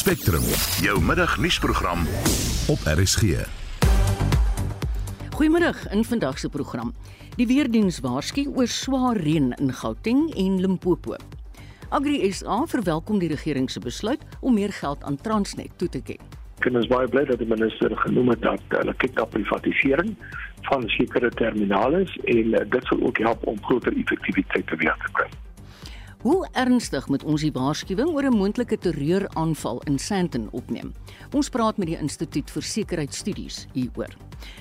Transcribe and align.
Spectrum, 0.00 0.44
jou 0.80 0.96
middagnuusprogram 1.04 2.06
op 2.72 2.78
RSG. 2.88 3.42
Goeiemôre 5.36 5.74
in 5.92 6.04
vandag 6.04 6.38
se 6.38 6.48
program. 6.48 6.94
Die 7.36 7.44
weerdiens 7.46 7.98
waarsku 8.00 8.46
oor 8.54 8.68
swaar 8.68 9.20
reën 9.20 9.50
in 9.58 9.72
Gauteng 9.72 10.22
en 10.32 10.56
Limpopo. 10.60 11.18
Agri 11.88 12.32
SA 12.32 12.62
verwelkom 12.72 13.20
die 13.20 13.28
regering 13.28 13.68
se 13.70 13.80
besluit 13.84 14.24
om 14.40 14.56
meer 14.56 14.72
geld 14.72 15.04
aan 15.04 15.20
Transnet 15.20 15.76
toe 15.76 15.88
te 15.88 16.00
ken. 16.00 16.24
Ek 16.64 16.72
is 16.72 16.88
baie 16.88 17.12
bly 17.12 17.26
dat 17.28 17.44
die 17.44 17.50
minister 17.52 17.92
genoem 18.06 18.32
het 18.32 18.40
dat 18.46 18.78
hulle 18.78 18.96
kyk 19.04 19.20
na 19.20 19.28
privatisering 19.36 20.16
van 20.70 20.88
sekere 20.96 21.28
terminale 21.36 22.06
en 22.24 22.56
uh, 22.56 22.64
dit 22.72 22.88
sal 22.88 23.04
ook 23.04 23.20
help 23.20 23.44
om 23.44 23.60
groter 23.68 23.92
effektiwiteit 23.92 24.66
te 24.66 24.80
weer 24.80 24.96
te 25.04 25.12
kry. 25.12 25.28
Hoe 26.20 26.48
ernstig 26.52 27.06
moet 27.08 27.22
ons 27.24 27.40
die 27.40 27.52
waarskuwing 27.52 28.10
oor 28.12 28.26
'n 28.28 28.36
moontlike 28.36 28.78
terreuraanval 28.78 29.80
in 29.88 29.98
Sandton 29.98 30.48
opneem? 30.52 30.92
Ons 31.32 31.48
praat 31.48 31.76
met 31.76 31.86
die 31.86 31.96
Instituut 31.96 32.50
vir 32.50 32.62
Sekuriteitsstudies 32.62 33.66
hieroor. 33.72 34.16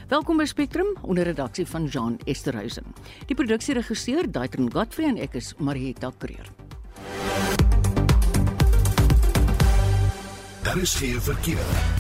Welkom 0.08 0.38
by 0.38 0.46
Spectrum 0.46 0.96
onder 1.02 1.24
redaksie 1.24 1.68
van 1.68 1.86
Jean 1.86 2.20
Esterhuizen. 2.26 2.84
Die 3.26 3.36
produksieregisseur 3.36 4.32
Daitron 4.32 4.72
Godfrey 4.72 5.08
en 5.08 5.18
ek 5.18 5.34
is 5.34 5.54
Marieta 5.58 6.12
Kreer. 6.18 6.48
Daar 10.64 10.78
is 10.78 10.96
geen 10.96 11.22
verkeer. 11.22 11.99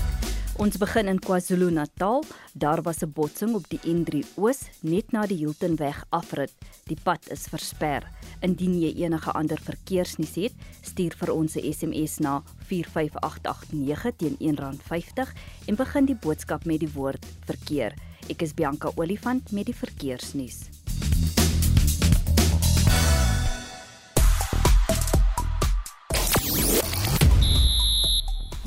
Ons 0.60 0.76
begin 0.76 1.08
in 1.08 1.22
KwaZulu-Natal. 1.24 2.24
Daar 2.54 2.82
was 2.82 3.00
'n 3.02 3.12
botsing 3.16 3.56
op 3.56 3.70
die 3.70 3.80
N3 3.88 4.26
Oos 4.36 4.60
net 4.82 5.12
na 5.12 5.26
die 5.26 5.38
Hiltonweg 5.38 6.06
afrit. 6.10 6.52
Die 6.84 6.98
pad 7.04 7.30
is 7.30 7.48
versper. 7.48 8.04
Indien 8.42 8.80
jy 8.80 8.94
enige 9.04 9.32
ander 9.32 9.60
verkeersnuus 9.60 10.36
het, 10.36 10.54
stuur 10.82 11.16
vir 11.16 11.34
ons 11.34 11.56
'n 11.56 11.74
SMS 11.74 12.18
na 12.20 12.44
45889 12.68 14.16
teen 14.18 14.36
R1.50 14.40 15.34
en 15.66 15.76
begin 15.76 16.06
die 16.06 16.20
boodskap 16.20 16.66
met 16.66 16.80
die 16.80 16.94
woord 16.94 17.26
verkeer. 17.46 17.94
Ek 18.28 18.42
is 18.42 18.54
Bianca 18.54 18.92
Olifant 18.96 19.52
met 19.52 19.66
die 19.66 19.76
verkeersnuus. 19.76 20.58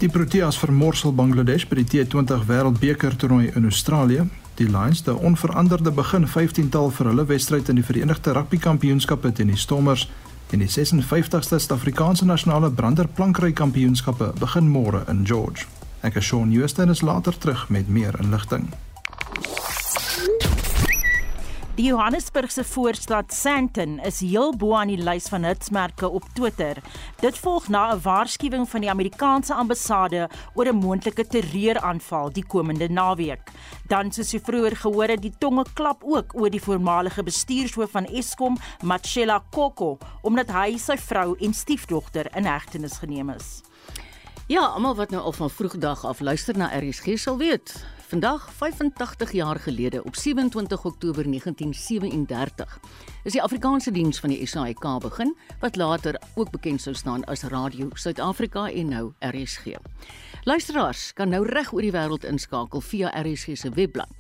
Die 0.03 0.09
Proteas 0.09 0.57
vermorsel 0.59 1.13
Bangladesh 1.15 1.63
by 1.71 1.77
die 1.79 1.85
T20 1.87 2.41
Wêreldbeker 2.49 3.15
toernooi 3.15 3.53
in 3.55 3.69
Australië. 3.69 4.25
Die 4.59 4.67
Lions 4.67 4.99
het 4.99 5.09
'n 5.09 5.23
onveranderde 5.29 5.93
begin 5.93 6.27
15-tal 6.27 6.91
vir 6.91 7.07
hulle 7.07 7.25
wedstryd 7.27 7.69
in 7.69 7.79
die 7.79 7.85
Verenigde 7.85 8.33
Rugby 8.33 8.59
Kampioenskappe 8.59 9.33
teen 9.33 9.47
die 9.47 9.57
Stormers 9.57 10.11
en 10.51 10.59
die 10.59 10.69
56ste 10.69 11.59
Suid-Afrikaanse 11.59 12.25
nasionale 12.25 12.71
branderplankry 12.71 13.53
kampioenskappe 13.53 14.33
begin 14.39 14.69
môre 14.71 15.05
in 15.09 15.25
George. 15.25 15.67
Ek 16.01 16.17
is 16.17 16.25
Shaun 16.25 16.51
Houston 16.51 16.91
is 16.91 17.01
later 17.01 17.39
terug 17.39 17.69
met 17.69 17.89
meer 17.89 18.15
inligting. 18.21 18.69
Die 21.73 21.87
Johannesburgse 21.87 22.65
voorstad 22.69 23.33
Sandton 23.33 23.95
is 24.05 24.19
heel 24.21 24.51
bo 24.61 24.75
aan 24.77 24.91
die 24.93 25.01
lys 25.01 25.31
van 25.33 25.47
hitsmerke 25.49 26.05
op 26.05 26.27
Twitter. 26.37 26.77
Dit 27.23 27.39
volg 27.41 27.69
na 27.73 27.95
'n 27.95 28.01
waarskuwing 28.05 28.69
van 28.69 28.81
die 28.81 28.91
Amerikaanse 28.91 29.55
ambassade 29.55 30.29
oor 30.55 30.69
'n 30.69 30.77
moontlike 30.77 31.27
terreuraanval 31.27 32.33
die 32.33 32.45
komende 32.47 32.89
naweek. 32.89 33.51
Dan 33.89 34.13
soos 34.13 34.31
jy 34.33 34.41
vroeër 34.41 34.77
gehoor 34.77 35.09
het, 35.09 35.23
die 35.23 35.35
tonge 35.39 35.65
klap 35.75 36.05
ook 36.05 36.35
oor 36.35 36.51
die 36.51 36.63
voormalige 36.63 37.23
bestuurshoof 37.23 37.91
van 37.91 38.05
Eskom, 38.05 38.57
Machela 38.85 39.43
Koko, 39.51 39.99
omdat 40.23 40.51
hy 40.51 40.77
sy 40.77 40.97
vrou 40.97 41.37
en 41.41 41.55
stiefdogter 41.55 42.37
in 42.37 42.45
hegtenis 42.45 42.99
geneem 42.99 43.31
is. 43.31 43.63
Ja, 44.47 44.61
almal 44.61 44.95
wat 44.95 45.11
nou 45.11 45.23
al 45.23 45.33
van 45.33 45.51
vroegdag 45.51 46.05
af 46.05 46.21
luister 46.21 46.57
na 46.57 46.79
RSG 46.79 47.19
sal 47.19 47.39
weet. 47.39 47.85
Vandag 48.13 48.53
85 48.53 49.33
jaar 49.33 49.57
gelede 49.57 50.05
op 50.05 50.17
27 50.17 50.85
Oktober 50.85 51.25
1937 51.25 52.81
is 53.25 53.33
die 53.33 53.43
Afrikaanse 53.43 53.91
diens 53.91 54.21
van 54.21 54.31
die 54.31 54.47
SAIK 54.47 54.85
begin 55.01 55.37
wat 55.61 55.77
later 55.77 56.21
ook 56.35 56.51
bekend 56.51 56.81
sou 56.81 56.95
staan 56.95 57.25
as 57.25 57.43
Radio 57.43 57.89
Suid-Afrika 57.95 58.71
en 58.71 58.89
nou 58.89 59.13
RSG. 59.19 59.65
Luisteraars 60.45 61.13
kan 61.13 61.29
nou 61.29 61.47
reg 61.47 61.73
oor 61.73 61.81
die 61.81 61.93
wêreld 61.95 62.25
inskakel 62.29 62.81
via 62.81 63.13
RSG 63.23 63.57
se 63.57 63.71
webblad 63.71 64.11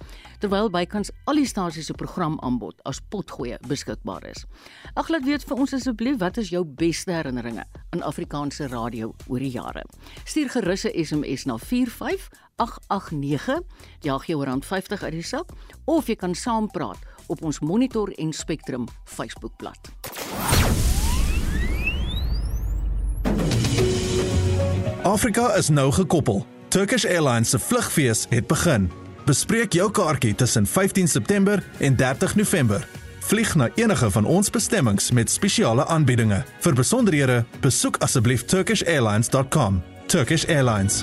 terwyl 0.42 0.70
bykans 0.74 1.12
al 1.30 1.38
die 1.38 1.46
stasies 1.46 1.86
se 1.86 1.94
programaanbod 1.94 2.80
as 2.88 2.98
potgoeie 3.12 3.58
beskikbaar 3.68 4.24
is. 4.26 4.46
Ag 4.98 5.12
laat 5.12 5.26
weet 5.28 5.44
vir 5.46 5.60
ons 5.62 5.74
asseblief 5.76 6.18
wat 6.18 6.40
is 6.42 6.50
jou 6.50 6.64
beste 6.64 7.12
herinneringe 7.14 7.66
aan 7.92 8.02
Afrikaanse 8.02 8.66
radio 8.72 9.12
oor 9.28 9.44
die 9.44 9.52
jare. 9.54 9.84
Stuur 10.24 10.48
gerus 10.56 10.86
'n 10.86 11.04
SMS 11.04 11.46
na 11.46 11.58
45889 12.66 13.60
jaag 14.00 14.26
jou 14.26 14.44
rand 14.44 14.66
50 14.66 15.02
uit 15.02 15.12
die 15.12 15.22
sak 15.26 15.50
of 15.84 16.06
jy 16.06 16.16
kan 16.16 16.34
saampraat 16.34 16.98
op 17.26 17.42
ons 17.42 17.58
Monitor 17.60 18.12
en 18.18 18.32
Spectrum 18.32 18.88
Facebookblad. 19.04 19.92
Afrika 25.02 25.54
is 25.54 25.68
nou 25.68 25.92
gekoppel. 25.92 26.46
Turkish 26.68 27.04
Airlines 27.04 27.50
se 27.50 27.58
vlugfees 27.58 28.26
het 28.28 28.46
begin. 28.46 28.90
Bespreek 29.26 29.72
jou 29.72 29.90
kaartjie 29.90 30.34
tussen 30.34 30.66
15 30.66 31.08
September 31.08 31.62
en 31.78 31.96
30 31.96 32.34
November. 32.34 32.86
Vlieg 33.22 33.54
na 33.54 33.68
enige 33.74 34.10
van 34.10 34.24
ons 34.24 34.50
bestemmings 34.50 35.10
met 35.10 35.30
spesiale 35.30 35.86
aanbiedinge. 35.86 36.42
Vir 36.60 36.74
besonderhede, 36.74 37.44
besoek 37.60 37.96
asseblief 38.02 38.44
turkishairlines.com. 38.44 39.82
Turkish 40.06 40.44
Airlines. 40.44 41.02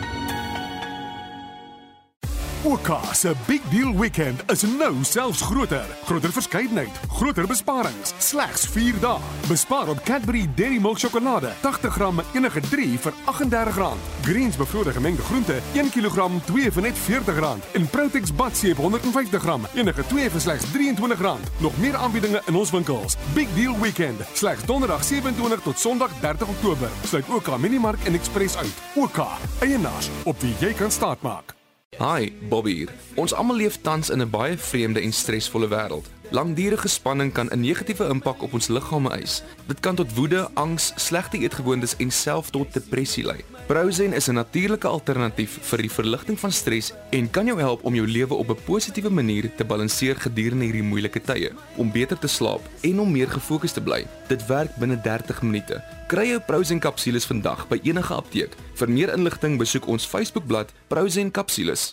Oka 2.64 3.14
se 3.14 3.32
Big 3.48 3.62
Deal 3.70 3.96
Weekend 3.96 4.52
is 4.52 4.62
nou 4.62 4.96
selfs 5.02 5.42
groter. 5.42 5.86
Groter 6.06 6.32
verskeidenheid, 6.32 6.92
groter 7.08 7.48
besparings, 7.48 8.12
slegs 8.18 8.66
4 8.68 8.98
dae. 9.00 9.20
Bespaar 9.48 9.88
op 9.88 10.02
Cadbury 10.04 10.50
Dairy 10.56 10.80
Milk 10.82 11.00
sjokolade, 11.00 11.54
80 11.62 11.94
gram 11.94 12.20
enige 12.34 12.60
3 12.60 12.98
vir 13.00 13.14
R38. 13.32 14.02
Greens 14.22 14.58
bevrede 14.60 14.92
gemengde 14.92 15.22
groente, 15.22 15.56
1 15.74 15.90
kg 15.90 16.28
2 16.46 16.72
vir 16.72 16.84
net 16.84 17.00
R40. 17.00 17.70
En 17.80 17.88
Protex 17.88 18.36
badseep 18.36 18.78
150 18.78 19.42
gram, 19.42 19.68
enige 19.74 20.04
2 20.08 20.30
vir 20.30 20.42
slegs 20.42 20.66
R23. 20.74 21.46
Nog 21.64 21.78
meer 21.80 21.96
aanbiedinge 21.96 22.42
in 22.46 22.56
ons 22.56 22.74
winkels. 22.76 23.16
Big 23.34 23.48
Deal 23.56 23.80
Weekend, 23.80 24.20
slegs 24.34 24.66
donderdag 24.68 25.04
27 25.04 25.64
tot 25.64 25.80
sonderdag 25.80 26.20
30 26.20 26.48
Oktober. 26.48 26.92
Sluit 27.08 27.30
Oka 27.30 27.58
Minimark 27.58 28.04
en 28.04 28.20
Express 28.20 28.58
uit. 28.58 28.84
Oka, 28.96 29.30
eienaars 29.60 30.12
op 30.24 30.44
wie 30.44 30.56
jy 30.60 30.74
kan 30.74 30.92
staat 30.92 31.22
maak. 31.24 31.59
Hi, 32.00 32.32
Bobby 32.48 32.72
hier. 32.78 32.92
Ons 33.20 33.34
almal 33.36 33.58
leef 33.60 33.82
tans 33.84 34.08
in 34.10 34.22
'n 34.22 34.30
baie 34.30 34.58
vreemde 34.58 35.02
en 35.02 35.12
stresvolle 35.12 35.68
wêreld. 35.68 36.08
Langdurige 36.32 36.88
spanning 36.88 37.32
kan 37.34 37.50
'n 37.52 37.60
negatiewe 37.60 38.08
impak 38.08 38.42
op 38.42 38.54
ons 38.54 38.68
liggame 38.68 39.10
eis. 39.10 39.44
Dit 39.68 39.80
kan 39.80 39.96
tot 39.96 40.14
woede, 40.14 40.50
angs, 40.54 40.94
slegte 40.96 41.38
eetgewoontes 41.38 41.96
en 41.96 42.12
selfs 42.12 42.50
tot 42.50 42.74
depressie 42.74 43.26
lei. 43.26 43.44
Prozen 43.68 44.14
is 44.14 44.28
'n 44.28 44.34
natuurlike 44.34 44.88
alternatief 44.88 45.60
vir 45.62 45.78
die 45.78 45.92
verligting 45.92 46.40
van 46.40 46.52
stres 46.52 46.94
en 47.10 47.30
kan 47.30 47.46
jou 47.46 47.60
help 47.60 47.84
om 47.84 47.96
jou 47.96 48.08
lewe 48.08 48.34
op 48.34 48.50
'n 48.50 48.64
positiewe 48.66 49.10
manier 49.10 49.56
te 49.56 49.66
balanseer 49.66 50.16
gedurende 50.16 50.66
hierdie 50.66 50.84
moeilike 50.84 51.22
tye, 51.22 51.52
om 51.76 51.92
beter 51.92 52.20
te 52.20 52.28
slaap 52.28 52.62
en 52.82 53.00
om 53.00 53.12
meer 53.12 53.30
gefokus 53.30 53.72
te 53.72 53.82
bly. 53.82 54.08
Dit 54.28 54.46
werk 54.46 54.76
binne 54.76 55.02
30 55.02 55.42
minute. 55.42 55.99
Kry 56.10 56.24
jou 56.32 56.40
Prozen 56.42 56.80
kapsules 56.82 57.28
vandag 57.30 57.68
by 57.70 57.78
enige 57.86 58.16
apteek. 58.18 58.56
Vir 58.80 58.90
meer 58.90 59.12
inligting 59.14 59.60
besoek 59.62 59.86
ons 59.94 60.08
Facebookblad 60.10 60.72
Prozen 60.90 61.30
Kapsules. 61.30 61.84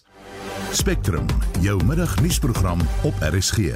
Spectrum, 0.72 1.26
jou 1.60 1.74
middagnuusprogram 1.84 2.80
op 3.04 3.18
RSG. 3.20 3.74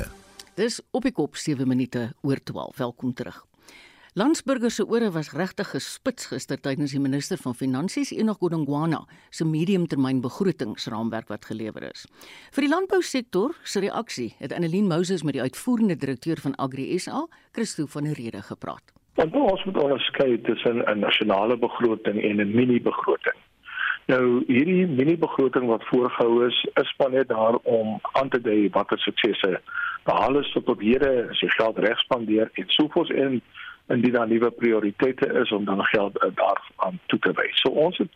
Dis 0.57 0.79
op 0.97 1.05
die 1.05 1.13
kop 1.13 1.37
7 1.37 1.69
minute 1.69 2.07
oor 2.25 2.41
12. 2.41 2.79
Welkom 2.79 3.13
terug. 3.13 3.43
Landsburgers 4.17 4.79
se 4.81 4.87
ore 4.89 5.11
was 5.13 5.29
regtig 5.37 5.75
gespits 5.75 6.31
gister 6.33 6.57
tydens 6.57 6.95
die 6.97 7.03
minister 7.05 7.37
van 7.37 7.55
Finansies 7.55 8.15
Enoch 8.17 8.41
Godongwana 8.41 9.03
se 9.29 9.45
mediumtermyn 9.45 10.23
begrotingsraamwerk 10.25 11.29
wat 11.29 11.45
gelewer 11.51 11.85
is. 11.91 12.07
Vir 12.57 12.65
die 12.65 12.73
landbousektor 12.73 13.53
se 13.61 13.85
reaksie 13.85 14.31
het 14.41 14.57
Annelien 14.57 14.89
Moses 14.89 15.21
met 15.21 15.37
die 15.37 15.45
uitvoerende 15.45 15.99
direkteur 16.01 16.41
van 16.41 16.57
Agri 16.57 16.89
SA, 16.97 17.27
Christo 17.53 17.85
van 17.93 18.09
der 18.09 18.17
Rede, 18.17 18.41
gepraat. 18.49 18.97
Want 19.15 19.35
ons 19.35 19.65
moet 19.65 19.83
onderskei 19.83 20.41
tussen 20.41 20.83
'n 20.85 20.99
nasionale 20.99 21.57
begroting 21.57 22.23
en 22.23 22.37
'n 22.41 22.55
mini-begroting. 22.55 23.39
Nou 24.07 24.43
hierdie 24.47 24.87
mini-begroting 24.87 25.67
wat 25.67 25.85
voorgehou 25.85 26.47
is, 26.47 26.69
is 26.75 26.95
maar 26.99 27.11
net 27.11 27.29
daar 27.29 27.57
om 27.63 28.01
aan 28.13 28.29
te 28.29 28.41
dui 28.41 28.69
watter 28.71 28.99
suksesse 28.99 29.61
behaal 30.03 30.39
is 30.39 30.53
tot 30.53 30.69
op 30.69 30.81
hede, 30.81 31.29
as 31.31 31.41
jy 31.41 31.49
geld 31.49 31.79
reg 31.79 31.99
spandeer 31.99 32.51
en 32.53 32.65
sovoorts 32.67 33.11
en 33.11 33.41
indien 33.87 34.13
daar 34.13 34.29
nuwe 34.29 34.51
prioriteite 34.51 35.33
is 35.43 35.53
om 35.53 35.65
dan 35.65 35.85
geld 35.85 36.25
uh, 36.25 36.31
daaraan 36.35 36.99
toe 37.07 37.19
te 37.19 37.33
wys. 37.33 37.61
So 37.61 37.71
ons 37.71 37.99
het 37.99 38.13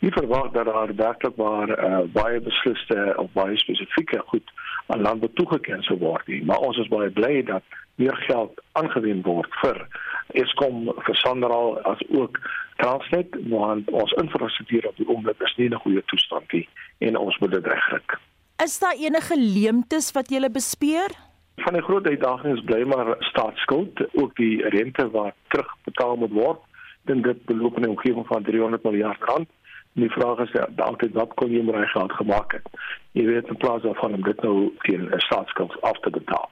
nie 0.00 0.12
verwag 0.12 0.50
dat 0.50 0.66
daar 0.66 0.94
werklik 0.96 1.36
waar 1.36 1.70
uh, 1.70 1.98
baie 2.12 2.40
besliste 2.40 3.12
of 3.16 3.30
baie 3.32 3.56
spesifieke 3.56 4.22
goed 4.26 4.50
aan 4.86 5.00
landbou 5.00 5.30
toegeken 5.34 5.82
sou 5.82 5.98
word 5.98 6.26
nie, 6.26 6.44
maar 6.44 6.58
ons 6.58 6.78
is 6.78 6.90
baie 6.90 7.10
bly 7.10 7.42
dat 7.46 7.62
meer 7.94 8.16
geld 8.26 8.62
aangewend 8.72 9.24
word 9.24 9.60
vir 9.62 9.86
Eskom 10.32 10.92
vir 11.06 11.14
Sanral 11.14 11.78
as 11.88 12.00
ook 12.08 12.38
Transnet 12.76 13.36
want 13.48 13.90
ons 13.90 14.12
infrastruktuur 14.12 14.86
op 14.88 14.96
die 14.96 15.08
oomblik 15.08 15.40
is 15.40 15.54
nie 15.56 15.66
in 15.66 15.74
'n 15.74 15.84
goeie 15.84 16.02
toestand 16.06 16.52
nie 16.52 16.68
en 16.98 17.16
ons 17.16 17.38
moet 17.38 17.50
dit 17.50 17.66
regkry. 17.66 18.18
Is 18.64 18.78
daar 18.78 18.94
enige 18.94 19.36
leemtes 19.36 20.12
wat 20.12 20.30
jy 20.30 20.50
bespeer? 20.50 21.10
Van 21.56 21.74
die 21.74 21.82
groot 21.82 22.06
uitdagings 22.06 22.64
bly 22.64 22.82
maar 22.84 23.16
staatsskuld, 23.18 24.00
ook 24.12 24.36
die 24.36 24.68
rente 24.68 25.10
wat 25.10 25.34
terugbetaal 25.48 26.16
moet 26.16 26.30
word. 26.30 26.60
Dink 27.04 27.24
dit 27.24 27.44
beloop 27.44 27.76
in 27.76 27.82
'n 27.82 27.94
omgewing 27.94 28.26
van 28.26 28.42
300 28.42 28.82
miljard 28.82 29.22
rand. 29.22 29.48
Die 29.92 30.10
vraag 30.10 30.38
is 30.38 30.52
ja, 30.52 30.68
altyd 30.76 31.12
wat 31.12 31.34
kon 31.34 31.50
jy 31.50 31.62
met 31.62 31.74
daai 31.74 31.86
geld 31.86 32.12
gemaak 32.12 32.52
het? 32.52 32.66
Jy 33.12 33.24
weet 33.26 33.48
in 33.48 33.56
plaas 33.56 33.82
daarvan 33.82 34.14
om 34.14 34.22
dit 34.22 34.42
nou 34.42 34.72
teen 34.82 35.10
'n 35.10 35.20
staatsskuld 35.20 35.80
af 35.80 35.98
te 36.00 36.10
betaal. 36.10 36.50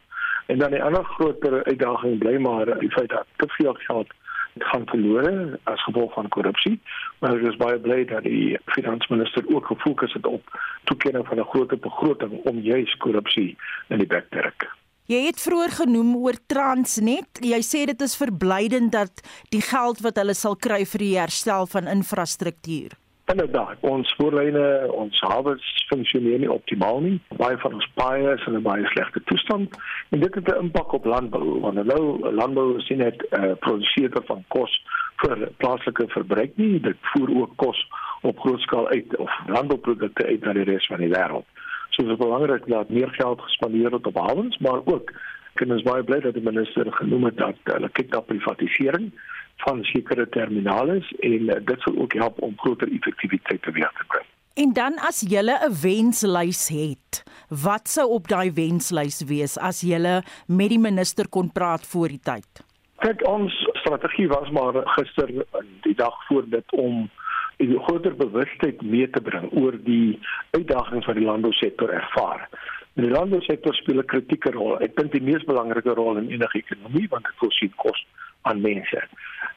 En 0.50 0.58
dan 0.58 0.70
die 0.75 0.82
ander 0.82 1.05
groter 1.05 1.64
uitdaging 1.64 2.19
bly 2.19 2.37
maar 2.43 2.79
die 2.79 2.91
feit 2.91 3.08
dat 3.08 3.26
te 3.37 3.47
veel 3.49 3.75
geld 3.87 4.11
gaan 4.58 4.87
verlore 4.87 5.58
as 5.62 5.82
gevolg 5.85 6.12
van 6.12 6.29
korrupsie. 6.29 6.81
Maar 7.19 7.37
ek 7.37 7.52
is 7.52 7.58
baie 7.61 7.79
bly 7.79 8.00
dat 8.11 8.26
die 8.26 8.58
finansminister 8.75 9.47
ook 9.55 9.70
gefokus 9.70 10.17
het 10.19 10.26
op 10.26 10.58
toekenning 10.91 11.26
van 11.26 11.38
'n 11.38 11.50
groter 11.52 11.79
begroting 11.79 12.32
om 12.50 12.58
juis 12.58 12.97
korrupsie 12.97 13.56
in 13.88 13.99
die 13.99 14.11
bek 14.11 14.26
te 14.31 14.41
ruk. 14.41 14.67
Jy 15.06 15.23
het 15.26 15.41
vroeër 15.41 15.70
genoem 15.70 16.17
oor 16.17 16.38
Transnet. 16.47 17.38
Jy 17.43 17.61
sê 17.62 17.87
dit 17.87 18.00
is 18.00 18.17
verblydend 18.17 18.93
dat 18.93 19.23
die 19.49 19.62
geld 19.62 20.00
wat 20.00 20.17
hulle 20.17 20.35
sal 20.35 20.56
kry 20.56 20.85
vir 20.85 20.99
die 20.99 21.19
herstel 21.19 21.67
van 21.67 21.87
infrastruktuur 21.87 22.99
inderdaad 23.31 23.77
ons 23.81 24.09
spoorlyne 24.15 24.65
ons 24.93 25.21
hawens 25.21 25.67
funksioneer 25.88 26.38
nie 26.43 26.50
optimaal 26.50 27.00
nie. 27.05 27.17
Baie 27.38 27.59
van 27.62 27.77
ons 27.79 27.88
paaie 27.99 28.35
is 28.35 28.47
in 28.47 28.56
'n 28.59 28.62
baie 28.62 28.87
slegte 28.93 29.23
toestand 29.31 29.79
en 30.11 30.21
dit 30.21 30.35
het 30.35 30.49
'n 30.49 30.62
impak 30.65 30.93
op 30.93 31.05
landbou 31.05 31.61
want 31.61 31.85
nou 31.85 32.32
landbou 32.32 32.81
sien 32.81 32.99
net 32.99 33.27
uh, 33.31 33.44
eh, 33.44 33.56
produseer 33.59 34.11
van 34.25 34.44
kos 34.49 34.73
vir 35.23 35.49
plaaslike 35.56 36.05
verbruik 36.09 36.56
nie 36.56 36.81
dit 36.81 36.97
voer 37.00 37.31
ook 37.41 37.56
kos 37.56 37.87
op 38.23 38.38
groot 38.38 38.61
skaal 38.61 38.88
uit 38.88 39.17
of 39.17 39.31
landbouprodukte 39.47 40.27
uit 40.27 40.44
na 40.44 40.53
die 40.53 40.65
res 40.65 40.87
van 40.87 40.99
die 40.99 41.12
wêreld. 41.15 41.47
So 41.91 42.03
dit 42.03 42.12
is 42.12 42.25
belangrik 42.27 42.67
dat 42.67 42.88
meer 42.88 43.11
geld 43.11 43.41
gespandeer 43.41 43.91
word 43.91 44.06
op 44.06 44.19
hawens 44.19 44.59
maar 44.59 44.81
ook 44.85 45.12
kan 45.55 45.73
ons 45.73 45.82
baie 45.82 46.03
bly 46.03 46.21
dat 46.21 46.35
die 46.35 46.43
minister 46.43 46.93
genoem 46.93 47.25
het 47.25 47.37
dat 47.37 47.56
hulle 47.65 47.88
kyk 47.88 48.12
na 48.15 48.21
privatisering 48.21 49.11
van 49.65 49.85
sekere 49.85 50.29
terminale 50.29 51.01
en 51.21 51.41
uh, 51.49 51.57
dit 51.65 51.81
sal 51.81 51.99
ook 51.99 52.12
help 52.12 52.43
om 52.43 52.57
groter 52.57 52.89
effektiwiteit 52.93 53.62
te 53.62 53.73
weer 53.73 53.93
te 53.99 54.05
bring. 54.09 54.27
En 54.55 54.73
dan 54.73 54.99
as 55.09 55.21
jy 55.21 55.41
'n 55.41 55.73
wenslys 55.83 56.69
het, 56.69 57.23
wat 57.49 57.89
sou 57.89 58.09
op 58.11 58.29
daai 58.29 58.51
wenslys 58.53 59.25
wees 59.25 59.59
as 59.59 59.81
jy 59.81 60.23
met 60.47 60.69
die 60.69 60.79
minister 60.79 61.29
kon 61.29 61.53
praat 61.53 61.87
voor 61.87 62.09
die 62.09 62.21
tyd? 62.23 62.65
Kyk, 63.01 63.29
ons 63.29 63.53
strategie 63.81 64.29
was 64.29 64.51
maar 64.51 64.75
gister 64.97 65.31
die 65.83 65.95
dag 65.95 66.27
voor 66.29 66.45
dit 66.49 66.73
om 66.73 67.09
'n 67.59 67.79
groter 67.87 68.17
bewustheid 68.17 68.83
mee 68.83 69.11
te 69.11 69.21
bring 69.21 69.53
oor 69.53 69.77
die 69.85 70.19
uitdagings 70.51 71.06
wat 71.06 71.17
die 71.17 71.25
landbousektor 71.25 71.91
ervaar. 71.91 72.49
Die 72.93 73.11
landbousektor 73.11 73.75
speel 73.75 73.99
'n 73.99 74.05
kritieke 74.13 74.51
rol. 74.51 74.81
Ek 74.81 74.97
dink 74.97 75.13
die 75.13 75.23
mees 75.23 75.45
belangrike 75.45 75.95
rol 75.95 76.17
in 76.17 76.31
enige 76.31 76.59
ekonomie 76.59 77.09
want 77.09 77.25
dit 77.25 77.35
voorsien 77.37 77.73
kos 77.77 78.06
aan 78.43 78.61
mense. 78.61 79.03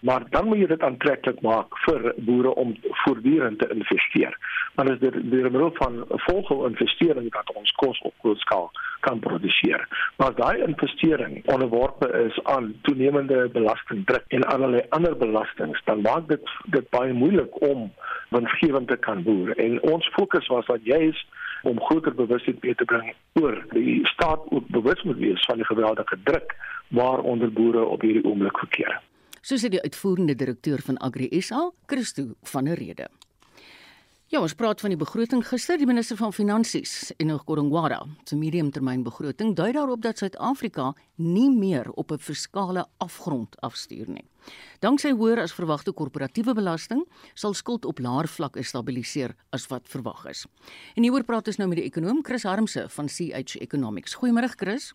Maar 0.04 0.24
dan 0.30 0.48
moet 0.48 0.58
jy 0.58 0.66
dit 0.68 0.82
aantreklik 0.84 1.42
maak 1.42 1.78
vir 1.86 2.10
boere 2.28 2.52
om 2.60 2.74
voortdurend 3.04 3.60
te 3.60 3.70
investeer. 3.72 4.36
Want 4.76 4.90
as 4.92 5.00
dit 5.00 5.16
deur 5.32 5.52
middel 5.52 5.72
van 5.74 6.04
volgende 6.08 6.70
investering 6.70 7.30
dat 7.32 7.52
ons 7.54 7.72
kos 7.72 8.02
op 8.10 8.14
groot 8.20 8.40
skaal 8.44 8.72
kan 9.00 9.20
produseer. 9.20 9.88
Maar 10.18 10.36
daai 10.36 10.64
investering 10.68 11.38
onderworpe 11.54 12.10
is 12.26 12.40
aan 12.44 12.74
toenemende 12.82 13.50
belastingdruk 13.54 14.26
en 14.28 14.44
allerlei 14.44 14.84
ander 14.90 15.18
belastings, 15.18 15.82
dan 15.86 16.02
maak 16.02 16.28
dit 16.28 16.52
dit 16.76 16.90
baie 16.90 17.14
moeilik 17.14 17.62
om 17.62 17.92
winsgewend 18.30 18.88
te 18.88 18.98
kan 18.98 19.24
boer. 19.24 19.56
En 19.58 19.82
ons 19.82 20.12
fokus 20.18 20.48
was 20.48 20.66
dat 20.66 20.84
jy 20.84 21.00
is 21.14 21.26
om 21.64 21.80
groter 21.80 22.16
bewustheid 22.16 22.64
mee 22.64 22.76
te 22.76 22.86
bring 22.86 23.14
oor 23.40 23.56
die 23.72 24.00
staat 24.08 24.44
ook 24.50 24.68
bewus 24.68 25.04
moet 25.04 25.18
wees 25.18 25.48
van 25.48 25.64
die 25.64 25.72
geweldige 25.72 26.20
druk 26.24 26.56
waaronder 26.88 27.52
boere 27.52 27.86
op 27.86 28.02
hierdie 28.02 28.26
oomblik 28.26 28.58
verkeer. 28.58 29.02
So 29.44 29.58
sê 29.60 29.68
die 29.68 29.82
uitvoerende 29.84 30.38
direkteur 30.40 30.80
van 30.88 30.96
Agri 31.04 31.28
SA, 31.44 31.66
Christo 31.92 32.30
van 32.48 32.70
der 32.70 32.80
Rede. 32.80 33.10
Ja, 34.32 34.40
ons 34.40 34.56
praat 34.56 34.80
van 34.82 34.90
die 34.90 34.98
begroting 34.98 35.44
gister. 35.46 35.76
Die 35.78 35.86
minister 35.86 36.18
van 36.18 36.32
Finansies, 36.34 37.12
Enoch 37.22 37.44
Godongwana, 37.46 38.00
se 38.26 38.38
mediumtermynbegroting 38.40 39.52
dui 39.54 39.74
daarop 39.76 40.02
dat 40.02 40.24
Suid-Afrika 40.24 40.94
nie 41.20 41.52
meer 41.52 41.92
op 41.92 42.12
'n 42.12 42.18
fiskale 42.18 42.86
afgrond 42.98 43.60
afstuur 43.62 44.08
nie. 44.08 44.26
Danksy 44.80 45.12
hoër 45.12 45.40
as 45.40 45.54
verwagte 45.54 45.92
korporatiewe 45.92 46.54
belasting 46.54 47.06
sal 47.34 47.54
skuld 47.54 47.86
op 47.86 48.00
laer 48.00 48.28
vlakke 48.28 48.64
stabiliseer 48.64 49.36
as 49.52 49.68
wat 49.68 49.88
verwag 49.88 50.26
is. 50.26 50.46
En 50.96 51.04
hieroor 51.04 51.24
praat 51.24 51.48
ons 51.48 51.58
nou 51.58 51.68
met 51.68 51.78
die 51.78 51.86
ekonom 51.86 52.24
Chris 52.24 52.44
Harmse 52.44 52.90
van 52.90 53.08
CH 53.08 53.56
Economics. 53.60 54.16
Goeiemôre 54.16 54.56
Chris. 54.56 54.94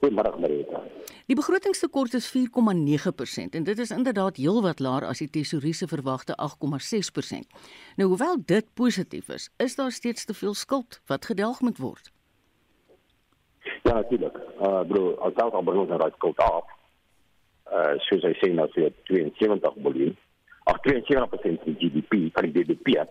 Goeiemôre 0.00 0.38
Marita. 0.40 0.82
Die 1.26 1.36
begrotingstekort 1.36 2.14
is 2.14 2.28
4,9% 2.30 3.56
en 3.58 3.64
dit 3.64 3.78
is 3.78 3.90
inderdaad 3.90 4.36
heelwat 4.36 4.80
laer 4.80 5.06
as 5.08 5.22
die 5.24 5.30
tesourier 5.32 5.74
se 5.74 5.88
verwagte 5.88 6.36
8,6%. 6.36 7.56
Nou 7.96 8.08
hoewel 8.12 8.36
dit 8.44 8.68
positief 8.74 9.32
is, 9.32 9.48
is 9.56 9.76
daar 9.76 9.90
steeds 9.90 10.24
te 10.24 10.34
veel 10.34 10.54
skuld 10.54 11.00
wat 11.06 11.24
gedelg 11.24 11.60
moet 11.60 11.78
word. 11.78 12.12
Ja, 13.82 13.94
natuurlik. 13.94 14.36
Uh 14.60 14.84
bro, 14.86 15.14
as 15.24 15.34
dit 15.34 15.42
al 15.42 15.64
begin 15.64 15.88
met 15.88 15.98
daai 15.98 16.12
skuld 16.14 16.38
af. 16.44 16.70
Uh 17.72 17.96
soos 18.08 18.22
hy 18.28 18.34
sê 18.42 18.52
nou 18.52 18.68
vir 18.76 18.92
72 19.08 19.80
miljard. 19.80 20.22
Ag 20.66 20.80
72% 20.82 21.62
van 21.64 21.76
GDP, 21.80 22.22
van 22.34 22.48
die 22.50 22.54
GDP. 22.62 23.06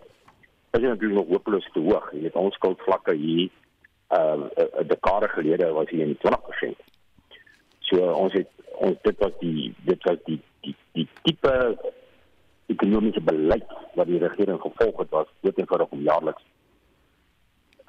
Dit 0.70 0.82
is 0.82 0.88
natuurlik 0.88 1.18
nog 1.18 1.30
hopeloos 1.34 1.68
te 1.72 1.80
hoog. 1.80 2.10
Jy 2.12 2.26
weet 2.26 2.40
ons 2.40 2.54
skuldvlakke 2.60 3.14
hier 3.16 3.50
uh 4.08 4.48
'n 4.80 4.86
dekade 4.86 5.28
gelede 5.28 5.72
was 5.72 5.90
hy 5.90 6.00
in 6.00 6.18
20%. 6.18 6.76
So 7.80 8.12
ons 8.12 8.32
het 8.32 8.48
ons 8.78 8.96
dit 9.02 9.18
was 9.18 9.32
die 9.38 9.74
dit 9.84 10.02
was 10.02 10.18
die 10.24 10.40
die 10.60 10.76
die 10.92 11.08
tipe 11.22 11.78
ekonomiese 12.66 13.20
beleid 13.20 13.72
wat 13.94 14.06
die 14.06 14.18
regering 14.18 14.60
gevolg 14.60 14.98
het 14.98 15.10
was 15.10 15.26
dit 15.40 15.58
eenvoudig 15.58 15.88
om 15.88 16.00
jaarliks 16.00 16.42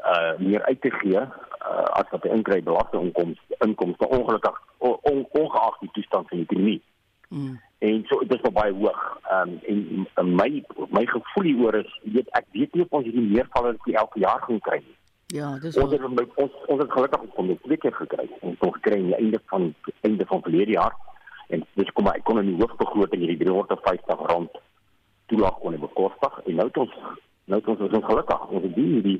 uh 0.05 0.37
meer 0.37 0.63
uit 0.63 0.81
te 0.81 0.91
gee 0.91 1.21
uh, 1.67 1.85
as 1.99 2.09
wat 2.11 2.21
die 2.21 2.31
inkry 2.31 2.61
belastinginkomste 2.63 3.55
inkomste 3.65 4.07
ongelukkig 4.07 4.61
on, 4.77 5.25
ongeag 5.31 5.79
die 5.79 5.89
toestand 5.91 6.27
van 6.27 6.37
die 6.37 6.45
ekonomie. 6.49 6.81
Mm. 7.29 7.59
En 7.79 8.03
so 8.07 8.19
dit 8.19 8.33
is 8.33 8.41
nog 8.41 8.53
baie 8.53 8.73
hoog. 8.73 9.19
Ehm 9.29 9.49
um, 9.49 9.59
en, 9.63 10.07
en 10.13 10.35
my 10.35 10.63
my 10.89 11.05
gevoel 11.05 11.43
hieroor 11.43 11.75
is 11.75 11.99
weet 12.03 12.29
ek 12.39 12.45
weet 12.51 12.73
nie 12.73 12.85
of 12.85 12.95
ons 12.99 13.05
hierdie 13.05 13.27
meervalle 13.33 13.75
elke 13.83 14.19
jaar 14.19 14.41
gaan 14.45 14.61
kry 14.69 14.79
nie. 14.85 14.97
Ja, 15.35 15.57
dis 15.59 15.75
ons 15.75 15.91
het 15.91 16.03
met 16.15 16.35
ons 16.39 16.53
ons 16.71 16.79
het 16.79 16.91
gelukkig 16.91 17.23
om 17.35 17.47
dit 17.51 17.57
twee 17.63 17.77
keer 17.83 17.91
gekry. 17.93 18.29
Ons 18.39 18.59
het 18.61 18.75
gekry 18.75 18.99
aan 18.99 19.09
die 19.11 19.15
einde 19.15 19.39
van 19.51 19.73
einde 20.07 20.25
van 20.25 20.41
verlede 20.41 20.71
jaar 20.71 20.93
en 21.51 21.63
dis 21.79 21.89
kom 21.95 22.07
ek 22.07 22.21
kon 22.23 22.37
in 22.39 22.53
die 22.53 22.59
hoofbegroting 22.61 23.25
hierdie 23.25 23.41
350 23.41 24.21
rand 24.29 24.59
toelaag 25.27 25.57
kon 25.59 25.75
bekostig 25.81 26.37
en 26.45 26.55
nou 26.55 26.65
het 26.69 26.79
ons 26.79 26.93
nou 27.51 27.59
het 27.59 27.67
ons 27.73 27.83
ons 27.87 28.05
gelukkig 28.05 28.45
ons 28.47 28.63
het 28.67 28.75
die 28.77 29.01
die 29.07 29.17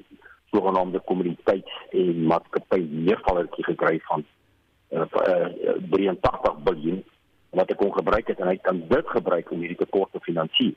sogenaamde 0.54 1.02
kommuniteit 1.10 1.74
en 1.92 2.22
maatskappy 2.32 2.80
meervallertjie 2.92 3.66
gekry 3.68 4.00
van 4.06 4.24
uh, 4.96 5.04
uh, 5.04 5.74
83 5.92 6.62
miljard 6.70 7.04
wat 7.60 7.74
ek 7.76 7.82
kon 7.82 7.92
gebruik 7.98 8.32
het 8.32 8.40
en 8.40 8.54
hy 8.54 8.56
kan 8.70 8.80
dit 8.94 9.12
gebruik 9.12 9.52
om 9.52 9.60
hierdie 9.60 9.82
tekort 9.84 10.16
te 10.16 10.24
finansier. 10.24 10.72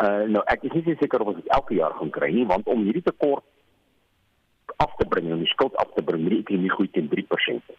Uh 0.00 0.24
nou 0.32 0.44
ek 0.48 0.64
is 0.70 0.80
nie 0.80 0.96
seker 0.96 1.20
of 1.20 1.34
ons 1.34 1.42
dit 1.42 1.52
elke 1.60 1.76
jaar 1.76 1.92
gaan 2.00 2.14
kry 2.16 2.32
nie 2.32 2.48
want 2.48 2.72
om 2.72 2.88
hierdie 2.88 3.04
tekort 3.04 3.44
af 4.84 4.96
te 4.96 5.06
bring 5.08 5.30
en 5.30 5.42
die 5.42 5.52
skuld 5.52 5.76
af 5.82 5.92
te 5.94 6.02
bring 6.02 6.22
met 6.22 6.34
die 6.34 6.42
ekonomie 6.44 6.72
groei 6.72 6.90
teen 6.92 7.10
3%. 7.12 7.76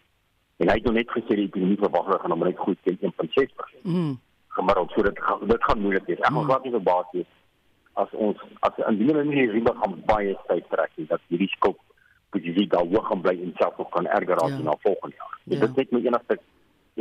En 0.58 0.70
hy 0.70 0.74
het 0.74 0.86
nou 0.86 0.94
net 0.94 1.10
gesê 1.14 1.36
die 1.38 1.48
ekonomie 1.48 1.78
verwag 1.78 2.08
hulle 2.10 2.22
gaan 2.22 2.34
hom 2.34 2.46
net 2.46 2.62
groei 2.62 2.78
teen 2.82 2.98
1.6%. 3.10 3.82
Mm. 3.82 4.16
Gemiddeld 4.58 4.94
so 4.94 5.02
dit 5.06 5.20
gaan 5.26 5.44
dit 5.52 5.68
gaan 5.68 5.84
moeilik 5.84 6.06
wees. 6.06 6.18
Ek 6.18 6.32
gaan 6.32 6.42
mm. 6.42 6.50
glad 6.50 6.64
nie 6.66 6.76
verbaas 6.78 7.12
wees 7.12 7.34
as 7.98 8.10
ons 8.14 8.38
as 8.66 8.80
in 8.86 8.98
die 9.00 9.10
manier 9.10 9.34
hier 9.34 9.54
riem 9.56 9.68
gaan 9.82 9.94
baie 10.06 10.34
tyd 10.50 10.66
trek 10.72 10.92
en 11.02 11.08
dat 11.12 11.22
hierdie 11.32 11.50
skuld 11.54 11.78
posisies 12.34 12.70
daar 12.74 12.86
hoog 12.86 13.06
gaan 13.10 13.22
bly 13.24 13.34
en 13.42 13.54
selfs 13.58 13.80
nog 13.82 13.90
kan 13.94 14.06
erger 14.18 14.38
raak 14.40 14.54
ja. 14.54 14.64
na 14.66 14.76
volgende 14.84 15.16
jaar. 15.16 15.38
Ja. 15.44 15.50
Dit 15.54 15.68
is 15.68 15.76
net 15.80 15.94
my 15.96 16.02
enigste 16.06 16.38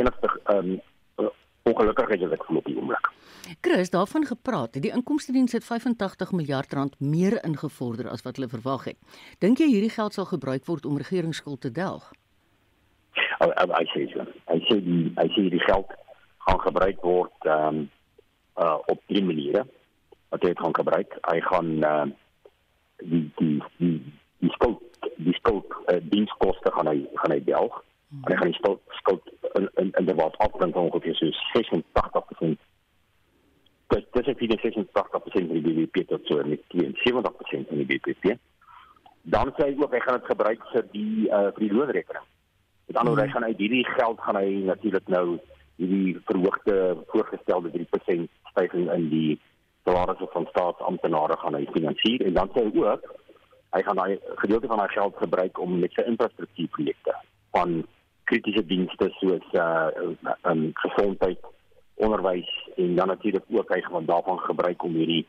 enigste 0.01 0.31
ehm 0.53 0.71
um, 0.73 1.29
ongelukkig 1.69 2.15
is 2.17 2.35
ek 2.35 2.45
voel 2.47 2.61
op 2.61 2.69
die 2.69 2.75
oomblik. 2.77 3.09
Chris, 3.61 3.89
daarvan 3.89 4.25
gepraat, 4.27 4.75
die 4.81 4.91
inkomstediens 4.91 5.55
het 5.55 5.63
85 5.63 6.31
miljard 6.31 6.73
rand 6.73 6.99
meer 6.99 7.39
ingevorder 7.43 8.09
as 8.11 8.23
wat 8.25 8.35
hulle 8.35 8.51
verwag 8.51 8.89
het. 8.91 8.97
Dink 9.39 9.61
jy 9.63 9.69
hierdie 9.71 9.93
geld 9.93 10.13
sal 10.13 10.27
gebruik 10.27 10.65
word 10.67 10.85
om 10.85 10.99
regeringsskuld 10.99 11.61
te 11.61 11.71
delg? 11.71 12.11
Oh, 13.39 13.51
I 13.55 13.85
see 13.93 14.09
so. 14.13 14.25
I 14.49 14.59
see 14.67 14.81
die 14.81 15.13
I 15.15 15.27
see 15.35 15.49
die 15.49 15.63
geld 15.63 15.93
gaan 16.47 16.59
gebruik 16.59 17.01
word 17.01 17.49
ehm 17.49 17.67
um, 17.67 17.89
uh 18.57 18.77
op 18.89 19.01
drie 19.05 19.23
maniere. 19.23 19.65
Wat 20.29 20.43
hy 20.43 20.53
gaan 20.57 20.75
gebruik, 20.75 21.17
hy 21.29 21.39
gaan 21.45 21.69
uh 21.83 22.05
die 22.97 23.31
die 23.37 23.61
die 23.77 23.99
die 24.41 24.51
skuld 24.55 24.81
die 25.17 25.33
skuld 25.37 25.73
uh, 25.91 25.99
dienskoste 26.01 26.71
gaan 26.73 26.89
hy 26.89 26.97
gaan 27.21 27.35
hy 27.35 27.41
delg 27.45 27.83
Hmm. 28.09 28.23
En 28.23 28.31
hy 28.31 28.37
gaan 28.39 28.51
die 28.51 28.59
skuld 28.59 28.81
skuld 29.01 29.31
in 29.59 29.69
in 29.75 29.91
in 29.99 30.05
die 30.05 30.15
wat 30.15 30.37
afbring 30.37 30.73
van 30.73 30.89
ongeveer 30.89 31.15
so 31.15 31.25
86%. 31.57 32.59
Dit 33.87 34.07
dis 34.11 34.31
ek 34.33 34.39
hierdie 34.43 34.59
86% 34.63 34.93
van 34.93 35.57
die 35.57 35.65
BBP 35.65 36.07
tot 36.07 36.23
so 36.27 36.43
met 36.43 36.63
70% 36.71 37.67
van 37.71 37.83
die 37.83 37.89
BBP. 37.91 38.37
Dan 39.35 39.51
sê 39.57 39.69
hy 39.69 39.75
ook 39.81 39.93
hy 39.95 40.01
gaan 40.05 40.19
dit 40.19 40.31
gebruik 40.31 40.65
vir 40.71 40.89
die 40.95 41.27
uh 41.27 41.49
vir 41.51 41.63
die 41.65 41.73
loonrekening. 41.73 42.25
Met 42.87 42.97
ander 42.97 43.13
woorde, 43.13 43.27
hy 43.27 43.35
gaan 43.35 43.49
uit 43.49 43.59
hierdie 43.59 43.85
geld 43.97 44.21
gaan 44.23 44.39
hy 44.39 44.49
natuurlik 44.71 45.07
nou 45.11 45.25
hierdie 45.77 46.17
verhoogde 46.25 46.97
voorgestelde 47.11 47.71
3% 47.75 48.31
stygings 48.51 48.93
in 48.93 49.09
die 49.11 49.39
salarisse 49.83 50.27
van 50.33 50.47
staatsamptenare 50.51 51.37
gaan 51.43 51.55
hy 51.59 51.67
finansier 51.75 52.23
en 52.25 52.33
dan 52.39 52.49
sê 52.55 52.63
hy 52.65 52.85
ook 52.85 53.11
hy 53.75 53.83
gaan 53.83 53.99
daai 53.99 54.17
gedeelte 54.41 54.71
van 54.71 54.81
daai 54.81 54.95
geld 54.95 55.19
gebruik 55.21 55.59
om 55.59 55.79
met 55.83 55.93
sy 55.95 56.07
infrastruktuurprojekte 56.11 57.13
van 57.55 57.77
kritiese 58.29 58.63
dienste 58.67 59.09
soos 59.19 59.45
uh 59.53 60.13
um, 60.51 60.69
gesondheid, 60.83 61.39
onderwys 61.95 62.49
en 62.75 62.95
dan 62.95 63.07
natuurlik 63.07 63.45
ook 63.49 63.73
hy 63.73 63.81
gaan 63.81 64.05
daarvan 64.05 64.39
gebruik 64.45 64.83
om 64.83 64.97
hierdie 64.99 65.25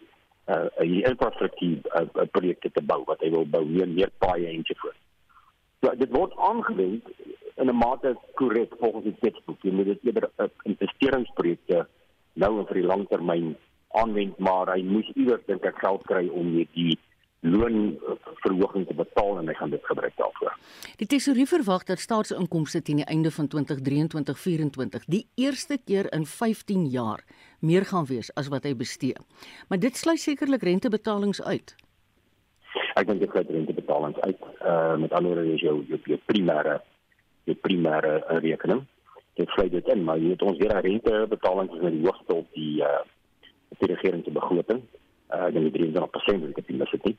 uh 0.46 0.66
hierdie 0.80 1.06
infrastruktuur 1.10 1.78
uh, 2.00 2.26
projekte 2.34 2.70
te 2.74 2.82
bou 2.82 3.02
wat 3.10 3.22
hy 3.24 3.30
wil 3.34 3.46
bou 3.46 3.64
meer 3.66 3.88
meer 3.88 4.12
paaie 4.24 4.50
en 4.50 4.64
so 4.66 4.82
voort. 4.82 5.00
Ja, 5.86 5.94
dit 5.94 6.10
word 6.10 6.34
aangewend 6.50 7.06
in 7.56 7.70
'n 7.70 7.76
mate 7.76 8.16
korrek 8.34 8.74
volgens 8.80 9.04
die 9.04 9.16
teksboek. 9.20 9.62
Jy 9.62 9.72
moet 9.72 9.90
dit 9.92 10.04
eerder 10.10 10.30
uh, 10.36 10.50
investeringsprojekte 10.62 11.86
nou 12.32 12.52
en 12.58 12.66
vir 12.66 12.80
die 12.80 12.88
langtermyn 12.90 13.56
aanwend, 13.88 14.38
maar 14.38 14.70
hy 14.74 14.82
moes 14.82 15.08
iewers 15.14 15.44
dink 15.46 15.64
ek 15.64 15.78
geld 15.82 16.02
kry 16.10 16.26
om 16.28 16.50
hierdie 16.54 16.98
loonverhoging 17.40 18.86
te 18.86 18.94
betaal 18.94 19.38
en 19.38 19.48
hy 19.48 19.54
gaan 19.54 19.70
dit 19.70 19.84
gebruik 19.86 20.16
daarvoor. 20.16 20.56
Die 20.98 21.06
tesourier 21.06 21.46
verwag 21.46 21.84
dat 21.86 22.02
staatsinkomste 22.02 22.82
teen 22.82 23.02
die 23.02 23.06
einde 23.06 23.30
van 23.30 23.48
2023-24 23.54 25.06
die 25.06 25.26
eerste 25.34 25.78
keer 25.84 26.10
in 26.12 26.26
15 26.26 26.86
jaar 26.90 27.22
meer 27.60 27.84
gaan 27.84 28.06
wees 28.10 28.32
as 28.34 28.50
wat 28.50 28.66
hy 28.66 28.74
bestee. 28.74 29.14
Maar 29.68 29.78
dit 29.78 29.96
sluit 29.96 30.20
sekerlik 30.20 30.62
rentebetalings 30.62 31.42
uit. 31.42 31.74
Ek 32.98 33.06
dink 33.06 33.22
dit 33.22 33.30
sluit 33.30 33.50
rentebetalings 33.50 34.20
uit. 34.20 34.46
Uh 34.60 34.96
met 34.98 35.12
ander 35.12 35.34
woorde 35.34 35.54
is 35.54 35.62
jou 35.62 35.78
jou, 35.86 36.00
jou 36.04 36.18
primêre 36.26 36.80
jou 37.46 37.56
primêre 37.62 38.18
uh, 38.18 38.40
rekening. 38.42 38.82
Dit 39.38 39.48
sluit 39.54 39.70
dit 39.70 39.88
in, 39.94 40.02
maar 40.04 40.18
jy 40.18 40.34
het 40.34 40.42
ons 40.42 40.58
weer 40.58 40.80
rentebetalings 40.82 41.74
is 41.76 41.84
met 41.86 41.94
die 41.94 42.06
hoogste 42.06 42.42
op 42.42 42.50
die 42.58 42.82
uh 42.82 42.98
op 43.68 43.82
die 43.84 43.94
regering 43.94 44.24
se 44.24 44.32
begroting. 44.32 44.82
Uh 45.28 45.48
dan 45.52 45.68
die 45.68 45.72
23% 45.72 46.40
wat 46.42 46.48
ek 46.48 46.56
het 46.62 46.70
mis 46.76 46.90
dit 46.90 47.04
nie. 47.04 47.16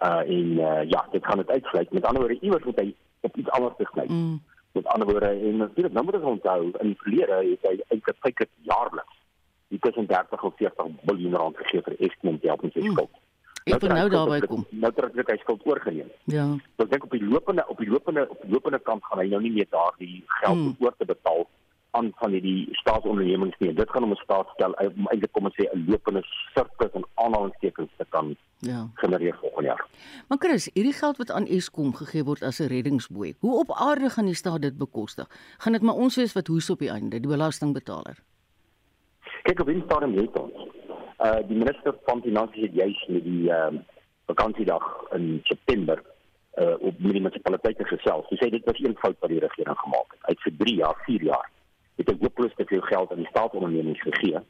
Uh 0.00 0.22
en 0.36 0.52
uh, 0.58 0.82
ja, 0.90 1.06
dit 1.12 1.24
gaan 1.26 1.42
dit 1.42 1.50
uitsluit. 1.50 1.92
Met 1.92 2.04
ander 2.04 2.22
woorde, 2.22 2.40
iewers 2.40 2.64
moet 2.64 2.80
hy 2.80 2.94
op 3.20 3.36
iets 3.36 3.50
anders 3.50 3.76
besluit. 3.76 4.08
Mm. 4.08 4.40
Met 4.72 4.86
ander 4.86 5.08
woorde, 5.08 5.26
en 5.26 5.56
natuurlik 5.56 5.92
nou 5.92 6.04
moet 6.04 6.14
ons 6.14 6.30
onthou 6.36 6.70
in 6.70 6.92
die 6.92 7.00
verlede 7.02 7.40
het 7.50 7.66
hy 7.68 7.74
eintlik 7.88 8.20
kyk 8.20 8.38
dit 8.38 8.52
jaarliks. 8.70 9.18
Die 9.68 9.78
tussen 9.78 10.06
30 10.06 10.42
of 10.42 10.56
40 10.56 10.88
miljard 11.08 11.40
rand 11.40 11.56
gegee 11.56 11.82
vir 11.82 11.96
Eskom 11.98 12.40
te 12.40 12.48
help 12.48 12.62
met 12.62 12.72
sy 12.72 12.86
mm. 12.86 12.96
skuld. 12.96 13.20
Ek 13.62 13.84
wil 13.84 13.92
nou 13.94 14.08
daarby 14.10 14.38
kom. 14.50 14.64
Nou 14.70 14.90
trek 14.96 15.18
ek 15.22 15.30
hy 15.30 15.38
skuld 15.44 15.66
oorgeneem. 15.70 16.08
Ja. 16.32 16.48
So 16.76 16.86
ek 16.86 16.94
dink 16.94 17.04
op 17.06 17.14
die 17.14 17.22
lopende 17.22 17.66
op 17.70 17.78
die 17.78 17.90
lopende 17.90 18.24
op 18.28 18.40
die 18.42 18.50
lopende 18.50 18.80
kant 18.82 19.04
gaan 19.06 19.22
hy 19.22 19.28
nou 19.30 19.42
nie 19.44 19.52
meer 19.54 19.68
daardie 19.70 20.22
geld 20.40 20.58
mm. 20.58 20.72
oor 20.82 20.96
te 20.98 21.06
betaal 21.06 21.46
aan 21.92 22.12
van 22.16 22.30
hierdie 22.32 22.68
staatsondernemings 22.80 23.56
nie. 23.58 23.72
Dit 23.74 23.90
gaan 23.90 24.04
om 24.06 24.12
'n 24.12 24.24
staatsstel 24.24 24.72
om 24.72 25.08
eintlik 25.08 25.32
kom 25.32 25.44
ons 25.44 25.56
sê 25.60 25.64
'n 25.68 25.84
lopende 25.88 26.22
sirkus 26.54 26.92
en 26.92 27.04
aanhalingstekens 27.14 27.90
te 27.96 28.06
kan 28.08 28.36
ja 28.58 28.88
genereer 28.94 29.36
volgende 29.40 29.68
jaar. 29.68 29.86
Maar 30.28 30.38
Chris, 30.38 30.70
hierdie 30.74 30.92
geld 30.92 31.16
wat 31.16 31.30
aan 31.30 31.46
Eskom 31.46 31.94
gegee 31.94 32.24
word 32.24 32.42
as 32.42 32.60
'n 32.60 32.66
reddingsboei, 32.66 33.34
hoe 33.38 33.58
op 33.58 33.72
aarde 33.72 34.10
gaan 34.10 34.24
die 34.24 34.34
staat 34.34 34.62
dit 34.62 34.78
bekostig? 34.78 35.26
Gaan 35.58 35.72
dit 35.72 35.82
maar 35.82 35.94
ons 35.94 36.16
wees 36.16 36.32
wat 36.32 36.46
hoes 36.46 36.70
op 36.70 36.78
die 36.78 36.90
einde, 36.90 37.20
die 37.20 37.30
belastingbetaler? 37.30 38.16
Kyk 39.42 39.60
op 39.60 39.66
wie 39.66 39.82
staan 39.84 40.12
dit 40.12 40.38
ons. 40.38 40.52
Uh 41.18 41.48
die 41.48 41.56
minister 41.56 41.94
van 42.04 42.22
finansies 42.22 42.62
het 42.62 42.74
juis 42.74 43.06
met 43.08 43.24
die 43.24 43.50
ehm 43.50 43.74
uh, 43.74 43.80
vakansiedag 44.26 45.04
in 45.12 45.40
September 45.42 46.02
uh 46.58 46.74
op 46.78 46.94
met 46.98 47.12
die 47.12 47.20
munisipaliteite 47.20 47.84
gesels. 47.84 48.28
Hy 48.28 48.36
sê 48.36 48.50
dit 48.50 48.64
was 48.64 48.80
een 48.80 48.96
fout 48.96 49.16
wat 49.20 49.30
die 49.30 49.40
regering 49.40 49.78
gemaak 49.78 50.08
het. 50.12 50.20
Uit 50.22 50.40
vir 50.40 50.56
3 50.56 50.74
jaar, 50.76 51.02
4 51.04 51.22
jaar 51.22 51.50
het 52.02 52.10
hy 52.12 52.18
hopeloos 52.20 52.58
te 52.58 52.66
veel 52.66 52.84
geld 52.90 53.10
aan 53.10 53.22
die 53.22 53.30
staatsondernemings 53.30 54.04
gegee 54.08 54.42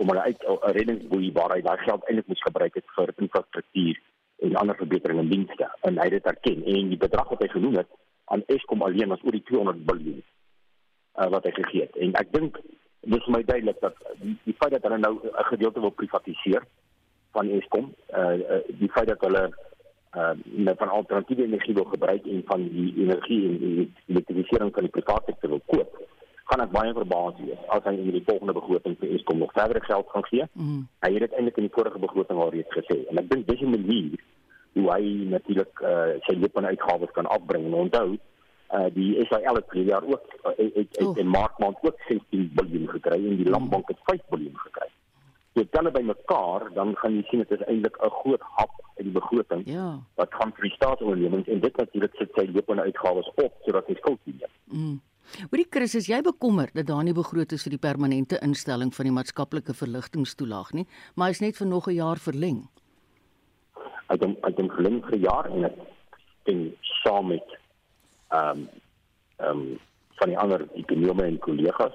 om 0.00 0.08
hulle 0.08 0.22
uit 0.28 0.44
'n 0.48 0.72
reddingsboei 0.76 1.32
waar 1.32 1.52
hy 1.54 1.62
daai 1.62 1.78
geld 1.84 2.04
eintlik 2.04 2.26
moes 2.26 2.46
gebruik 2.48 2.74
het 2.74 2.86
vir 2.96 3.12
infrastruktuur 3.16 4.00
en 4.40 4.56
ander 4.56 4.76
verbeteringe 4.76 5.20
in 5.20 5.28
dienste. 5.28 5.66
En 5.80 5.98
hy 5.98 6.06
het 6.08 6.16
dit 6.18 6.26
erken. 6.26 6.64
En 6.64 6.88
die 6.88 7.00
bedrag 7.06 7.28
wat 7.28 7.42
hy 7.42 7.48
genoem 7.48 7.76
het 7.76 7.88
aan 8.24 8.42
Eskom 8.46 8.82
alleen 8.82 9.08
was 9.08 9.24
oor 9.24 9.36
die 9.36 9.42
200 9.42 9.84
miljard 9.86 10.24
uh, 11.18 11.28
wat 11.34 11.44
hy 11.44 11.50
gegee 11.50 11.80
het. 11.80 11.96
En 11.96 12.14
ek 12.22 12.32
dink 12.32 12.60
dis 13.00 13.26
my 13.26 13.42
duidelik 13.44 13.80
dat 13.80 13.96
die, 14.20 14.36
die 14.44 14.56
feit 14.58 14.72
dat 14.76 14.82
hulle 14.82 14.98
nou 14.98 15.14
'n 15.24 15.50
gedeelte 15.52 15.80
wil 15.80 15.90
privatiseer 15.90 16.64
van 17.32 17.50
Eskom 17.50 17.92
uh, 18.14 18.36
uh, 18.38 18.62
die 18.68 18.90
feit 18.90 19.08
dat 19.08 19.20
hulle 19.20 19.50
uh 20.16 20.32
net 20.44 20.78
van 20.78 20.88
alternatiewe 20.88 21.44
energie 21.44 21.74
wil 21.74 21.84
gebruik 21.84 22.24
en 22.26 22.42
van 22.46 22.68
die 22.68 22.94
energie 22.96 23.44
en 23.48 23.58
die 23.58 23.92
elektrifisering 24.06 24.72
van 24.74 24.82
die 24.82 24.90
private 24.96 25.22
sektor 25.26 25.50
wil 25.50 25.62
koop 25.66 26.00
gaan 26.50 26.64
ek 26.64 26.72
baie 26.74 26.92
verbaas 26.96 27.38
wees 27.38 27.62
as 27.74 27.84
hy 27.86 27.94
in 27.94 28.16
die 28.16 28.26
volgende 28.26 28.56
begroting 28.56 28.96
vir 29.00 29.14
Eskom 29.16 29.38
nog 29.38 29.52
verder 29.56 29.82
geld 29.86 30.10
gaan 30.10 30.26
gee. 30.30 30.46
Mm. 30.52 30.82
Hy 31.06 31.12
het 31.14 31.24
dit 31.26 31.36
eintlik 31.38 31.62
in 31.62 31.68
die 31.68 31.76
vorige 31.76 32.02
begroting 32.02 32.42
al 32.42 32.52
reeds 32.54 32.76
gesê 32.78 32.98
en 33.06 33.22
ek 33.22 33.30
dink 33.30 33.46
dis 33.46 33.62
'n 33.62 33.74
manier 33.76 34.18
hoe 34.74 34.90
hy 34.92 35.02
natuurlik 35.30 35.82
uh, 35.82 36.18
sy 36.26 36.36
lopende 36.38 36.68
uitgawes 36.74 37.10
kan 37.16 37.26
afbring. 37.26 37.66
En 37.66 37.74
onthou, 37.84 38.08
uh, 38.14 38.86
die 38.94 39.10
SAL 39.26 39.58
het 39.58 39.68
vir 39.74 39.82
jaar 39.82 40.06
ook 40.06 40.22
uh, 40.44 40.54
het, 40.56 40.74
het, 40.76 40.98
het 41.02 41.22
in 41.22 41.30
Maart 41.30 41.58
maand 41.58 41.82
ook 41.82 41.98
16 42.08 42.50
miljard 42.54 42.94
gekry 42.96 43.18
en 43.18 43.36
die 43.42 43.50
landbank 43.50 43.90
het 43.90 44.02
5 44.12 44.22
miljard 44.30 44.64
gekry. 44.68 44.88
Jy 45.58 45.64
tel 45.74 45.88
dit 45.88 45.96
bymekaar, 45.96 46.68
dan 46.74 46.94
gaan 46.96 47.16
jy 47.18 47.24
sien 47.28 47.42
dit 47.42 47.56
is 47.56 47.66
eintlik 47.66 47.96
'n 47.98 48.16
groot 48.22 48.42
hap 48.56 48.74
in 48.96 49.10
die 49.10 49.16
begroting. 49.18 49.62
Ja. 49.66 49.98
Wat 50.14 50.34
gaan 50.38 50.52
vir 50.54 50.68
die 50.68 50.76
staatsondernemings 50.76 51.48
en 51.48 51.60
dit 51.60 51.76
natuurlik 51.76 52.14
sit 52.18 52.30
sy 52.38 52.46
lopende 52.54 52.82
uitgawes 52.82 53.30
op 53.34 53.52
sodat 53.66 53.86
hy 53.86 53.94
skuld 53.98 54.20
nie. 54.24 54.38
Mm. 54.64 55.00
Hoorie 55.38 55.66
Chris, 55.70 55.94
is 55.94 56.08
jy 56.10 56.20
bekommerd 56.26 56.74
dat 56.74 56.88
daar 56.88 57.04
nie 57.06 57.14
begroot 57.14 57.52
is 57.54 57.62
vir 57.66 57.76
die 57.76 57.82
permanente 57.82 58.38
instelling 58.44 58.90
van 58.94 59.08
die 59.08 59.14
maatskaplike 59.14 59.74
verligtingstoelaag 59.78 60.72
nie, 60.78 60.86
maar 61.14 61.30
is 61.34 61.40
net 61.40 61.56
vir 61.56 61.66
nog 61.66 61.88
'n 61.88 61.94
jaar 61.94 62.18
verleng? 62.18 62.68
Ek 64.08 64.20
dink 64.20 64.38
ek 64.44 64.56
dink 64.56 64.72
verleng 64.74 65.00
vir 65.02 65.16
'n 65.16 65.22
jaar 65.22 65.46
en 65.46 65.64
ek 65.64 65.76
dink 66.44 66.74
saam 67.02 67.28
met 67.28 67.46
ehm 68.30 68.58
um, 68.58 68.68
ehm 69.38 69.60
um, 69.60 69.78
van 70.18 70.28
die 70.28 70.38
ander 70.38 70.68
ekonome 70.74 71.24
en 71.24 71.38
kollegas 71.38 71.94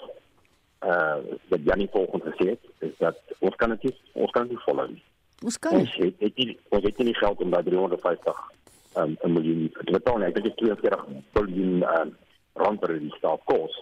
uh, 0.81 1.17
wat 1.49 1.61
Janie 1.63 1.89
volgens 1.91 2.23
gesê 2.23 2.49
het, 2.49 2.63
is 2.79 2.97
dat 2.97 3.17
ons 3.39 3.55
kan 3.55 3.77
dit 3.77 3.95
ons 4.13 4.31
kan 4.31 4.47
dit 4.47 4.63
volhou. 4.65 4.89
Ons 5.43 5.59
kan 5.59 5.73
ons 5.77 5.95
het, 5.95 6.15
het 6.19 6.35
nie 6.35 6.57
ons 6.69 6.83
het 6.83 6.97
nie 6.97 7.15
geld 7.15 7.41
om 7.41 7.51
daai 7.51 7.63
350 7.63 8.43
ehm 8.95 9.03
um, 9.03 9.17
'n 9.23 9.33
miljoen 9.33 9.71
te 9.71 9.91
betaal 9.91 10.17
nie. 10.17 10.27
Ek 10.27 10.33
dink 10.33 10.45
dit 10.45 10.53
is 10.53 10.61
42 10.63 11.07
miljard 11.07 11.83
ehm 11.83 12.07
um, 12.07 12.15
rand 12.55 12.79
per 12.79 12.99
die 12.99 13.13
staat 13.17 13.43
kos 13.49 13.75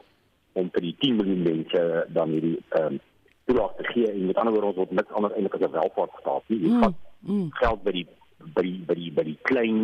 om 0.59 0.69
vir 0.73 0.85
die 0.87 0.95
10 1.01 1.17
miljoen 1.19 1.43
mense 1.47 1.81
dan 2.15 2.35
hierdie 2.35 2.59
ehm 2.77 2.93
um, 2.93 3.01
toelaag 3.45 3.73
te 3.75 3.83
gee 3.91 4.07
en 4.07 4.25
met 4.29 4.37
ander 4.39 4.53
woorde 4.55 4.69
ons 4.69 4.77
word 4.79 4.91
niks 4.95 5.15
anders 5.19 5.33
eintlik 5.35 5.55
as 5.57 5.63
'n 5.67 5.77
welvaartsstaat 5.77 6.43
nie. 6.47 6.59
Jy 6.63 6.69
mm, 6.69 6.83
vat 6.83 6.93
mm. 7.19 7.47
geld 7.59 7.81
by 7.83 7.91
die 7.91 8.05
by 8.55 8.63
die 8.67 8.77
by 8.87 8.95
die, 8.99 9.11
by 9.17 9.23
die 9.29 9.39
klein 9.49 9.79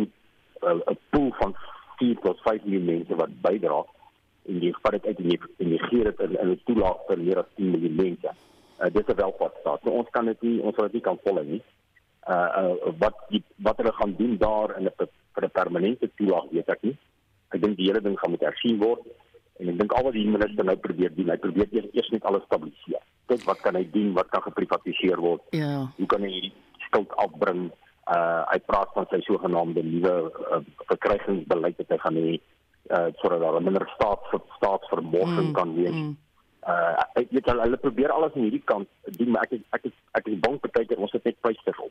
eh, 0.62 0.72
'n 0.72 0.80
uh, 0.92 0.96
pool 1.12 1.28
van 1.40 1.52
4 1.98 2.22
tot 2.24 2.40
5 2.46 2.64
miljoen 2.64 2.88
mense 2.92 3.18
wat 3.20 3.34
bydra 3.42 3.82
en 4.48 4.62
jy 4.64 4.72
vat 4.82 4.96
dit 4.96 5.06
uit 5.06 5.18
en 5.18 5.28
jy, 5.30 5.38
en 5.58 5.68
jy 5.74 5.80
gee 5.88 6.04
dit 6.08 6.20
in 6.20 6.50
'n 6.54 6.60
toelaag 6.64 7.04
vir 7.08 7.18
meer 7.26 7.42
as 7.42 7.52
10 7.56 7.70
miljoen 7.74 7.96
mense. 7.96 8.30
Uh, 8.80 8.88
dit 8.88 9.08
is 9.08 9.14
'n 9.14 9.20
welvaartsstaat. 9.20 9.80
So 9.84 9.90
ons 9.90 10.10
kan 10.10 10.24
dit 10.24 10.42
nie 10.42 10.56
ons 10.62 10.74
sal 10.74 10.88
dit 10.88 10.98
nie 10.98 11.06
kan 11.08 11.20
volg 11.24 11.44
nie. 11.44 11.62
Uh, 12.28 12.48
uh 12.60 12.96
wat 12.98 13.16
die, 13.28 13.42
wat 13.56 13.76
hulle 13.76 13.92
gaan 13.92 14.14
doen 14.16 14.36
daar 14.38 14.78
in 14.78 14.88
'n 14.88 14.96
vir 15.34 15.44
'n 15.44 15.50
permanente 15.60 16.10
toelaag 16.16 16.48
weet 16.50 16.68
ek 16.68 16.82
nie 16.82 16.96
ek 17.50 17.60
dink 17.62 17.76
die 17.78 17.88
hele 17.88 18.02
ding 18.04 18.16
gaan 18.18 18.34
moet 18.34 18.46
hersien 18.46 18.78
word 18.82 19.06
en 19.60 19.72
ek 19.72 19.80
dink 19.82 19.92
al 19.92 20.06
wat 20.06 20.16
die 20.16 20.26
minister 20.28 20.64
nou 20.64 20.76
probeer 20.80 21.12
doen, 21.16 21.32
hy 21.32 21.36
probeer 21.40 21.68
eers, 21.74 21.90
eers 21.92 22.08
net 22.14 22.24
alles 22.28 22.46
stabiliseer. 22.48 23.02
Kyk 23.28 23.44
wat 23.48 23.60
kan 23.64 23.76
hy 23.76 23.84
doen, 23.92 24.14
wat 24.16 24.30
kan 24.32 24.44
geprivatiseer 24.46 25.20
word? 25.20 25.44
Ja. 25.56 25.84
Hoe 25.98 26.08
kan 26.08 26.24
hy 26.24 26.48
skuld 26.86 27.12
afbring? 27.20 27.68
Uh 28.10 28.40
hy 28.50 28.56
praat 28.66 28.90
van 28.96 29.06
sy 29.10 29.20
sogenaamde 29.26 29.84
nuwe 29.86 30.14
uh, 30.30 30.62
verkrygingsbeleid 30.88 31.76
wat 31.82 31.92
hy 31.92 32.00
gaan 32.06 32.18
hê 32.18 32.32
uh 32.90 33.06
sodat 33.20 33.44
daar 33.44 33.60
minder 33.62 33.84
staat 33.92 34.24
staatsvermorsing 34.56 35.52
mm, 35.52 35.56
kan 35.58 35.76
wees. 35.76 35.94
Mm 35.94 36.16
uh 36.68 37.04
ek 37.16 37.30
weet 37.32 37.48
al 37.48 37.62
hulle 37.64 37.78
probeer 37.80 38.12
alles 38.12 38.34
aan 38.36 38.44
hierdie 38.44 38.64
kant 38.68 38.88
doen 39.16 39.30
maar 39.32 39.46
ek 39.46 39.62
ek 39.76 39.86
ek, 39.88 39.94
ek 40.18 40.26
is 40.28 40.40
bang 40.44 40.58
partykeer 40.60 41.00
ons 41.00 41.14
het 41.16 41.24
net 41.24 41.38
pryse 41.40 41.72
op. 41.80 41.89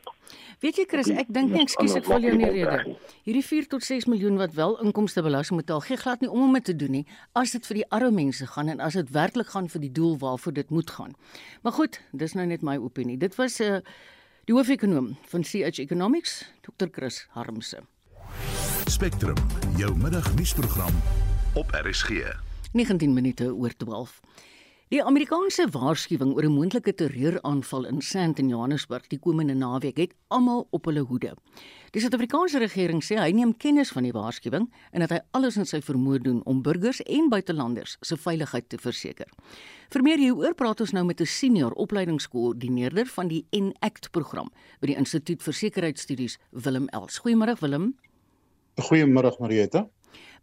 Weet 0.59 0.77
jy 0.77 0.85
Chris, 0.89 1.09
ek 1.09 1.29
dink 1.33 1.51
nie 1.53 1.61
ekskuus 1.63 1.95
ek 1.95 2.05
val 2.09 2.23
jou 2.23 2.35
nie 2.35 2.49
rede. 2.51 2.95
Hierdie 3.23 3.43
4 3.45 3.69
tot 3.71 3.83
6 3.83 4.09
miljoen 4.11 4.37
wat 4.37 4.53
wel 4.57 4.77
inkomstebelasting 4.83 5.59
betaal, 5.61 5.81
gee 5.85 5.97
glad 5.97 6.21
nie 6.21 6.29
om 6.29 6.47
om 6.49 6.53
dit 6.53 6.65
te 6.71 6.75
doen 6.75 6.91
nie 6.91 7.05
as 7.33 7.51
dit 7.55 7.65
vir 7.65 7.81
die 7.81 7.87
arme 7.95 8.11
mense 8.11 8.47
gaan 8.53 8.69
en 8.69 8.79
as 8.83 8.97
dit 8.99 9.11
werklik 9.15 9.53
gaan 9.55 9.69
vir 9.69 9.81
die 9.81 9.91
doel 9.91 10.17
waarvoor 10.17 10.53
dit 10.53 10.69
moet 10.69 10.89
gaan. 10.91 11.15
Maar 11.61 11.73
goed, 11.77 12.01
dis 12.11 12.33
nou 12.33 12.45
net 12.45 12.61
my 12.61 12.77
opinie. 12.77 13.17
Dit 13.17 13.35
was 13.35 13.59
'n 13.59 13.63
uh, 13.63 13.79
die 14.45 14.55
hoofekonoom 14.55 15.17
van 15.29 15.43
CH 15.43 15.79
Economics, 15.79 16.45
Dr. 16.65 16.87
Chris 16.91 17.27
Harmse. 17.29 17.83
Spectrum, 18.89 19.37
jou 19.77 19.97
middagnuusprogram 19.97 20.93
op 21.53 21.69
RSG. 21.71 22.09
19 22.73 23.13
minute 23.13 23.55
oor 23.55 23.73
12. 23.77 24.19
Die 24.89 25.03
Amerikaanse 25.05 25.67
waarskuwing 25.69 26.31
oor 26.33 26.45
'n 26.45 26.55
moontlike 26.57 26.93
terreuraanval 26.97 27.83
in 27.85 28.01
Sandton, 28.01 28.47
Johannesburg, 28.49 29.07
die 29.07 29.19
komende 29.19 29.53
naweek 29.53 29.97
het 29.97 30.15
almal 30.27 30.67
op 30.71 30.85
hulle 30.85 30.99
hoede. 30.99 31.35
Die 31.91 32.01
Suid-Afrikaanse 32.01 32.57
regering 32.57 33.03
sê 33.03 33.19
hy 33.19 33.31
neem 33.31 33.57
kennis 33.57 33.91
van 33.91 34.03
die 34.03 34.11
waarskuwing 34.11 34.65
en 34.91 34.99
dat 34.99 35.09
hy 35.09 35.19
alles 35.31 35.57
in 35.57 35.65
sy 35.65 35.81
vermoë 35.81 36.21
doen 36.21 36.41
om 36.45 36.61
burgers 36.61 37.01
en 37.01 37.29
buitelanders 37.29 37.97
se 38.01 38.17
veiligheid 38.17 38.69
te 38.69 38.77
verseker. 38.77 39.27
Vir 39.89 40.01
meer 40.01 40.17
hieroor 40.17 40.55
praat 40.55 40.81
ons 40.81 40.91
nou 40.91 41.05
met 41.05 41.21
'n 41.21 41.25
senior 41.25 41.71
opleidingskoördineerder 41.71 43.05
van 43.05 43.27
die 43.27 43.45
Enact 43.51 44.11
program 44.11 44.49
by 44.81 44.87
die 44.87 44.97
Instituut 44.97 45.43
vir 45.43 45.53
Sekuriteitsstudies, 45.53 46.39
Willem 46.51 46.87
Els. 46.87 47.19
Goeiemôre 47.19 47.59
Willem. 47.59 47.93
Goeiemôre 48.75 49.39
Marieta. 49.39 49.87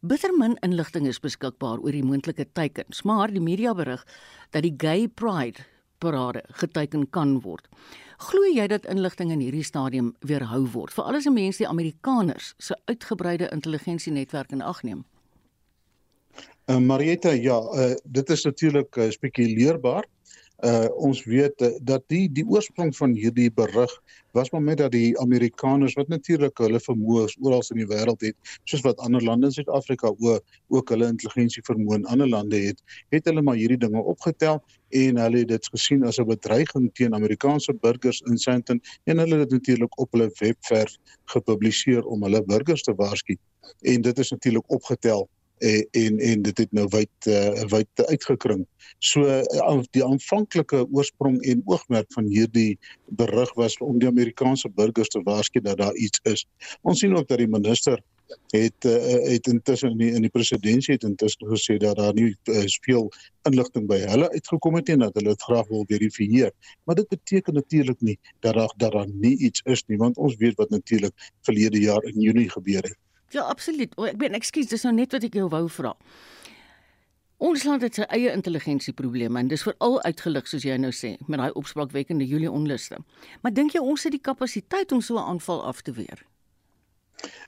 Bittermin 0.07 0.55
inligting 0.63 1.07
is 1.11 1.19
beskikbaar 1.19 1.81
oor 1.83 1.95
die 1.95 2.05
moontlike 2.07 2.45
teikens, 2.55 3.01
maar 3.03 3.33
die 3.33 3.43
media 3.43 3.73
berig 3.75 4.05
dat 4.55 4.63
die 4.63 4.75
Gay 4.79 5.09
Pride 5.09 5.65
parade 5.99 6.45
geteken 6.61 7.09
kan 7.11 7.33
word. 7.43 7.67
Glo 8.29 8.47
jy 8.47 8.69
dat 8.71 8.87
inligting 8.93 9.33
in 9.35 9.43
hierdie 9.43 9.65
stadium 9.67 10.13
weerhou 10.23 10.63
word 10.77 10.95
vir 10.95 11.09
alles 11.11 11.27
en 11.27 11.35
mense 11.35 11.65
die 11.65 11.67
Amerikaners 11.67 12.53
se 12.63 12.77
uitgebreide 12.87 13.49
intelligensienetwerk 13.57 14.55
in 14.55 14.63
ag 14.63 14.85
neem? 14.87 15.03
Uh, 16.71 16.79
Marietta, 16.79 17.33
ja, 17.35 17.59
uh, 17.59 17.95
dit 18.05 18.31
is 18.31 18.47
natuurlik 18.47 19.01
uh, 19.01 19.11
spekuleerbaar 19.11 20.07
uh 20.65 20.89
ons 21.05 21.25
weet 21.29 21.61
uh, 21.61 21.69
dat 21.85 22.05
die 22.09 22.33
die 22.33 22.45
oorsprong 22.49 22.95
van 22.97 23.13
hierdie 23.13 23.51
berig 23.53 23.93
was 24.33 24.51
maar 24.51 24.63
met 24.63 24.79
dat 24.79 24.93
die 24.93 25.19
Amerikaners 25.21 25.93
wat 25.99 26.09
natuurlik 26.09 26.57
hulle 26.59 26.81
vermoëns 26.81 27.37
oral 27.41 27.65
in 27.75 27.83
die 27.83 27.89
wêreld 27.91 28.25
het 28.25 28.57
soos 28.65 28.81
wat 28.87 28.97
ander 29.05 29.23
lande 29.23 29.47
in 29.47 29.53
Suid-Afrika 29.53 30.15
ook 30.17 30.45
ook 30.69 30.89
hulle 30.89 31.11
intelligensie 31.13 31.63
vermoë 31.69 32.01
in 32.01 32.07
ander 32.07 32.29
lande 32.29 32.57
het 32.57 32.81
het 33.13 33.29
hulle 33.29 33.43
maar 33.43 33.61
hierdie 33.61 33.81
dinge 33.85 34.01
opgetel 34.01 34.63
en 34.89 35.21
hulle 35.21 35.39
het 35.39 35.49
dit 35.49 35.69
gesien 35.75 36.05
as 36.05 36.19
'n 36.19 36.27
bedreiging 36.27 36.91
teen 36.95 37.15
Amerikaanse 37.15 37.75
burgers 37.75 38.21
in 38.21 38.39
Sandton 38.39 38.81
en 39.05 39.19
hulle 39.19 39.39
het 39.39 39.51
dit 39.51 39.59
natuurlik 39.59 40.01
op 40.01 40.13
hulle 40.13 40.31
webwerf 40.39 40.97
gepubliseer 41.25 42.05
om 42.05 42.23
hulle 42.23 42.45
burgers 42.45 42.83
te 42.83 42.95
waarsku. 42.95 43.37
En 43.81 44.01
dit 44.03 44.19
is 44.19 44.31
natuurlik 44.31 44.71
opgetel 44.71 45.29
en 45.59 45.87
en 45.91 46.19
en 46.19 46.43
dit 46.43 46.59
het 46.59 46.73
nou 46.73 46.87
wyd 46.91 47.29
uh, 47.29 47.65
wyd 47.73 48.07
uitgekring. 48.09 48.67
So 48.99 49.25
uh, 49.25 49.79
die 49.91 50.05
aanvanklike 50.05 50.87
oorsprong 50.93 51.41
en 51.43 51.63
oogmerk 51.65 52.13
van 52.13 52.29
hierdie 52.31 52.79
berig 53.07 53.55
was 53.55 53.79
om 53.79 53.99
die 53.99 54.09
Amerikaanse 54.09 54.69
burgers 54.69 55.09
te 55.09 55.23
waarsku 55.23 55.61
dat 55.61 55.79
daar 55.79 55.95
iets 55.95 56.21
is. 56.23 56.47
Ons 56.83 56.99
sien 56.99 57.17
ook 57.17 57.29
dat 57.29 57.39
die 57.39 57.49
minister 57.49 58.03
het 58.51 58.85
uh, 58.85 58.97
het 59.31 59.47
intussen 59.47 59.91
in 59.91 59.99
die, 59.99 60.11
in 60.13 60.25
die 60.27 60.31
presidentskap 60.31 61.01
het 61.01 61.09
intussen 61.11 61.47
gesê 61.47 61.77
dat 61.79 61.97
daar 61.97 62.15
nie 62.15 62.35
uh, 62.51 62.65
veel 62.83 63.09
inligting 63.49 63.87
by 63.87 64.01
hulle 64.03 64.31
uitgekom 64.33 64.75
het 64.81 64.89
en 64.89 65.05
dat 65.05 65.15
hulle 65.15 65.35
dit 65.35 65.43
graag 65.49 65.69
wil 65.69 65.85
verifieer. 65.87 66.53
Maar 66.85 66.95
dit 66.95 67.09
beteken 67.09 67.55
natuurlik 67.55 68.01
nie 68.01 68.19
dat 68.41 68.55
daar 68.55 68.73
dat 68.77 68.93
daar 68.93 69.09
nie 69.13 69.37
iets 69.39 69.63
is 69.65 69.85
nie 69.87 69.99
want 69.99 70.17
ons 70.17 70.37
weet 70.37 70.57
wat 70.57 70.71
natuurlik 70.71 71.31
verlede 71.43 71.81
jaar 71.81 72.03
in 72.05 72.21
Junie 72.21 72.51
gebeur 72.51 72.83
het. 72.83 72.99
Ja, 73.35 73.42
absoluut. 73.42 73.92
O, 73.97 74.06
ek 74.06 74.18
ben 74.21 74.35
ekskuus, 74.38 74.71
dis 74.71 74.85
nou 74.87 74.95
net 74.95 75.12
wat 75.12 75.25
ek 75.26 75.35
jou 75.35 75.49
wou 75.50 75.66
vra. 75.68 75.95
Ons 77.37 77.66
land 77.68 77.83
het 77.85 77.99
sy 77.99 78.06
eie 78.16 78.30
intelligensieprobleme 78.33 79.40
en 79.42 79.49
dis 79.50 79.64
veral 79.66 79.99
uitgelig 80.06 80.47
soos 80.49 80.64
jy 80.64 80.78
nou 80.80 80.92
sê 80.95 81.16
met 81.28 81.42
daai 81.42 81.59
opspraakwekkende 81.61 82.25
Julie 82.25 82.49
onluste. 82.50 83.02
Maar 83.42 83.52
dink 83.52 83.76
jy 83.76 83.83
ons 83.85 84.06
het 84.09 84.14
die 84.14 84.23
kapasiteit 84.25 84.92
om 84.92 85.02
so 85.04 85.18
'n 85.18 85.28
aanval 85.35 85.61
af 85.64 85.83
te 85.83 85.92
weer? 85.92 86.25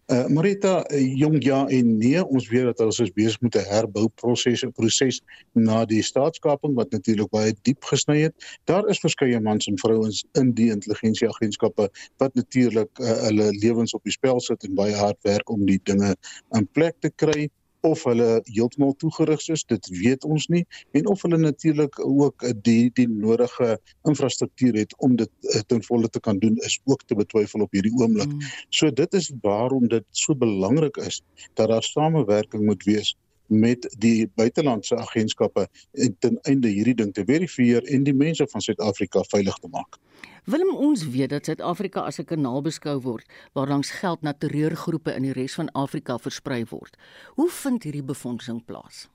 Uh 0.09 0.25
Marita, 0.33 0.79
uh, 0.89 1.01
jong 1.21 1.37
ja 1.45 1.67
en 1.69 1.97
nee, 2.01 2.21
ons 2.25 2.47
weet 2.49 2.65
dat 2.71 2.81
ons 2.81 3.01
is 3.05 3.13
besig 3.13 3.41
met 3.45 3.57
'n 3.61 3.69
herbouproses 3.69 4.63
en 4.65 4.73
proses 4.73 5.21
na 5.53 5.85
die 5.85 6.03
staatskaping 6.03 6.75
wat 6.75 6.91
natuurlik 6.91 7.29
baie 7.31 7.53
diep 7.63 7.85
gesny 7.85 8.23
het. 8.23 8.35
Daar 8.65 8.89
is 8.89 9.03
verskeie 9.05 9.41
mans 9.41 9.69
en 9.69 9.79
vrouens 9.79 10.25
in 10.41 10.55
die 10.57 10.71
intelligensieagentskappe 10.73 11.91
wat 12.17 12.35
natuurlik 12.35 12.89
uh, 12.99 13.13
hulle 13.29 13.51
lewens 13.61 13.93
op 13.95 14.03
die 14.05 14.17
spel 14.17 14.41
sit 14.41 14.65
en 14.65 14.75
baie 14.75 14.97
hard 14.97 15.21
werk 15.29 15.51
om 15.51 15.67
die 15.67 15.81
dinge 15.85 16.17
in 16.57 16.69
plek 16.73 16.97
te 17.01 17.11
kry 17.11 17.51
of 17.87 18.03
hulle 18.09 18.41
heeltemal 18.45 18.95
toegerig 18.99 19.45
is, 19.49 19.65
dit 19.65 19.91
weet 20.01 20.25
ons 20.25 20.49
nie 20.53 20.65
en 20.99 21.07
of 21.13 21.23
hulle 21.23 21.39
natuurlik 21.39 22.01
ook 22.05 22.47
die 22.67 22.91
die 22.95 23.09
nodige 23.09 23.79
infrastruktuur 24.09 24.81
het 24.81 24.95
om 24.99 25.17
dit 25.17 25.31
eh, 25.53 25.63
ten 25.67 25.83
volle 25.85 26.09
te 26.09 26.21
kan 26.21 26.39
doen 26.39 26.57
is 26.67 26.81
ook 26.85 27.05
te 27.07 27.15
betwyfel 27.19 27.67
op 27.67 27.73
hierdie 27.73 27.95
oomblik. 28.01 28.33
Mm. 28.33 28.51
So 28.69 28.91
dit 28.91 29.15
is 29.15 29.31
waarom 29.43 29.89
dit 29.89 30.05
so 30.11 30.35
belangrik 30.35 30.97
is 30.97 31.23
dat 31.55 31.69
daar 31.69 31.83
samewerking 31.83 32.65
moet 32.65 32.85
wees 32.85 33.17
met 33.49 33.89
die 33.99 34.31
buitelandse 34.35 34.97
agentskappe 34.97 35.67
ten 36.19 36.39
einde 36.43 36.69
hierdie 36.69 36.95
ding 36.95 37.13
te 37.15 37.25
verifieer 37.25 37.85
en 37.85 38.05
die 38.05 38.15
mense 38.15 38.47
van 38.49 38.61
Suid-Afrika 38.61 39.25
veilig 39.33 39.59
te 39.59 39.69
maak. 39.73 39.99
Willem 40.49 40.75
ons 40.77 41.05
weet 41.09 41.31
dat 41.31 41.45
Suid-Afrika 41.45 42.01
as 42.01 42.19
'n 42.19 42.25
kanaal 42.25 42.63
beskou 42.63 43.01
word 43.01 43.27
waarlangs 43.53 43.91
geld 43.91 44.23
na 44.23 44.33
terreurgroepe 44.33 45.15
in 45.15 45.23
die 45.23 45.33
res 45.33 45.55
van 45.55 45.73
Afrika 45.73 46.19
versprei 46.19 46.65
word. 46.71 46.97
Hoe 47.35 47.51
vind 47.51 47.83
hierdie 47.83 48.03
befondsing 48.03 48.65
plaas? 48.65 49.09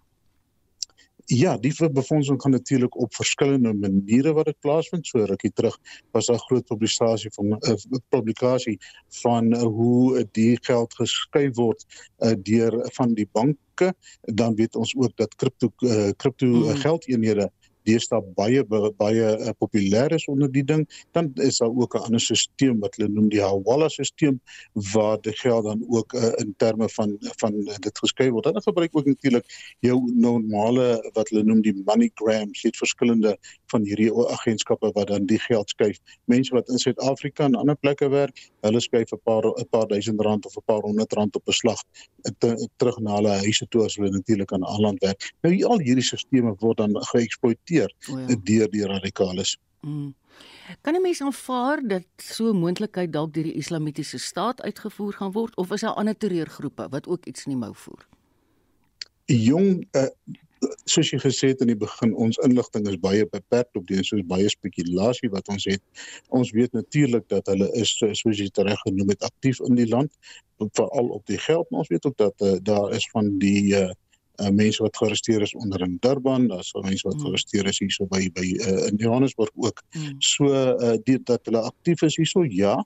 Ja, 1.25 1.57
die 1.57 1.89
befondsing 1.91 2.37
kan 2.37 2.51
natuurlik 2.51 2.97
op 2.99 3.15
verskillende 3.15 3.73
maniere 3.73 4.33
wat 4.33 4.45
dit 4.45 4.59
plaasvind. 4.59 5.07
So 5.07 5.23
rukkie 5.23 5.51
terug 5.53 5.77
was 6.11 6.25
daar 6.25 6.39
groot 6.39 6.65
publikasie 6.65 7.31
van 7.33 7.45
'n 7.47 7.57
uh, 7.59 7.71
eh, 7.71 7.99
publikasie 8.09 8.77
van 9.21 9.53
uh, 9.53 9.61
hoe 9.61 10.27
die 10.31 10.57
geld 10.61 10.93
geskuif 10.93 11.55
word 11.55 11.85
uh, 12.19 12.33
deur 12.41 12.89
van 12.93 13.13
die 13.13 13.27
banke. 13.31 13.93
Dan 14.21 14.55
weet 14.55 14.75
ons 14.75 14.95
ook 14.95 15.15
dat 15.15 15.35
kripto 15.35 15.71
uh, 15.79 16.09
kripto 16.17 16.45
mm. 16.45 16.75
geldeenhede 16.75 17.51
deesdae 17.87 18.21
baie 18.37 18.63
baie 18.97 19.27
uh, 19.37 19.53
populêr 19.59 20.13
is 20.15 20.25
onder 20.31 20.51
die 20.51 20.63
ding, 20.63 20.85
dan 21.11 21.31
is 21.35 21.57
daar 21.61 21.73
ook 21.73 21.95
'n 21.95 22.05
ander 22.07 22.19
stelsel 22.19 22.77
wat 22.79 22.95
hulle 22.95 23.09
noem 23.09 23.29
die 23.29 23.41
Hawala 23.41 23.89
stelsel 23.89 24.39
waar 24.93 25.21
die 25.21 25.35
geld 25.37 25.65
dan 25.65 25.83
ook 25.87 26.13
uh, 26.13 26.31
in 26.43 26.53
terme 26.57 26.89
van 26.89 27.17
van 27.41 27.53
uh, 27.53 27.75
dit 27.79 27.99
geskryf 27.99 28.31
word. 28.31 28.45
Hulle 28.45 28.61
gebruik 28.61 28.95
ook 28.97 29.05
natuurlik 29.05 29.45
jou 29.79 29.97
normale 30.15 31.11
wat 31.13 31.29
hulle 31.29 31.43
noem 31.43 31.61
die 31.61 31.75
MoneyGrams, 31.85 32.61
dit 32.61 32.77
verskillende 32.77 33.37
van 33.67 33.83
hierdie 33.83 34.11
agentskappe 34.11 34.91
wat 34.93 35.07
dan 35.07 35.25
die 35.25 35.39
geld 35.39 35.69
skuif. 35.69 35.99
Mense 36.25 36.53
wat 36.53 36.69
in 36.69 36.77
Suid-Afrika 36.77 37.43
en 37.45 37.55
ander 37.55 37.75
plekke 37.75 38.09
werk, 38.09 38.49
hulle 38.61 38.79
skuif 38.79 39.11
'n 39.11 39.21
paar 39.23 39.45
'n 39.45 39.67
paar 39.69 39.87
duisend 39.87 40.21
rand 40.21 40.45
of 40.45 40.57
'n 40.57 40.65
paar 40.65 40.81
honderd 40.81 41.13
rand 41.13 41.35
op 41.35 41.45
beslag 41.45 41.81
terug 42.77 42.99
na 42.99 43.15
hulle 43.15 43.33
huise 43.43 43.67
toe 43.67 43.83
as 43.83 43.95
hulle 43.95 44.09
natuurlik 44.09 44.53
aan 44.53 44.59
'n 44.59 44.63
ander 44.63 44.81
land 44.83 44.99
werk. 45.01 45.33
Nou 45.41 45.53
al 45.63 45.79
hierdie 45.79 46.03
stelsels 46.03 46.59
word 46.59 46.77
dan 46.77 46.95
geëksploiteer 47.11 47.72
geïnfekteer 47.73 47.93
oh 48.11 48.29
ja. 48.29 48.35
deur 48.43 48.69
die 48.69 48.85
radikales. 48.85 49.57
Mm. 49.81 50.13
Kan 50.81 50.95
'n 50.95 51.01
mens 51.01 51.21
aanvaar 51.21 51.87
dat 51.87 52.05
so 52.17 52.49
'n 52.51 52.57
moontlikheid 52.57 53.13
dalk 53.13 53.33
deur 53.33 53.43
die 53.43 53.53
Islamitiese 53.53 54.17
staat 54.17 54.61
uitgevoer 54.61 55.13
gaan 55.13 55.31
word 55.31 55.55
of 55.55 55.71
is 55.71 55.81
daar 55.81 55.93
ander 55.93 56.17
terreurgroepe 56.17 56.87
wat 56.89 57.07
ook 57.07 57.25
iets 57.25 57.45
in 57.45 57.51
die 57.51 57.59
mou 57.59 57.75
voer? 57.75 58.07
Jong 59.25 59.87
uh, 59.91 60.07
soos 60.85 61.09
jy 61.09 61.19
gesê 61.19 61.47
het 61.47 61.61
in 61.61 61.67
die 61.67 61.75
begin 61.75 62.15
ons 62.15 62.37
inligting 62.37 62.87
is 62.87 62.97
baie 62.99 63.25
beperk 63.25 63.67
op 63.75 63.87
die 63.87 64.03
soos 64.03 64.23
baie 64.23 64.49
spekulasie 64.49 65.29
wat 65.29 65.47
ons 65.47 65.65
het. 65.65 65.81
Ons 66.29 66.51
weet 66.51 66.71
natuurlik 66.71 67.27
dat 67.27 67.47
hulle 67.47 67.71
is 67.73 67.97
soos 67.97 68.39
jy 68.39 68.49
reg 68.55 68.79
genoem 68.79 69.09
het 69.09 69.23
aktief 69.23 69.59
in 69.59 69.75
die 69.75 69.87
land 69.87 70.11
veral 70.71 71.09
op 71.09 71.25
die 71.25 71.37
geld 71.37 71.69
maar 71.69 71.79
ons 71.79 71.89
weet 71.89 72.05
ook 72.05 72.17
dat 72.17 72.41
uh, 72.41 72.55
daar 72.61 72.91
is 72.91 73.09
van 73.11 73.37
die 73.39 73.75
uh, 73.75 73.91
uh, 74.41 74.49
mense 74.49 74.81
wat 74.83 74.97
gearresteer 74.97 75.41
is 75.41 75.53
onder 75.53 75.81
in 75.81 75.97
Durban, 75.99 76.47
daar's 76.47 76.73
mense 76.73 77.07
wat 77.07 77.17
mm. 77.17 77.21
gearresteer 77.21 77.67
is 77.69 77.79
hierso 77.79 78.07
by 78.09 78.29
by 78.33 78.45
uh, 78.45 78.87
in 78.87 78.97
Johannesburg 78.97 79.51
ook. 79.55 79.83
Mm. 79.91 80.15
So 80.17 80.49
uh, 80.49 80.95
dit 81.03 81.25
dat 81.25 81.45
hulle 81.45 81.61
aktief 81.61 82.01
is 82.01 82.17
hierso, 82.17 82.45
ja. 82.45 82.85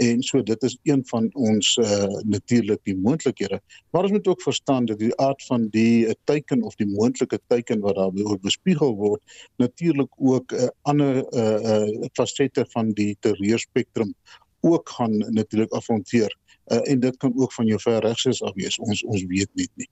En 0.00 0.22
so 0.22 0.42
dit 0.42 0.62
is 0.62 0.78
een 0.82 1.02
van 1.06 1.28
ons 1.34 1.76
uh, 1.76 2.06
natuurlik 2.24 2.80
die 2.82 2.96
moontlikhede. 2.96 3.60
Maar 3.90 4.02
ons 4.02 4.12
moet 4.12 4.26
ook 4.26 4.42
verstaan 4.42 4.86
dat 4.86 4.98
die 4.98 5.16
aard 5.16 5.44
van 5.44 5.68
die 5.70 6.06
uh, 6.06 6.14
teiken 6.24 6.62
of 6.62 6.74
die 6.74 6.88
moontlike 6.88 7.40
teiken 7.46 7.80
wat 7.80 7.94
daar 7.94 8.12
oor 8.24 8.38
bespiegel 8.40 8.94
word, 8.96 9.22
natuurlik 9.56 10.12
ook 10.16 10.52
'n 10.52 10.56
uh, 10.56 10.68
ander 10.82 11.24
uh, 11.34 11.60
uh, 11.72 12.08
fasette 12.12 12.66
van 12.70 12.92
die 12.92 13.16
terreurspektrum 13.20 14.14
ook 14.60 14.88
gaan 14.88 15.18
natuurlik 15.18 15.70
afhanteer. 15.70 16.36
Uh, 16.66 16.90
en 16.90 17.00
dit 17.00 17.16
kan 17.16 17.32
ook 17.36 17.52
van 17.52 17.66
jou 17.66 17.80
ver 17.80 18.00
regs 18.00 18.42
af 18.42 18.54
wees. 18.54 18.78
Ons 18.78 19.04
ons 19.04 19.24
weet 19.24 19.50
net 19.54 19.70
nie. 19.74 19.88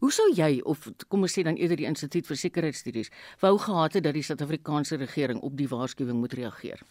Hoe 0.00 0.12
sou 0.12 0.28
jy 0.34 0.60
of 0.64 0.86
kom 1.08 1.26
ons 1.26 1.34
sê 1.38 1.44
dan 1.46 1.58
eerder 1.58 1.80
die 1.80 1.88
Instituut 1.88 2.26
vir 2.28 2.36
Sekuriteitsstudies 2.36 3.12
wou 3.42 3.56
gehad 3.58 3.98
het 3.98 4.04
dat 4.04 4.16
die 4.16 4.24
Suid-Afrikaanse 4.26 5.00
regering 5.00 5.40
op 5.40 5.56
die 5.56 5.68
waarskuwing 5.68 6.20
moet 6.20 6.36
reageer? 6.38 6.82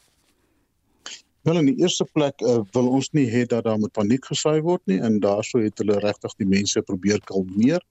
Wel 1.47 1.57
in 1.57 1.69
die 1.69 1.79
eerste 1.79 2.05
plek 2.13 2.41
uh, 2.41 2.59
wil 2.75 2.89
ons 2.91 3.07
nie 3.15 3.25
hê 3.31 3.45
dat 3.47 3.63
daar 3.63 3.79
moet 3.79 3.93
paniek 3.95 4.25
gesaai 4.27 4.59
word 4.65 4.81
nie 4.91 4.97
en 4.99 5.19
daaroor 5.23 5.63
het 5.63 5.79
hulle 5.79 5.95
regtig 6.03 6.33
die 6.41 6.47
mense 6.49 6.81
probeer 6.83 7.21
kalmeer. 7.31 7.83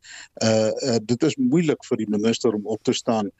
Uh, 0.44 0.68
uh 0.84 0.98
dit 1.08 1.22
is 1.24 1.36
moeilik 1.40 1.80
vir 1.88 2.00
die 2.02 2.08
minister 2.12 2.52
om 2.54 2.66
op 2.68 2.82
te 2.84 2.92
staan 2.92 3.30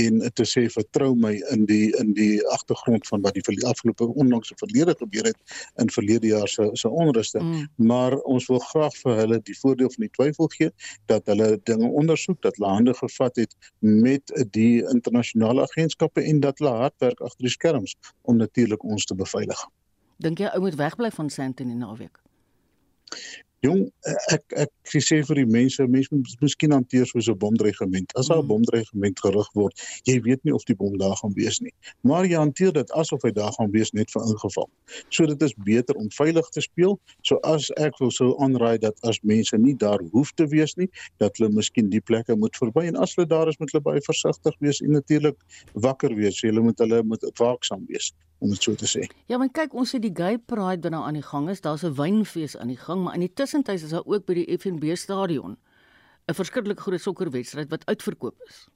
en 0.00 0.22
te 0.40 0.46
sê 0.48 0.64
vertrou 0.72 1.10
my 1.20 1.34
in 1.52 1.66
die 1.68 1.90
in 2.00 2.14
die 2.16 2.40
agtergrond 2.54 3.04
van 3.10 3.24
wat 3.26 3.36
die 3.36 3.66
afgelope 3.68 4.08
onlangse 4.08 4.56
verlede 4.62 4.94
gebeur 4.96 5.28
het 5.28 5.58
in 5.82 5.92
verlede 5.92 6.32
jaar 6.32 6.48
se 6.48 6.70
se 6.72 6.88
onruste. 6.88 7.42
Mm. 7.42 7.68
Maar 7.76 8.16
ons 8.24 8.48
wil 8.48 8.62
graag 8.70 8.96
vir 9.02 9.20
hulle 9.20 9.40
die 9.44 9.58
voordeel 9.60 9.92
van 9.94 10.06
die 10.06 10.12
twyfel 10.16 10.48
gee 10.56 10.72
dat 11.12 11.26
hulle 11.28 11.50
dinge 11.68 11.92
ondersoek, 11.92 12.40
dat 12.42 12.56
hulle 12.56 12.72
hande 12.72 12.94
gevat 12.94 13.36
het 13.36 13.54
met 13.84 14.32
die 14.56 14.80
internasionale 14.94 15.68
agentskappe 15.68 16.24
en 16.24 16.40
dat 16.40 16.58
hulle 16.58 16.74
hard 16.84 16.96
werk 17.04 17.20
agter 17.20 17.50
die 17.50 17.52
skerms 17.52 17.96
om 18.22 18.40
natuurlik 18.40 18.84
ons 18.84 19.04
te 19.04 19.14
beveilig. 19.14 19.57
Dink 20.18 20.40
jy 20.42 20.48
ou 20.54 20.60
moet 20.64 20.74
wegbly 20.74 21.10
van 21.14 21.28
Sandton 21.30 21.70
in 21.70 21.78
naweek? 21.78 22.16
Jong, 23.66 23.84
ek 24.34 24.54
ek 24.62 24.70
sê 25.02 25.16
vir 25.26 25.38
die 25.40 25.46
mense, 25.50 25.84
mense 25.90 26.14
moet 26.14 26.42
miskien 26.42 26.74
hanteer 26.74 27.06
soos 27.10 27.28
'n 27.30 27.38
bomdreigement. 27.42 28.12
As 28.20 28.28
daar 28.30 28.38
'n 28.38 28.44
mm. 28.44 28.50
bomdreigement 28.50 29.22
gerig 29.24 29.48
word, 29.58 29.82
jy 30.10 30.16
weet 30.26 30.44
nie 30.44 30.54
of 30.54 30.66
die 30.70 30.76
bom 30.78 30.98
daar 30.98 31.16
gaan 31.22 31.34
wees 31.38 31.58
nie. 31.62 31.72
Maar 32.02 32.26
jy 32.26 32.38
hanteer 32.38 32.72
dit 32.72 32.90
asof 33.02 33.22
hy 33.26 33.32
daar 33.34 33.54
gaan 33.58 33.70
wees 33.70 33.90
net 33.94 34.10
vir 34.10 34.22
ingeval. 34.30 34.70
So 35.10 35.26
dit 35.26 35.42
is 35.42 35.54
beter 35.70 35.94
om 35.94 36.10
veilig 36.18 36.48
te 36.54 36.62
speel. 36.66 36.98
So 37.22 37.38
as 37.42 37.70
ek 37.78 37.98
wil 37.98 38.10
sou 38.10 38.34
aanraai 38.42 38.78
dat 38.78 38.94
as 39.02 39.18
mense 39.22 39.58
nie 39.58 39.74
daar 39.74 40.02
hoef 40.12 40.34
te 40.34 40.46
wees 40.46 40.74
nie, 40.74 40.90
dat 41.18 41.38
hulle 41.38 41.50
miskien 41.50 41.90
die 41.90 42.02
plekke 42.02 42.36
moet 42.36 42.56
verby 42.58 42.86
en 42.86 42.96
as 42.96 43.14
hulle 43.14 43.26
daar 43.26 43.48
is 43.48 43.58
moet 43.58 43.70
hulle 43.70 43.86
baie 43.90 44.02
versigtig 44.06 44.54
wees 44.58 44.82
en 44.82 44.98
natuurlik 44.98 45.38
wakker 45.74 46.14
wees. 46.14 46.42
Hulle 46.42 46.62
moet 46.62 46.78
hulle 46.78 47.02
moet 47.02 47.26
waaksaam 47.38 47.86
wees 47.86 48.14
om 48.38 48.48
dit 48.48 48.62
so 48.62 48.74
te 48.74 48.86
sê. 48.86 49.06
Ja, 49.26 49.38
maar 49.38 49.50
kyk, 49.50 49.74
ons 49.74 49.92
het 49.92 50.02
die 50.02 50.14
Gay 50.14 50.38
Pride 50.38 50.82
binne 50.84 50.96
aan 51.02 51.18
die 51.18 51.22
gang 51.22 51.48
is. 51.50 51.60
Daar's 51.60 51.84
'n 51.84 51.94
wynfees 51.94 52.56
aan 52.56 52.68
die 52.68 52.76
gang, 52.76 53.02
maar 53.02 53.14
in 53.14 53.20
die 53.20 53.32
tussentyd 53.32 53.82
is 53.82 53.90
daar 53.90 54.06
ook 54.06 54.26
by 54.26 54.34
die 54.34 54.58
FNB 54.58 54.96
stadion 54.96 55.56
'n 56.28 56.34
verskriklik 56.34 56.80
groot 56.80 57.00
sokkerwedstryd 57.00 57.70
wat 57.70 57.86
uitverkoop 57.86 58.36
is. 58.46 58.68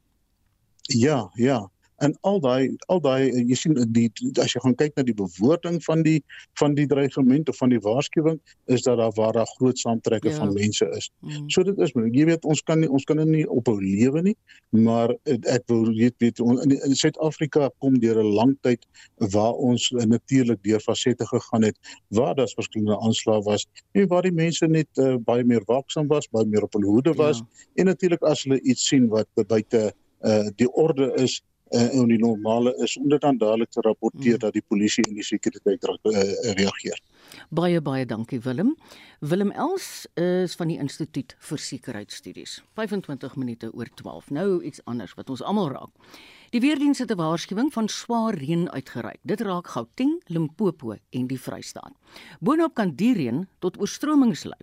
Ja, 0.82 1.30
ja 1.34 1.70
en 2.02 2.14
al 2.20 2.40
daai 2.42 2.76
al 2.92 3.00
daai 3.04 3.30
eh, 3.30 3.42
jy 3.48 3.56
sien 3.58 3.76
die 3.96 4.08
as 4.42 4.54
jy 4.54 4.62
gaan 4.64 4.74
kyk 4.80 4.96
na 4.98 5.04
die 5.06 5.16
bewoording 5.18 5.78
van 5.86 6.02
die 6.06 6.18
van 6.60 6.74
die 6.78 6.86
dreigement 6.90 7.50
of 7.52 7.58
van 7.60 7.72
die 7.74 7.80
waarskuwing 7.84 8.40
is 8.74 8.84
dat 8.86 8.98
daar 9.00 9.14
waar 9.18 9.36
daar 9.38 9.50
groot 9.56 9.78
saamtrekke 9.78 10.32
ja. 10.32 10.36
van 10.40 10.52
mense 10.56 10.88
is. 10.98 11.10
Mm. 11.20 11.48
So 11.54 11.64
dit 11.68 11.78
is 11.86 11.94
jy 11.94 12.26
weet 12.30 12.44
ons 12.48 12.62
kan 12.68 12.82
nie 12.82 12.90
ons 12.90 13.06
kan 13.08 13.22
nie 13.22 13.44
ophou 13.46 13.76
lewe 13.80 14.24
nie, 14.28 14.36
maar 14.70 15.14
eh, 15.30 15.38
ek 15.54 15.66
wil 15.70 15.86
weet 15.90 16.18
weet 16.22 16.42
in, 16.42 16.76
in 16.78 16.96
Suid-Afrika 16.98 17.70
kom 17.84 17.98
deur 18.02 18.22
'n 18.22 18.34
lang 18.38 18.56
tyd 18.66 18.86
waar 19.34 19.54
ons 19.54 19.90
natuurlik 19.92 20.62
deur 20.66 20.80
fasette 20.80 21.26
gegaan 21.26 21.68
het 21.68 21.78
waar 22.08 22.34
daar 22.34 22.50
verskillende 22.54 22.98
aanslae 22.98 23.42
was 23.46 23.66
en 23.92 24.08
waar 24.08 24.22
die 24.22 24.34
mense 24.34 24.66
net 24.66 24.88
uh, 24.98 25.16
baie 25.16 25.44
meer 25.44 25.62
waaksaam 25.66 26.08
was, 26.08 26.28
baie 26.30 26.46
meer 26.46 26.64
op 26.66 26.72
hulle 26.72 26.86
hoede 26.86 27.14
was 27.14 27.38
ja. 27.38 27.66
en 27.82 27.90
natuurlik 27.92 28.22
as 28.22 28.44
hulle 28.44 28.60
iets 28.60 28.88
sien 28.88 29.08
wat 29.12 29.28
buite 29.34 29.92
uh, 30.22 30.48
die 30.56 30.70
orde 30.72 31.12
is 31.22 31.40
uh, 31.74 31.94
en 32.00 32.08
die 32.08 32.18
normale 32.18 32.74
is 32.84 32.96
om 32.96 33.08
dit 33.08 33.20
dan 33.20 33.38
dadelik 33.38 33.70
te 33.70 33.80
rapporteer 33.80 34.34
mm. 34.34 34.44
dat 34.44 34.52
die 34.52 34.64
polisie 34.68 35.04
en 35.08 35.14
die 35.14 35.26
sekuriteit 35.26 35.84
uh, 35.88 36.22
reageer. 36.58 37.00
Baie 37.48 37.80
baie 37.80 38.06
dankie 38.06 38.40
Willem. 38.40 38.74
Willem 39.20 39.50
Els 39.50 40.06
is 40.18 40.56
van 40.58 40.68
die 40.68 40.78
Instituut 40.82 41.36
vir 41.38 41.58
Sekuriteitsstudies. 41.58 42.60
25 42.74 43.36
minute 43.36 43.70
oor 43.72 43.88
12. 43.94 44.30
Nou 44.30 44.62
iets 44.64 44.82
anders 44.84 45.14
wat 45.14 45.30
ons 45.30 45.42
almal 45.42 45.70
raak. 45.72 46.12
Die 46.52 46.60
weerdiens 46.60 46.98
het 46.98 47.10
'n 47.10 47.16
waarskuwing 47.16 47.72
van 47.72 47.88
swaar 47.88 48.34
reën 48.34 48.70
uitgereik. 48.70 49.20
Dit 49.22 49.40
raak 49.40 49.66
Gauteng, 49.66 50.20
Limpopo 50.26 50.96
en 51.10 51.26
die 51.26 51.40
Vrystaat. 51.40 51.92
Boonop 52.40 52.74
kan 52.74 52.92
die 52.94 53.14
reën 53.14 53.48
tot 53.58 53.78
oorstromings 53.80 54.44
lei. 54.44 54.60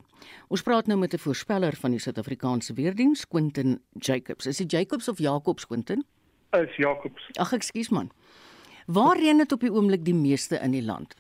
Ons 0.48 0.62
praat 0.62 0.88
nou 0.88 1.00
met 1.00 1.14
'n 1.14 1.18
voorspeller 1.18 1.76
van 1.76 1.92
die 1.92 2.00
Suid-Afrikaanse 2.00 2.74
weerdiens, 2.74 3.28
Quentin 3.28 3.82
Jacobs. 3.94 4.46
Is 4.46 4.58
dit 4.58 4.72
Jacobs 4.72 5.08
of 5.08 5.18
Jacobs 5.18 5.66
Quentin? 5.66 6.04
Is 6.58 6.76
Jacobs. 6.76 7.30
Ag 7.38 7.54
ekskuus 7.54 7.90
man. 7.90 8.12
Waar 8.90 9.18
reën 9.18 9.38
dit 9.38 9.52
op 9.52 9.62
die 9.62 9.72
oomblik 9.74 10.06
die 10.06 10.18
meeste 10.18 10.58
in 10.66 10.74
die 10.74 10.86
land? 10.86 11.16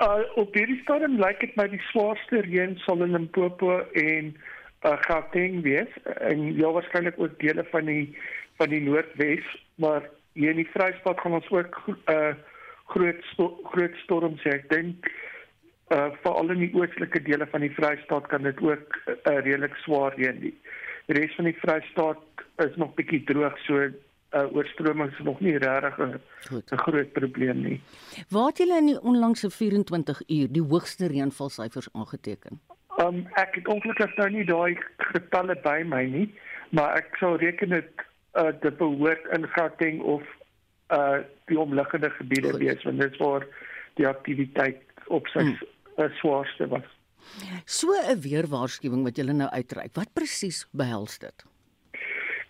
Uh 0.00 0.22
op 0.40 0.54
hierdie 0.54 0.78
stadium 0.82 1.18
lyk 1.20 1.40
dit 1.42 1.56
my 1.58 1.66
die 1.68 1.82
swaarste 1.90 2.44
reën 2.46 2.76
sal 2.86 3.02
in 3.04 3.16
Limpopo 3.16 3.80
en 3.98 4.30
uh 4.88 4.96
Gauteng 5.06 5.60
wees 5.66 5.90
en 6.20 6.46
ja 6.56 6.70
waarskynlik 6.72 7.18
ook 7.18 7.34
dele 7.42 7.66
van 7.72 7.90
die 7.90 8.14
van 8.60 8.70
die 8.72 8.80
Noordwes, 8.84 9.44
maar 9.80 10.06
hier 10.36 10.52
in 10.54 10.62
die 10.62 10.70
Vrystaat 10.72 11.20
gaan 11.20 11.36
ons 11.40 11.50
ook 11.50 11.76
uh 12.12 12.32
groot 12.94 13.20
sto 13.32 13.50
groot 13.72 13.98
storms 14.04 14.42
hê. 14.46 14.56
Ek 14.60 14.70
dink 14.70 15.10
uh 15.92 16.08
veral 16.22 16.54
in 16.54 16.64
die 16.64 16.74
oostelike 16.78 17.22
dele 17.26 17.48
van 17.50 17.66
die 17.66 17.74
Vrystaat 17.74 18.30
kan 18.30 18.46
dit 18.46 18.62
ook 18.62 19.00
uh, 19.10 19.16
redelik 19.26 19.74
swaar 19.82 20.14
reën. 20.16 20.38
Die 20.46 20.54
res 21.18 21.34
van 21.36 21.50
die 21.50 21.58
Vrystaat 21.58 22.46
is 22.64 22.76
nog 22.78 22.94
bietjie 22.94 23.24
droog, 23.26 23.58
so 23.66 23.90
uh, 24.30 24.56
oorstromings 24.56 25.18
nog 25.18 25.40
nie 25.40 25.56
regtig 25.58 25.98
'n 25.98 26.76
groot 26.76 27.12
probleem 27.12 27.62
nie. 27.62 27.80
Waar 28.28 28.46
het 28.46 28.58
julle 28.58 28.76
in 28.76 28.86
die 28.86 29.00
onlangse 29.00 29.50
24 29.50 30.22
uur 30.26 30.52
die 30.52 30.62
hoogste 30.62 31.06
reënvalsyfers 31.06 31.88
aangeteken? 31.92 32.60
Um 32.98 33.26
ek 33.32 33.54
het 33.54 33.68
ongelukkig 33.68 34.16
nou 34.16 34.30
nie 34.30 34.44
daai 34.44 34.78
getalle 34.96 35.56
by 35.62 35.82
my 35.86 36.04
nie, 36.04 36.34
maar 36.70 36.96
ek 36.96 37.16
sou 37.16 37.36
reken 37.36 37.68
dit 37.68 37.90
uh 38.34 38.52
dit 38.60 38.76
behoort 38.76 39.26
in 39.32 39.46
Gauteng 39.46 40.00
of 40.00 40.22
uh 40.88 41.18
die 41.46 41.58
omliggende 41.58 42.10
gebiede 42.10 42.50
Goed. 42.50 42.60
wees 42.60 42.82
want 42.82 43.00
dit 43.00 43.12
is 43.12 43.18
waar 43.18 43.46
die 43.94 44.08
aktiwiteit 44.08 44.82
op 45.06 45.26
sy 45.26 45.40
hmm. 45.40 45.58
uh, 45.98 46.10
swaarste 46.20 46.68
was. 46.68 46.86
So 47.64 47.92
'n 47.92 48.20
weerwaarskuwing 48.20 49.02
wat 49.02 49.16
julle 49.16 49.32
nou 49.32 49.50
uitreik, 49.50 49.94
wat 49.94 50.12
presies 50.12 50.68
behels 50.70 51.18
dit? 51.18 51.44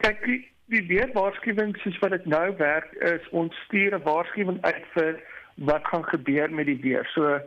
Kyk, 0.01 0.25
die 0.25 0.49
weerwaarskuwing 0.71 1.75
soos 1.83 1.99
wat 1.99 2.11
dit 2.11 2.27
nou 2.31 2.57
werk 2.57 2.93
is 2.93 3.29
ons 3.31 3.55
stuur 3.65 3.95
'n 3.95 4.03
waarskuwing 4.03 4.59
uit 4.63 4.85
vir 4.95 5.23
wat 5.55 5.87
gaan 5.87 6.05
gebeur 6.05 6.51
met 6.51 6.67
die 6.67 6.81
weer. 6.81 7.07
So 7.15 7.41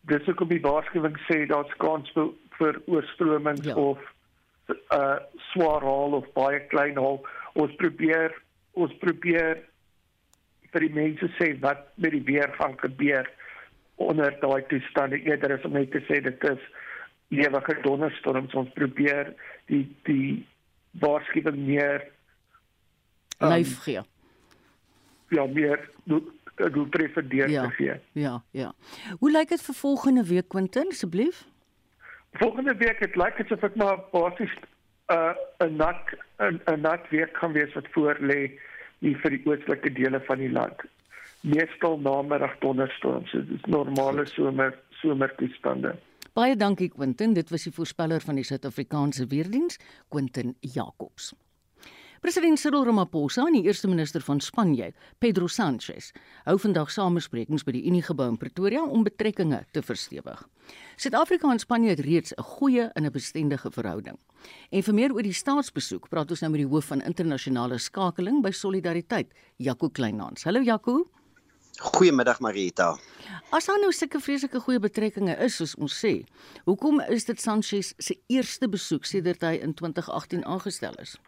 dis 0.00 0.28
ook 0.28 0.40
op 0.40 0.48
die 0.48 0.60
waarskuwing 0.60 1.16
sê 1.28 1.46
daar's 1.46 1.76
kans 1.76 2.10
vir, 2.12 2.28
vir 2.58 2.80
oorstromings 2.86 3.64
ja. 3.66 3.74
of 3.74 3.98
uh 4.90 5.16
swaar 5.52 5.82
haal 5.82 6.12
of 6.18 6.32
baie 6.32 6.60
klein 6.72 6.96
haal. 6.96 7.26
Ons 7.52 7.74
probeer 7.76 8.34
ons 8.72 8.92
probeer 8.98 9.62
vir 10.72 10.80
die 10.80 10.94
mense 10.94 11.28
sê 11.38 11.52
wat 11.60 11.86
met 11.94 12.10
die 12.10 12.24
weer 12.26 12.50
gaan 12.58 12.74
gebeur 12.78 13.30
onder 13.96 14.34
daai 14.40 14.62
toestande 14.66 15.20
eerder 15.22 15.54
as 15.58 15.64
om 15.64 15.72
net 15.72 15.92
te 15.94 16.02
sê 16.08 16.20
dit 16.22 16.48
is 16.50 16.64
ewige 17.28 17.76
donderstorms. 17.82 18.54
Ons 18.54 18.72
probeer 18.74 19.34
die 19.66 19.86
die 20.08 20.46
waarskuwing 21.02 21.60
meer 21.66 22.02
um, 23.44 23.52
lyf 23.52 23.78
gee. 23.84 24.02
Ja, 25.28 25.46
meer 25.46 25.88
doel 26.04 26.86
prefereer 26.90 27.50
ja, 27.50 27.62
te 27.62 27.70
gee. 27.70 28.00
Ja, 28.12 28.42
ja. 28.50 28.72
Hoe 29.18 29.30
lyk 29.30 29.48
dit 29.48 29.62
vir 29.62 29.74
volgende 29.74 30.24
week 30.24 30.48
Quentin 30.48 30.90
asseblief? 30.90 31.44
Volgende 32.38 32.74
week 32.76 32.98
het 32.98 33.16
lyk 33.16 33.36
dit 33.36 33.50
asof 33.50 33.62
ek 33.70 33.76
maar 33.76 33.98
basies 34.12 34.54
'n 34.54 35.14
uh, 35.14 35.34
'n 35.66 35.76
nat 35.76 36.14
'n 36.38 36.60
'n 36.70 36.80
nat 36.80 37.08
week 37.10 37.32
kan 37.32 37.52
wees 37.52 37.74
wat 37.74 37.88
voor 37.92 38.16
lê 38.20 38.50
hier 38.98 39.18
vir 39.18 39.30
die 39.30 39.42
oostelike 39.46 39.92
dele 39.92 40.20
van 40.20 40.38
die 40.38 40.50
land. 40.50 40.80
Meestal 41.40 41.98
namiddag 41.98 42.58
donderstorms. 42.58 43.32
Dit 43.32 43.50
is 43.50 43.64
normale 43.66 44.26
somer 44.26 44.78
somertoestande. 44.90 45.94
Baie 46.34 46.56
dankie 46.56 46.88
Quentin, 46.88 47.34
dit 47.34 47.50
was 47.50 47.62
die 47.62 47.72
voorspeller 47.72 48.20
van 48.20 48.34
die 48.34 48.44
Suid-Afrikaanse 48.44 49.26
weerdiens, 49.26 49.78
Quentin 50.08 50.56
Jacobs. 50.60 51.34
President 52.24 52.56
Cyril 52.56 52.86
Ramaphosa 52.88 53.42
en 53.44 53.52
die 53.52 53.66
eerste 53.66 53.84
minister 53.84 54.22
van 54.24 54.38
Spanje, 54.40 54.86
Pedro 55.20 55.44
Sanchez, 55.46 56.06
hou 56.46 56.54
vandag 56.56 56.88
samesprekings 56.88 57.66
by 57.66 57.74
die 57.76 57.82
Uniegebou 57.84 58.30
in 58.32 58.38
Pretoria 58.40 58.80
om 58.80 59.02
betrekkinge 59.04 59.58
te 59.76 59.82
verstewig. 59.84 60.40
Suid-Afrika 60.96 61.50
en 61.52 61.60
Spanje 61.60 61.90
het 61.92 62.00
reeds 62.00 62.32
'n 62.32 62.42
goeie 62.42 62.88
en 62.96 63.04
'n 63.04 63.12
bestendige 63.12 63.70
verhouding. 63.70 64.16
En 64.70 64.82
vir 64.82 64.94
meer 64.94 65.12
oor 65.12 65.22
die 65.22 65.34
staatsbesoek, 65.34 66.08
praat 66.08 66.30
ons 66.30 66.40
nou 66.40 66.50
met 66.50 66.60
die 66.60 66.70
hoof 66.70 66.84
van 66.84 67.02
internasionale 67.02 67.78
skakeling 67.78 68.42
by 68.42 68.50
Solidariteit, 68.50 69.28
Jaco 69.58 69.88
Kleinhans. 69.90 70.44
Hallo 70.44 70.62
Jaco. 70.62 71.04
Goeiemiddag 71.78 72.40
Marita. 72.40 72.96
As 73.50 73.66
daar 73.66 73.80
nou 73.80 73.92
sulke 73.92 74.20
vreeslike 74.20 74.60
goeie 74.60 74.80
betrekkinge 74.80 75.36
is 75.44 75.56
soos 75.56 75.74
ons 75.74 76.04
sê, 76.06 76.24
hoekom 76.64 77.00
is 77.00 77.24
dit 77.24 77.40
Sanchez 77.40 77.92
se 77.98 78.18
eerste 78.28 78.68
besoek 78.68 79.04
sedert 79.04 79.42
hy 79.42 79.58
in 79.60 79.74
2018 79.74 80.44
aangestel 80.44 80.94
is? 80.94 81.18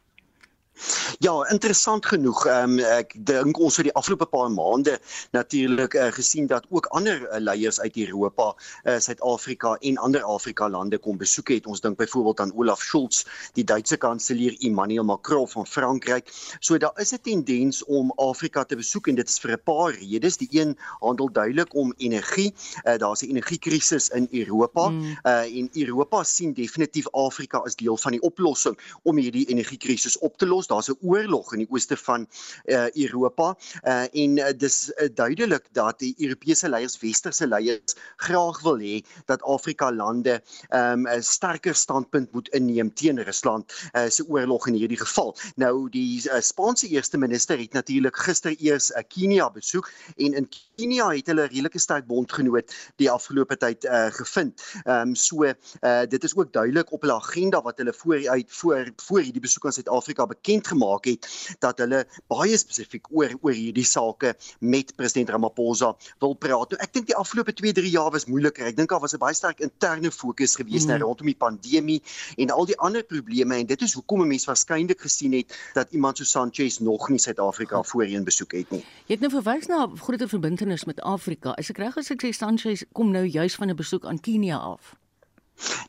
Ja, 1.19 1.49
interessant 1.51 2.07
genoeg. 2.07 2.47
Ehm 2.47 2.79
um, 2.79 2.79
ek 2.79 3.15
dink 3.27 3.59
ons 3.59 3.77
het 3.77 3.87
die 3.89 3.95
afgelope 3.95 4.27
paar 4.27 4.51
maande 4.51 4.99
natuurlik 5.33 5.95
uh, 5.95 6.11
gesien 6.12 6.47
dat 6.47 6.67
ook 6.69 6.87
ander 6.87 7.23
uh, 7.23 7.39
leiers 7.41 7.81
uit 7.81 7.97
Europa, 7.97 8.55
uh, 8.85 8.99
Suid-Afrika 8.99 9.77
en 9.81 9.97
ander 9.97 10.23
Afrika 10.23 10.69
lande 10.69 10.99
kom 10.99 11.17
besoek 11.17 11.49
het. 11.49 11.67
Ons 11.67 11.81
dink 11.81 11.97
byvoorbeeld 11.97 12.41
aan 12.41 12.53
Olaf 12.55 12.83
Scholz, 12.83 13.25
die 13.53 13.65
Duitse 13.65 13.97
kanselier 13.97 14.57
Emmanuel 14.61 15.05
Macron 15.05 15.49
van 15.49 15.67
Frankryk. 15.67 16.29
So 16.61 16.79
daar 16.79 17.01
is 17.01 17.12
'n 17.12 17.21
tendens 17.23 17.85
om 17.85 18.12
Afrika 18.17 18.65
te 18.65 18.77
besoek 18.77 19.09
en 19.09 19.15
dit 19.15 19.29
is 19.29 19.39
vir 19.39 19.53
'n 19.53 19.62
paar 19.65 19.93
redes. 19.95 20.37
Die 20.37 20.49
een 20.51 20.77
handel 21.01 21.33
duidelik 21.33 21.75
om 21.75 21.95
energie. 21.97 22.55
Uh, 22.85 22.97
Daar's 22.97 23.23
'n 23.23 23.29
energiekrisis 23.29 24.09
in 24.09 24.29
Europa 24.31 24.89
mm. 24.89 25.19
uh, 25.23 25.59
en 25.59 25.69
Europa 25.73 26.25
sien 26.25 26.53
definitief 26.53 27.09
Afrika 27.11 27.59
as 27.59 27.77
deel 27.77 27.97
van 27.97 28.12
die 28.12 28.21
oplossing 28.21 28.79
om 29.03 29.17
hierdie 29.17 29.47
energiekrisis 29.47 30.19
op 30.19 30.37
te 30.37 30.47
los 30.47 30.65
ons 30.66 30.88
daar's 30.88 30.90
'n 30.90 31.07
oorlog 31.07 31.52
in 31.52 31.59
die 31.59 31.70
ooste 31.70 31.96
van 31.96 32.26
uh, 32.66 32.90
Europa 32.90 33.57
uh, 33.85 34.07
en 34.12 34.38
uh, 34.38 34.50
dis 34.57 34.92
uh, 34.96 35.09
duidelik 35.14 35.68
dat 35.72 35.98
die 35.98 36.14
Europese 36.18 36.68
leiers, 36.68 36.98
westerse 37.00 37.46
leiers 37.46 37.94
graag 38.16 38.61
wil 38.62 38.79
hê 38.79 39.02
dat 39.26 39.42
Afrika 39.42 39.92
lande 39.92 40.42
um, 40.70 41.07
'n 41.07 41.22
sterker 41.22 41.74
standpunt 41.74 42.33
moet 42.33 42.48
inneem 42.48 42.94
teen 42.94 43.22
Rusland 43.22 43.72
uh, 43.92 44.09
se 44.09 44.24
oorlog 44.29 44.66
in 44.66 44.74
hierdie 44.74 44.98
geval. 44.98 45.37
Nou 45.57 45.88
die 45.90 46.22
uh, 46.29 46.40
Spaanse 46.40 46.88
eerste 46.88 47.18
minister 47.18 47.59
het 47.59 47.72
natuurlik 47.72 48.16
gister 48.16 48.55
eers 48.59 48.90
uh, 48.90 49.02
Kenia 49.09 49.50
besoek 49.50 49.90
en 50.16 50.35
in 50.35 50.48
Kenia 50.76 51.11
het 51.11 51.26
hulle 51.26 51.46
'n 51.46 51.48
redelike 51.48 51.79
sterk 51.79 52.07
bondgenoot 52.07 52.74
die 52.96 53.11
afgelope 53.11 53.57
tyd 53.57 53.85
uh, 53.85 54.07
gevind. 54.11 54.62
Ehm 54.85 55.09
um, 55.09 55.14
so 55.14 55.44
uh, 55.44 56.02
dit 56.09 56.24
is 56.24 56.37
ook 56.37 56.52
duidelik 56.52 56.92
op 56.92 57.00
hulle 57.00 57.14
agenda 57.14 57.62
wat 57.62 57.79
hulle 57.79 57.92
voor 57.92 58.29
uit 58.29 58.46
voor 58.48 58.92
voor 58.96 59.20
hierdie 59.20 59.40
besoek 59.40 59.64
aan 59.64 59.72
Suid-Afrika 59.72 60.26
bekend 60.26 60.56
bekend 60.57 60.66
gemaak 60.66 61.05
het 61.05 61.27
dat 61.61 61.79
hulle 61.79 62.05
baie 62.29 62.57
spesifiek 62.57 63.07
oor 63.11 63.33
oor 63.42 63.53
hierdie 63.53 63.85
sake 63.85 64.35
met 64.61 64.95
president 64.97 65.31
Ramaphosa 65.31 65.95
wil 66.21 66.35
praat. 66.35 66.71
Nou, 66.73 66.81
ek 66.81 66.92
dink 66.92 67.07
die 67.07 67.16
afgelope 67.16 67.53
2-3 67.53 67.90
jaar 67.90 68.11
was 68.11 68.27
moeiliker. 68.27 68.66
Ek 68.66 68.77
dink 68.77 68.90
daar 68.90 69.01
was 69.01 69.14
'n 69.14 69.19
baie 69.19 69.35
sterk 69.35 69.61
interne 69.61 70.11
fokus 70.11 70.57
gewees 70.57 70.87
mm. 70.87 71.03
rondom 71.03 71.27
die 71.27 71.37
pandemie 71.37 72.03
en 72.37 72.51
al 72.51 72.66
die 72.66 72.79
ander 72.79 73.03
probleme 73.05 73.57
en 73.57 73.66
dit 73.66 73.83
is 73.83 73.95
hoekom 73.95 74.23
'n 74.23 74.29
mens 74.29 74.45
waarskynlik 74.45 75.01
gesien 75.01 75.33
het 75.33 75.53
dat 75.75 75.92
iemand 75.92 76.19
so 76.19 76.25
Sanchez 76.25 76.79
nog 76.79 77.09
nie 77.09 77.19
Suid-Afrika 77.19 77.83
voorheen 77.83 78.25
besoek 78.25 78.53
het 78.53 78.71
nie. 78.71 78.85
Jy 79.07 79.19
het 79.19 79.21
nou 79.21 79.31
verwys 79.31 79.66
na 79.66 79.88
groter 79.97 80.29
verbintenis 80.29 80.85
met 80.85 81.01
Afrika. 81.01 81.57
Is 81.57 81.71
ek 81.71 81.79
reg 81.79 81.97
as 81.97 82.11
ek 82.11 82.23
sê 82.23 82.33
Sanchez 82.33 82.85
kom 82.92 83.11
nou 83.11 83.25
juis 83.25 83.55
van 83.55 83.71
'n 83.71 83.77
besoek 83.77 84.05
aan 84.05 84.21
Kenia 84.21 84.57
af? 84.57 84.97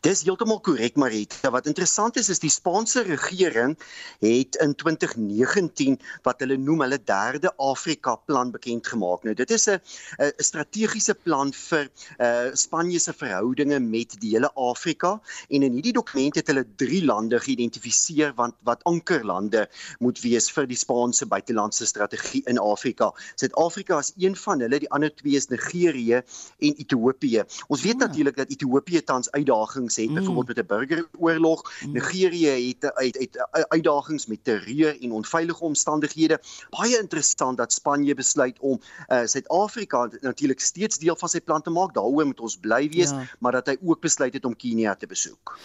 Dis 0.06 0.22
heeltemal 0.24 0.60
korrek 0.64 0.96
Marita. 0.96 1.50
Wat 1.52 1.66
interessant 1.68 2.16
is 2.20 2.30
is 2.30 2.40
die 2.40 2.52
Spaanse 2.52 3.02
regering 3.04 3.76
het 4.24 4.56
in 4.64 4.76
2019 4.76 5.98
wat 6.24 6.40
hulle 6.44 6.58
noem 6.58 6.86
hulle 6.86 7.00
derde 7.04 7.52
Afrika 7.58 8.16
plan 8.30 8.52
bekend 8.54 8.88
gemaak. 8.88 9.26
Nou 9.28 9.36
dit 9.36 9.52
is 9.52 9.68
'n 9.68 9.80
'n 10.20 10.32
strategiese 10.38 11.14
plan 11.14 11.52
vir 11.54 11.90
uh 12.20 12.56
Spanje 12.56 13.00
se 13.00 13.14
verhoudinge 13.14 13.80
met 13.80 14.16
die 14.22 14.32
hele 14.36 14.52
Afrika 14.56 15.20
en 15.50 15.64
in 15.64 15.74
hierdie 15.74 15.94
dokument 15.94 16.36
het 16.36 16.48
hulle 16.48 16.66
drie 16.76 17.04
lande 17.04 17.40
geïdentifiseer 17.40 18.34
wat 18.36 18.56
wat 18.64 18.84
ankerlande 18.84 19.68
moet 20.00 20.22
wees 20.22 20.52
vir 20.52 20.68
die 20.68 20.78
Spaanse 20.78 21.26
buitelandse 21.26 21.86
strategie 21.86 22.44
in 22.46 22.58
Afrika. 22.58 23.12
Suid-Afrika 23.36 24.00
is 24.00 24.14
een 24.18 24.36
van 24.36 24.60
hulle, 24.60 24.80
die 24.80 24.92
ander 24.92 25.16
twee 25.16 25.36
is 25.36 25.48
Nigerië 25.48 26.22
en 26.60 26.74
Ethiopië. 26.78 27.44
Ons 27.68 27.82
weet 27.82 28.00
ja. 28.00 28.08
natuurlik 28.08 28.36
dat 28.36 28.50
Ethiopië 28.50 29.04
tans 29.04 29.32
uit 29.32 29.46
uitdagings 29.58 29.96
het, 29.96 30.10
mm. 30.10 30.14
byvoorbeeld 30.14 30.48
met 30.48 30.58
'n 30.58 30.66
burgeroorlog. 30.68 31.72
Mm. 31.86 31.92
Nigerië 31.92 32.68
het 32.68 32.94
uit 32.94 33.18
uit 33.18 33.68
uitdagings 33.68 34.26
met 34.26 34.44
terreur 34.44 35.02
en 35.02 35.12
onveilige 35.12 35.64
omstandighede. 35.64 36.42
Baie 36.70 37.00
interessant 37.00 37.58
dat 37.58 37.74
Spanje 37.74 38.14
besluit 38.14 38.60
om 38.60 38.80
uh, 39.08 39.26
Suid-Afrika 39.26 40.10
natuurlik 40.22 40.60
steeds 40.60 40.98
deel 40.98 41.16
van 41.16 41.30
sy 41.30 41.40
plan 41.40 41.62
te 41.62 41.70
maak. 41.70 41.94
Daaroor 41.94 42.26
moet 42.26 42.40
ons 42.40 42.58
bly 42.58 42.90
wees, 42.90 43.10
ja. 43.10 43.28
maar 43.40 43.52
dat 43.52 43.68
hy 43.68 43.78
ook 43.84 44.02
besluit 44.02 44.34
het 44.34 44.46
om 44.46 44.56
Kenia 44.56 44.96
te 44.96 45.08
besoek. 45.08 45.58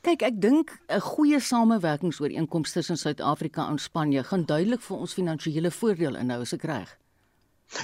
Kyk, 0.00 0.22
ek 0.22 0.40
dink 0.40 0.78
'n 0.88 1.00
goeie 1.00 1.40
samewerkingsooreenkoms 1.40 2.72
tussen 2.72 2.96
Suid-Afrika 2.96 3.68
en 3.68 3.78
Spanje 3.78 4.24
gaan 4.24 4.44
duidelik 4.44 4.80
vir 4.80 4.96
ons 4.96 5.12
finansiële 5.12 5.70
voordeel 5.70 6.16
inhou 6.16 6.40
as 6.40 6.52
ek 6.52 6.62
reg. 6.62 6.96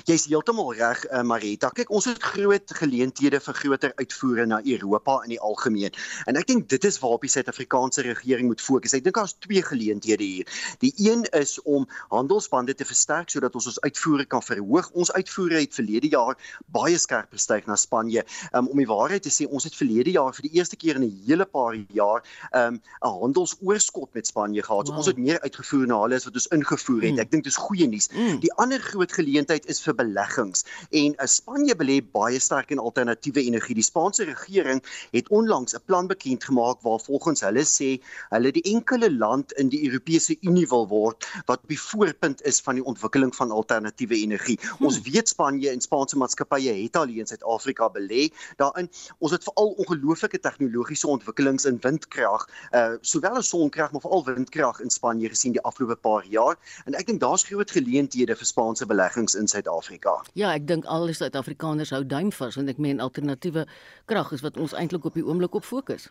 Jy's 0.07 0.29
heeltemal 0.31 0.73
reg, 0.79 1.03
uh, 1.11 1.23
Marita. 1.27 1.71
Kyk, 1.75 1.91
ons 1.91 2.07
het 2.07 2.23
groot 2.23 2.75
geleenthede 2.79 3.41
vir 3.43 3.57
groter 3.59 3.93
uitvoere 3.99 4.47
na 4.47 4.61
Europa 4.63 5.19
in 5.27 5.35
die 5.35 5.41
algemeen. 5.43 5.91
En 6.31 6.39
ek 6.39 6.47
dink 6.47 6.69
dit 6.71 6.85
is 6.87 6.99
waarop 7.03 7.25
die 7.27 7.31
Suid-Afrikaanse 7.33 8.05
regering 8.07 8.47
moet 8.51 8.63
fokus. 8.63 8.95
Ek 8.95 9.03
dink 9.05 9.19
daar's 9.19 9.35
twee 9.43 9.63
geleenthede 9.67 10.23
hier. 10.25 10.53
Die 10.85 10.93
een 11.03 11.25
is 11.39 11.57
om 11.67 11.89
handelsbande 12.15 12.77
te 12.79 12.87
versterk 12.87 13.33
sodat 13.35 13.59
ons 13.59 13.67
ons 13.73 13.81
uitvoere 13.83 14.27
kan 14.31 14.45
verhoog. 14.45 14.91
Ons 14.95 15.13
uitvoere 15.13 15.59
het 15.65 15.75
verlede 15.75 16.13
jaar 16.15 16.39
baie 16.75 16.99
skerp 16.99 17.35
gestyg 17.35 17.67
na 17.67 17.77
Spanje. 17.77 18.23
Um, 18.53 18.71
om 18.71 18.79
die 18.79 18.89
waarheid 18.89 19.27
te 19.27 19.35
sê, 19.35 19.49
ons 19.51 19.67
het 19.67 19.77
verlede 19.77 20.15
jaar 20.15 20.31
vir 20.37 20.47
die 20.47 20.55
eerste 20.61 20.79
keer 20.79 21.01
in 21.01 21.09
'n 21.09 21.23
hele 21.27 21.45
paar 21.45 21.75
jaar 21.91 22.23
um, 22.55 22.79
'n 22.79 22.81
um, 23.03 23.19
handelsoorskot 23.23 24.15
met 24.15 24.27
Spanje 24.27 24.63
gehad. 24.63 24.87
So 24.87 24.95
wow. 24.95 25.03
ons 25.03 25.11
het 25.11 25.19
meer 25.19 25.41
uitgevoer 25.41 25.87
na 25.87 26.01
hulle 26.03 26.15
as 26.15 26.25
wat 26.25 26.39
ons 26.39 26.47
ingevoer 26.55 27.03
het. 27.03 27.15
Mm. 27.19 27.19
Ek 27.27 27.31
dink 27.31 27.45
dis 27.45 27.57
goeie 27.57 27.87
nuus. 27.89 28.09
Mm. 28.15 28.41
Die 28.41 28.53
ander 28.53 28.81
groot 28.81 29.13
geleentheid 29.13 29.67
is 29.73 29.83
vir 29.85 29.97
beleggings 29.99 30.67
en 30.91 31.17
uh, 31.17 31.29
Spanje 31.31 31.77
belê 31.79 31.99
baie 32.15 32.41
sterk 32.41 32.71
in 32.75 32.81
alternatiewe 32.83 33.43
energie. 33.43 33.77
Die 33.79 33.87
Spaanse 33.87 34.27
regering 34.29 34.83
het 35.13 35.29
onlangs 35.29 35.75
'n 35.75 35.83
plan 35.87 36.07
bekend 36.07 36.45
gemaak 36.45 36.83
waar 36.83 37.01
volgens 37.01 37.41
hulle 37.47 37.65
sê 37.65 37.91
hulle 38.31 38.53
die 38.53 38.65
enkele 38.75 39.11
land 39.11 39.53
in 39.53 39.69
die 39.73 39.83
Europese 39.89 40.37
Unie 40.41 40.67
wil 40.69 40.87
word 40.89 41.27
wat 41.47 41.63
op 41.63 41.69
die 41.69 41.81
voorpunt 41.81 42.43
is 42.43 42.61
van 42.61 42.75
die 42.75 42.85
ontwikkeling 42.85 43.35
van 43.35 43.51
alternatiewe 43.51 44.17
energie. 44.17 44.59
Hmm. 44.61 44.87
Ons 44.87 45.01
weet 45.07 45.29
Spanje 45.29 45.71
en 45.71 45.81
Spaanse 45.81 46.19
maatskappye 46.19 46.75
het 46.83 46.97
al 46.97 47.07
hier 47.07 47.25
in 47.25 47.27
Suid-Afrika 47.27 47.89
belê. 47.89 48.29
Daarin 48.57 48.91
ons 49.19 49.33
het 49.33 49.45
veral 49.45 49.75
ongelooflike 49.85 50.39
tegnologiese 50.39 51.07
ontwikkelings 51.07 51.65
in 51.65 51.79
windkrag, 51.81 52.49
uh 52.73 52.95
sowel 53.01 53.37
as 53.41 53.49
sonkrag 53.49 53.93
maar 53.93 54.05
veral 54.05 54.25
windkrag 54.25 54.81
in 54.81 54.91
Spanje 54.91 55.29
gesien 55.29 55.53
die 55.53 55.63
afgelope 55.63 55.97
paar 55.97 56.27
jaar 56.27 56.59
en 56.85 56.95
ek 56.99 57.07
dink 57.07 57.21
daar's 57.23 57.45
groot 57.49 57.71
geleenthede 57.71 58.37
vir 58.37 58.49
Spaanse 58.49 58.87
beleggings 58.87 59.37
in 59.39 59.49
Suid 59.49 59.62
Suid-Afrika. 59.63 60.23
Ja, 60.35 60.53
ek 60.55 60.67
dink 60.67 60.87
al 60.91 61.07
die 61.07 61.15
Suid-Afrikaners 61.17 61.93
hou 61.95 62.03
duim 62.07 62.33
vas 62.33 62.57
want 62.59 62.69
ek 62.73 62.79
meen 62.83 63.01
alternatiewe 63.01 63.67
krag 64.11 64.33
is 64.33 64.43
wat 64.43 64.57
ons 64.57 64.75
eintlik 64.75 65.05
op 65.05 65.15
die 65.15 65.25
oomblik 65.25 65.55
op 65.55 65.65
fokus. 65.65 66.11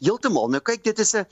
Heeltemal. 0.00 0.50
Nou 0.52 0.60
kyk, 0.60 0.84
dit 0.84 0.98
is 0.98 1.14
'n 1.16 1.26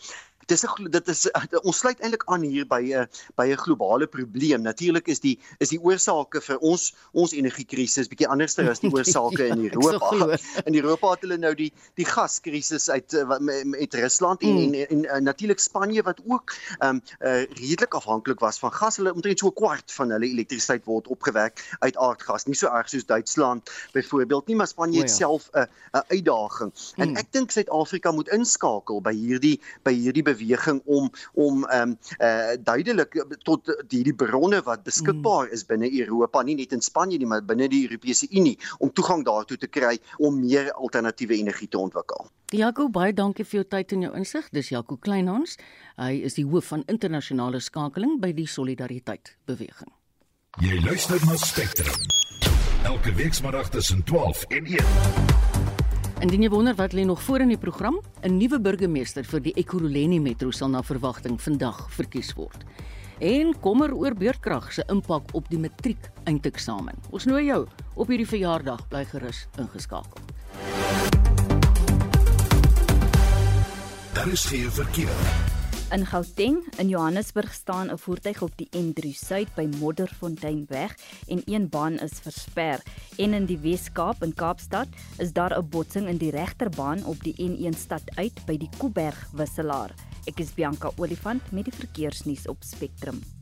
dis 0.47 0.65
'n 0.65 0.91
dit 0.91 1.09
is 1.09 1.29
ons 1.63 1.79
sluit 1.79 2.01
eintlik 2.01 2.25
aan 2.27 2.43
hier 2.43 2.67
by 2.67 2.81
'n 2.81 3.07
by 3.37 3.47
'n 3.51 3.57
globale 3.57 4.07
probleem. 4.07 4.63
Natuurlik 4.63 5.09
is 5.09 5.21
die 5.21 5.39
is 5.59 5.69
die 5.69 5.81
oorsake 5.81 6.41
vir 6.41 6.59
ons 6.59 6.95
ons 7.13 7.33
energiekrisis 7.33 8.09
bietjie 8.09 8.29
anderster 8.29 8.69
as 8.71 8.81
die 8.81 8.91
oorsake 8.93 9.47
ja, 9.47 9.55
in 9.55 9.65
Europa. 9.71 10.39
In 10.65 10.75
Europa 10.75 11.11
het 11.11 11.21
hulle 11.21 11.39
nou 11.39 11.55
die 11.55 11.73
die 11.97 12.05
gaskrisis 12.05 12.89
uit 12.91 13.15
eh, 13.15 13.39
met, 13.39 13.95
Rusland 13.95 14.43
en, 14.43 14.57
mm. 14.57 14.75
en 14.75 14.89
en, 14.89 15.05
en 15.05 15.23
natuurlik 15.25 15.59
Spanje 15.59 16.03
wat 16.03 16.21
ook 16.27 16.55
ehm 16.79 16.97
um, 16.97 17.03
uh, 17.21 17.45
redelik 17.45 17.95
afhanklik 17.95 18.41
was 18.41 18.59
van 18.59 18.73
gas. 18.73 18.97
Hulle 18.97 19.15
omtrent 19.15 19.39
so 19.39 19.49
'n 19.49 19.55
kwart 19.55 19.93
van 19.93 20.11
hulle 20.11 20.27
elektrisiteit 20.27 20.85
word 20.85 21.09
opgewek 21.09 21.77
uit 21.79 21.97
aardgas. 21.97 22.45
Nie 22.45 22.55
so 22.55 22.67
erg 22.67 22.89
soos 22.89 23.07
Duitsland 23.07 23.71
byvoorbeeld 23.93 24.47
nie, 24.47 24.57
maar 24.57 24.67
Spanje 24.67 25.01
oh, 25.01 25.05
ja. 25.05 25.07
het 25.07 25.17
self 25.17 25.51
'n 25.53 25.69
'n 25.93 26.05
uitdaging. 26.09 26.73
Mm. 26.97 27.03
En 27.03 27.17
ek 27.17 27.33
dink 27.33 27.51
Suid-Afrika 27.51 28.11
moet 28.13 28.29
inskakel 28.29 29.01
by 29.01 29.15
hierdie 29.15 29.61
by 29.83 29.93
hierdie 29.93 30.23
beweging 30.41 30.83
om 30.85 31.11
om 31.35 31.65
ehm 31.65 31.91
um, 31.91 31.97
uh, 32.19 32.57
duidelik 32.65 33.15
tot 33.45 33.71
hierdie 33.89 34.15
bronne 34.15 34.63
wat 34.65 34.85
beskikbaar 34.85 35.51
is 35.53 35.65
binne 35.67 35.91
Europa, 36.01 36.43
nie 36.43 36.57
net 36.57 36.73
in 36.73 36.81
Spanje 36.81 37.19
nie, 37.19 37.27
maar 37.27 37.45
binne 37.45 37.69
die 37.69 37.85
Europese 37.89 38.29
Unie 38.31 38.59
om 38.79 38.93
toegang 38.93 39.25
daartoe 39.25 39.57
te 39.57 39.69
kry 39.69 39.99
om 40.19 40.41
meer 40.41 40.73
alternatiewe 40.73 41.37
energie 41.37 41.69
te 41.69 41.79
ontwikkel. 41.79 42.29
Jaco, 42.51 42.89
baie 42.89 43.13
dankie 43.15 43.45
vir 43.45 43.61
jou 43.61 43.67
tyd 43.77 43.93
en 43.93 44.09
jou 44.09 44.15
insig. 44.17 44.49
Dis 44.51 44.73
Jaco 44.73 44.97
Kleinhans. 44.97 45.57
Hy 46.01 46.17
is 46.27 46.35
die 46.35 46.47
hoof 46.47 46.73
van 46.73 46.83
internasionale 46.91 47.61
skakeling 47.61 48.19
by 48.21 48.33
die 48.35 48.49
Solidariteit 48.51 49.37
beweging. 49.47 49.93
Jy 50.59 50.81
luister 50.83 51.23
na 51.27 51.39
Spectrum. 51.39 51.95
Elke 52.91 53.15
week 53.15 53.35
saterdag 53.35 53.71
tussen 53.71 54.03
12 54.05 54.45
en 54.49 54.65
1. 54.65 55.50
Indien 56.21 56.43
jy 56.45 56.51
wonder 56.53 56.75
wat 56.77 56.93
lê 56.93 57.07
nog 57.09 57.23
voor 57.25 57.41
in 57.41 57.49
die 57.49 57.59
program, 57.59 57.97
'n 58.21 58.37
nuwe 58.37 58.61
burgemeester 58.61 59.25
vir 59.25 59.41
die 59.41 59.53
Ekurhuleni 59.57 60.21
Metro 60.21 60.51
sal 60.51 60.69
na 60.69 60.83
verwagting 60.83 61.41
vandag 61.41 61.89
verkies 61.91 62.35
word. 62.35 62.65
En 63.19 63.55
kommer 63.61 63.95
oor 63.95 64.15
beurtkrag 64.15 64.73
se 64.73 64.85
impak 64.89 65.23
op 65.33 65.49
die 65.49 65.59
matriek 65.59 66.11
eindeksamen. 66.25 66.95
Ons 67.11 67.25
nooi 67.25 67.45
jou 67.47 67.67
op 67.95 68.09
hierdie 68.09 68.29
verjaardag 68.29 68.89
bly 68.89 69.05
gerus 69.05 69.47
ingeskakel. 69.57 70.21
Daar 74.13 74.29
is 74.29 74.45
geen 74.45 74.71
verkeer. 74.71 75.60
In 75.91 76.07
Gauteng 76.07 76.63
in 76.79 76.89
Johannesburg 76.89 77.53
staan 77.53 77.91
'n 77.91 77.99
voertuig 77.99 78.43
op 78.43 78.53
die 78.57 78.69
N3 78.71 79.11
Suid 79.13 79.55
by 79.55 79.69
Modderfonteinweg 79.79 80.97
en 81.27 81.43
een 81.45 81.69
baan 81.69 81.99
is 81.99 82.21
versper. 82.23 82.83
En 83.17 83.35
in 83.35 83.45
die 83.45 83.59
Wes-Kaap 83.59 84.23
in 84.23 84.35
Kaapstad 84.35 84.87
is 85.19 85.33
daar 85.33 85.59
'n 85.59 85.69
botsing 85.69 86.07
in 86.07 86.17
die 86.17 86.31
regterbaan 86.31 87.05
op 87.05 87.23
die 87.23 87.35
N1 87.37 87.79
stad 87.79 88.03
uit 88.15 88.47
by 88.47 88.57
die 88.57 88.71
Kuiberg 88.79 89.31
wisselaar. 89.33 89.95
Ek 90.25 90.39
is 90.39 90.55
Bianca 90.55 90.91
Olifant 90.97 91.53
met 91.53 91.65
die 91.65 91.75
verkeersnuus 91.75 92.47
op 92.47 92.63
Spectrum. 92.63 93.40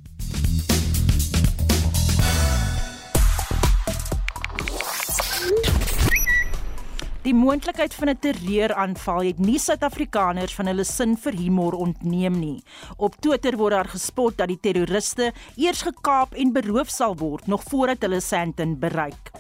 Die 7.27 7.35
moontlikheid 7.35 7.95
van 7.99 8.09
'n 8.09 8.19
terreuraanval 8.23 9.25
het 9.27 9.39
nie 9.39 9.59
Suid-Afrikaners 9.59 10.55
van 10.55 10.67
hulle 10.71 10.85
sin 10.85 11.17
vir 11.17 11.35
humor 11.35 11.75
ontneem 11.75 12.39
nie. 12.39 12.63
Op 12.97 13.17
Twitter 13.21 13.57
word 13.57 13.73
daar 13.73 13.89
gespot 13.91 14.37
dat 14.37 14.49
die 14.49 14.61
terroriste 14.61 15.33
eers 15.57 15.83
gekaap 15.83 16.35
en 16.35 16.53
beroof 16.53 16.89
sal 16.89 17.17
word 17.17 17.47
nog 17.47 17.63
voordat 17.63 18.03
hulle 18.03 18.21
Sandton 18.21 18.79
bereik. 18.79 19.33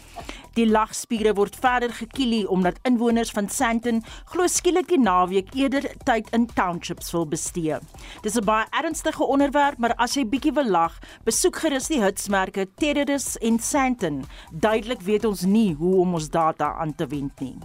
Die 0.59 0.66
lagspiere 0.66 1.37
word 1.38 1.55
verder 1.55 1.92
gekielie 1.94 2.42
omdat 2.51 2.81
inwoners 2.88 3.31
van 3.31 3.47
Sandton 3.47 4.01
glo 4.33 4.49
skielik 4.51 4.88
die 4.90 4.99
naweek 4.99 5.53
eerder 5.55 5.85
tyd 6.09 6.27
in 6.35 6.49
townships 6.51 7.12
wil 7.14 7.29
bestee. 7.31 7.79
Dis 8.25 8.35
'n 8.35 8.44
baie 8.44 8.66
ernstige 8.75 9.23
onderwerp, 9.23 9.79
maar 9.79 9.94
as 9.99 10.16
jy 10.16 10.25
bietjie 10.27 10.53
wil 10.53 10.66
lag, 10.66 10.99
besoek 11.25 11.57
gerus 11.57 11.87
die 11.87 12.03
hitsmerke 12.03 12.66
Terrorist 12.75 13.37
en 13.37 13.59
Sandton. 13.59 14.25
Duidelik 14.51 15.01
weet 15.01 15.25
ons 15.25 15.42
nie 15.42 15.75
hoe 15.75 16.01
om 16.01 16.14
ons 16.14 16.29
data 16.29 16.75
aan 16.81 16.94
te 16.94 17.07
wend 17.07 17.40
nie. 17.40 17.59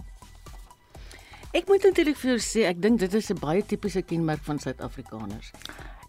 Ek 1.52 1.66
moet 1.68 1.82
natuurlik 1.82 2.16
vir 2.16 2.30
jou 2.30 2.38
sê, 2.38 2.68
ek 2.68 2.80
dink 2.80 3.00
dit 3.00 3.14
is 3.14 3.30
'n 3.30 3.38
baie 3.40 3.62
tipiese 3.62 4.02
kenmerk 4.02 4.42
van 4.44 4.58
Suid-Afrikaners. 4.58 5.50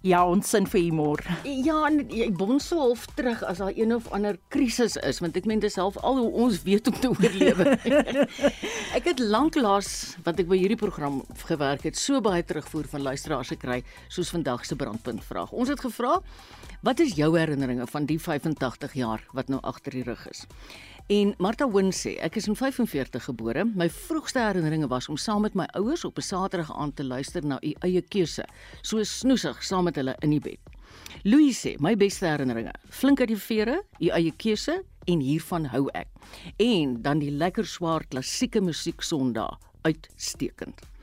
Ja, 0.06 0.20
ons 0.30 0.52
sin 0.54 0.68
vir 0.70 0.84
humor. 0.84 1.22
Ja, 1.50 1.80
en 1.88 2.04
jy 2.14 2.28
bonsel 2.38 2.78
half 2.78 3.08
terug 3.18 3.40
as 3.48 3.58
daar 3.58 3.74
een 3.74 3.90
of 3.96 4.06
ander 4.14 4.38
krisis 4.54 5.00
is, 5.02 5.18
want 5.24 5.38
ek 5.40 5.48
meen 5.50 5.64
dis 5.64 5.80
half 5.82 5.98
al 6.06 6.20
hoe 6.20 6.28
ons 6.46 6.60
weet 6.62 6.92
om 6.92 7.00
te 7.02 7.10
oorlewe. 7.10 7.74
ek 9.00 9.10
het 9.10 9.24
lanklaas 9.24 9.90
wat 10.28 10.44
ek 10.44 10.52
by 10.52 10.60
hierdie 10.62 10.78
program 10.78 11.24
gewerk 11.50 11.88
het, 11.90 11.98
so 11.98 12.22
baie 12.22 12.46
terugvoer 12.46 12.86
van 12.92 13.02
luisteraars 13.08 13.56
gekry 13.56 13.80
soos 14.06 14.30
vandag 14.36 14.68
se 14.70 14.78
brandpunt 14.78 15.26
vraag. 15.26 15.56
Ons 15.58 15.74
het 15.74 15.82
gevra, 15.82 16.20
wat 16.86 17.02
is 17.02 17.18
jou 17.18 17.32
herinneringe 17.34 17.90
van 17.90 18.06
die 18.06 18.22
85 18.22 18.94
jaar 19.02 19.26
wat 19.34 19.50
nou 19.50 19.58
agter 19.66 19.98
die 19.98 20.06
rug 20.06 20.22
is? 20.30 20.46
En 21.08 21.36
Martha 21.38 21.68
Win 21.70 21.92
sê, 21.94 22.16
ek 22.26 22.40
is 22.40 22.48
in 22.50 22.56
45 22.58 23.28
gebore. 23.28 23.62
My 23.78 23.86
vroegste 23.94 24.42
herinneringe 24.42 24.88
was 24.90 25.06
om 25.06 25.20
saam 25.22 25.44
met 25.46 25.54
my 25.54 25.68
ouers 25.78 26.02
op 26.08 26.18
'n 26.18 26.26
Saterdag 26.26 26.72
aand 26.74 26.96
te 26.96 27.04
luister 27.04 27.46
na 27.46 27.60
u 27.62 27.76
eie 27.86 28.02
keuse, 28.02 28.46
so 28.82 29.04
snoesig 29.04 29.64
saam 29.64 29.84
met 29.84 29.96
hulle 29.96 30.16
in 30.22 30.30
die 30.32 30.40
bed. 30.40 30.58
Louis 31.24 31.54
sê, 31.54 31.78
my 31.80 31.96
beste 31.96 32.26
herinneringe, 32.26 32.74
flink 32.90 33.20
uit 33.20 33.28
die 33.28 33.38
vere, 33.38 33.84
u 34.00 34.08
eie 34.08 34.32
keuse 34.32 34.84
en 35.06 35.20
hiervan 35.20 35.66
hou 35.66 35.90
ek. 35.94 36.08
En 36.58 37.02
dan 37.02 37.20
die 37.20 37.32
lekker 37.32 37.66
swaar 37.66 38.04
klassieke 38.10 38.62
musiek 38.62 39.02
Sondag, 39.02 39.60
uitstekend. 39.84 40.95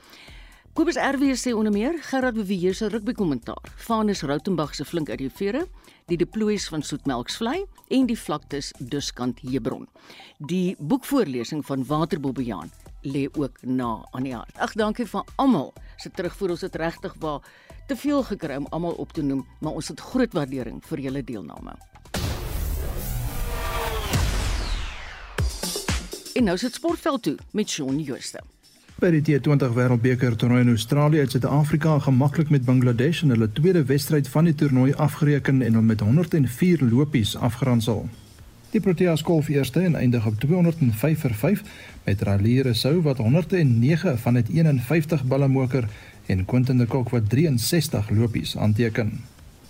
Kobus 0.73 0.97
RW 0.97 1.35
sê 1.37 1.53
onder 1.53 1.73
meer 1.73 1.99
Gerard 2.01 2.33
Beweer 2.35 2.73
se 2.75 2.87
rugby 2.89 3.13
kommentaar. 3.13 3.61
Vanus 3.77 4.23
Rautenbach 4.23 4.75
se 4.75 4.85
flink 4.89 5.11
uit 5.11 5.19
die 5.21 5.29
vere, 5.29 5.67
die 6.09 6.17
deploys 6.17 6.65
van 6.73 6.81
Soetmelksvlei 6.81 7.59
en 7.93 8.07
die 8.09 8.17
vlaktes 8.17 8.71
Duskant 8.79 9.43
Hebron. 9.45 9.85
Die 10.39 10.73
boekvoorlesing 10.79 11.61
van 11.69 11.85
Waterbobbejaan 11.85 12.73
lê 13.05 13.27
ook 13.37 13.61
na 13.61 13.91
aan 14.17 14.25
die 14.25 14.33
hart. 14.33 14.57
Ag 14.57 14.73
dankie 14.73 15.05
vir 15.05 15.29
almal 15.37 15.75
se 16.01 16.09
terugvoer. 16.09 16.57
Ons 16.57 16.65
het 16.65 16.81
regtig 16.81 17.21
waar 17.21 17.45
te 17.87 17.97
veel 17.97 18.25
gekry 18.33 18.57
om 18.57 18.71
almal 18.73 18.97
op 18.97 19.13
te 19.13 19.23
noem, 19.23 19.45
maar 19.61 19.77
ons 19.77 19.93
het 19.93 20.01
groot 20.01 20.33
waardering 20.33 20.81
vir 20.89 21.05
julle 21.05 21.25
deelname. 21.25 21.77
En 26.33 26.49
nou 26.49 26.57
sit 26.57 26.81
sportveld 26.81 27.29
toe 27.29 27.37
met 27.53 27.69
Shaun 27.69 28.01
Jooste. 28.01 28.41
By 29.03 29.09
die 29.11 29.25
T20 29.27 29.73
Wêreldbeker 29.75 30.37
toernooi 30.39 30.61
in 30.63 30.69
Australië 30.77 31.25
het 31.25 31.33
Suid-Afrika 31.35 31.97
gemaklik 32.05 32.53
met 32.55 32.63
Bangladesh 32.63 33.25
in 33.25 33.33
hulle 33.35 33.49
tweede 33.51 33.81
wedstryd 33.89 34.29
van 34.31 34.47
die 34.47 34.55
toernooi 34.55 34.93
afgereken 34.95 35.59
en 35.67 35.75
hom 35.75 35.89
met 35.91 36.05
104 36.07 36.85
lopies 36.87 37.33
afgeronsel. 37.35 38.05
Die 38.71 38.81
Proteas 38.81 39.25
golf 39.27 39.49
eerste 39.51 39.83
en 39.83 39.99
eindig 39.99 40.27
op 40.27 40.39
205 40.39 41.19
vir 41.25 41.35
5 41.35 41.65
met 42.05 42.23
Raleigh 42.23 42.77
Sou 42.79 43.01
wat 43.03 43.19
109 43.19 44.19
van 44.23 44.39
dit 44.39 44.55
51 44.61 45.25
balle 45.27 45.49
moker 45.49 45.89
en 46.27 46.45
Quinton 46.45 46.79
de 46.79 46.87
Kock 46.87 47.11
wat 47.11 47.27
63 47.31 48.11
lopies 48.11 48.55
aanteken. 48.57 49.19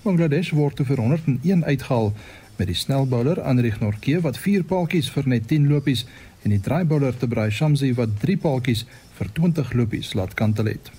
Bangladesh 0.02 0.50
word 0.50 0.76
te 0.76 0.84
vir 0.84 1.00
101 1.00 1.64
uitgehaal 1.64 2.12
met 2.56 2.68
die 2.68 2.76
snelbouler 2.76 3.40
Anrich 3.40 3.80
Norke 3.80 4.20
wat 4.20 4.36
4 4.38 4.64
paaltjies 4.68 5.08
vir 5.10 5.28
net 5.28 5.48
10 5.48 5.70
lopies 5.72 6.04
en 6.42 6.52
die 6.52 6.60
draaibouler 6.60 7.16
Tebray 7.16 7.50
Shamsi 7.50 7.92
wat 7.98 8.18
3 8.20 8.36
paaltjies 8.42 8.84
vir 9.18 9.30
20 9.32 9.72
lopies 9.72 10.12
laat 10.14 10.34
kantel 10.34 10.72
het. 10.72 10.90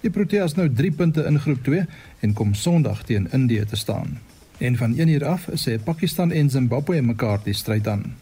Die 0.00 0.10
Proteas 0.10 0.56
nou 0.56 0.68
3 0.72 0.90
punte 0.96 1.24
in 1.28 1.38
groep 1.40 1.62
2 1.64 1.84
en 2.24 2.32
kom 2.32 2.54
Sondag 2.54 3.02
teen 3.04 3.28
Indië 3.36 3.64
te 3.68 3.76
staan. 3.76 4.18
En 4.58 4.76
van 4.76 4.96
1 4.96 5.08
uur 5.08 5.24
af 5.24 5.48
sê 5.54 5.76
Pakistan 5.84 6.32
en 6.32 6.50
Zimbabwe 6.50 7.00
mekaar 7.02 7.40
die 7.44 7.54
stryd 7.54 7.88
aan. 7.88 8.14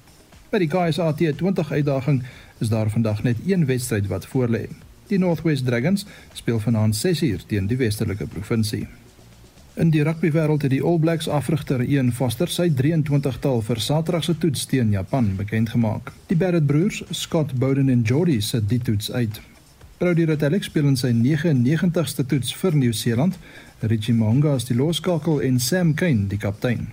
By 0.50 0.58
die 0.58 0.70
KSA 0.72 1.12
T20 1.14 1.72
uitdaging 1.72 2.22
is 2.58 2.68
daar 2.68 2.90
vandag 2.90 3.22
net 3.22 3.36
een 3.46 3.66
wedstryd 3.66 4.06
wat 4.06 4.26
voorlê. 4.26 4.68
Die 5.08 5.18
Northwest 5.18 5.64
Dragons 5.64 6.06
speel 6.32 6.60
vanaand 6.60 6.96
6 6.96 7.22
uur 7.22 7.44
teen 7.46 7.66
die 7.66 7.76
Westerlike 7.76 8.26
Provinsie. 8.26 8.86
In 9.78 9.92
die 9.94 10.02
rugby 10.02 10.32
wêreld 10.34 10.64
het 10.66 10.72
die 10.72 10.80
All 10.82 10.96
Blacks 10.98 11.28
afrigter 11.30 11.84
Ian 11.86 12.08
Foster 12.10 12.50
sy 12.50 12.64
23-tal 12.80 13.60
vir 13.62 13.78
Saterdag 13.78 14.24
se 14.26 14.32
toets 14.42 14.64
teen 14.66 14.88
Japan 14.90 15.28
bekend 15.38 15.70
gemaak. 15.70 16.10
Die 16.26 16.38
Barrett 16.40 16.66
broers, 16.66 17.04
Scott 17.14 17.54
Bowden 17.62 17.92
en 17.92 18.02
Jordy 18.02 18.40
sit 18.42 18.66
die 18.72 18.80
toets 18.82 19.12
uit. 19.12 19.38
Brody 20.02 20.26
Retallick 20.26 20.66
speel 20.66 20.90
in 20.90 20.98
sy 20.98 21.12
99ste 21.14 22.26
toets 22.26 22.50
vir 22.58 22.74
Nieu-Seeland. 22.74 23.38
Richie 23.86 24.16
Monga 24.18 24.56
is 24.58 24.66
die 24.66 24.74
loskakel 24.74 25.38
en 25.46 25.62
Sam 25.62 25.94
Kane 25.94 26.26
die 26.26 26.42
kaptein. 26.42 26.88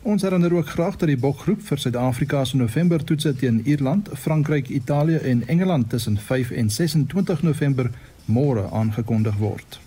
Ons 0.00 0.24
herinner 0.24 0.56
ook 0.56 0.72
graag 0.72 0.96
dat 0.96 1.12
die 1.12 1.20
bokgroep 1.20 1.60
vir 1.68 1.84
Suid-Afrika 1.84 2.46
se 2.48 2.56
November 2.56 3.04
toetse 3.04 3.36
teen 3.36 3.60
Ierland, 3.68 4.08
Frankryk, 4.16 4.72
Italië 4.72 5.20
en 5.28 5.44
Engeland 5.44 5.92
tussen 5.92 6.16
5 6.16 6.56
en 6.56 6.72
26 6.72 7.44
November 7.52 7.92
môre 8.24 8.70
aangekondig 8.72 9.36
word. 9.44 9.82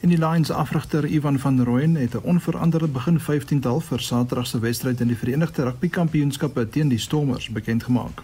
En 0.00 0.08
die 0.08 0.18
Lions 0.18 0.50
afrigter 0.50 1.06
Ivan 1.06 1.38
van 1.38 1.64
Rooyen 1.64 1.94
het 1.94 2.14
'n 2.14 2.22
onveranderde 2.22 2.88
begin 2.88 3.20
15tal 3.20 3.80
vir 3.80 4.00
Saterdag 4.00 4.46
se 4.46 4.58
wedstryd 4.58 5.00
in 5.00 5.06
die 5.08 5.16
Verenigde 5.16 5.62
Rugby 5.62 5.88
Kampioenskappe 5.88 6.68
teen 6.68 6.88
die 6.88 6.98
Stormers 6.98 7.48
bekend 7.48 7.82
gemaak. 7.82 8.22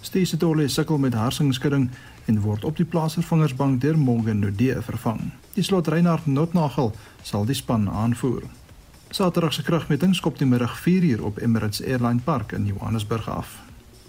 Stacey 0.00 0.38
Tolle 0.38 0.68
sukkel 0.68 0.98
met 0.98 1.14
harsingskudding 1.14 1.90
en 2.24 2.40
word 2.40 2.64
op 2.64 2.76
die 2.76 2.84
plaasvervangersbank 2.84 3.80
deur 3.80 3.98
Morgan 3.98 4.38
Nudee 4.38 4.80
vervang. 4.80 5.20
Die 5.54 5.62
slot 5.62 5.88
Reinhard 5.88 6.26
Notnagel 6.26 6.92
sal 7.22 7.44
die 7.44 7.54
span 7.54 7.90
aanvoer. 7.90 8.42
Saterdag 9.10 9.52
se 9.52 9.62
kragmeting 9.62 10.14
skop 10.14 10.38
die 10.38 10.46
middag 10.46 10.82
4uur 10.82 11.22
op 11.22 11.38
Emirates 11.38 11.82
Airline 11.82 12.20
Park 12.20 12.52
in 12.52 12.66
Johannesburg 12.66 13.28
af. 13.28 13.65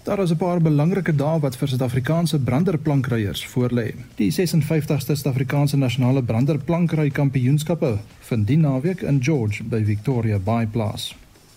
Daar 0.08 0.18
is 0.18 0.30
'n 0.30 0.36
paar 0.36 0.62
belangrike 0.62 1.14
dae 1.14 1.40
wat 1.40 1.56
vir 1.56 1.68
Suid-Afrikaanse 1.68 2.38
branderplankryers 2.38 3.46
voorlê. 3.46 3.94
Die 4.14 4.32
56ste 4.32 5.14
Suid-Afrikaanse 5.14 5.76
Nasionale 5.76 6.22
Branderplankry 6.22 7.10
Kampioenskappe 7.10 7.98
vind 8.18 8.46
die 8.46 8.56
naweek 8.56 9.00
in 9.00 9.22
George 9.22 9.64
by 9.64 9.84
Victoria 9.84 10.38
Bay 10.38 10.66
plaas. 10.66 11.16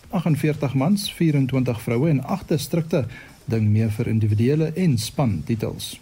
48 0.10 0.74
mans, 0.74 1.14
24 1.14 1.82
vroue 1.82 2.10
en 2.10 2.24
8 2.24 2.48
distrikte 2.48 3.06
ding 3.46 3.70
mee 3.70 3.88
vir 3.88 4.08
individuele 4.08 4.74
en 4.74 4.98
span 4.98 5.42
titels. 5.46 6.00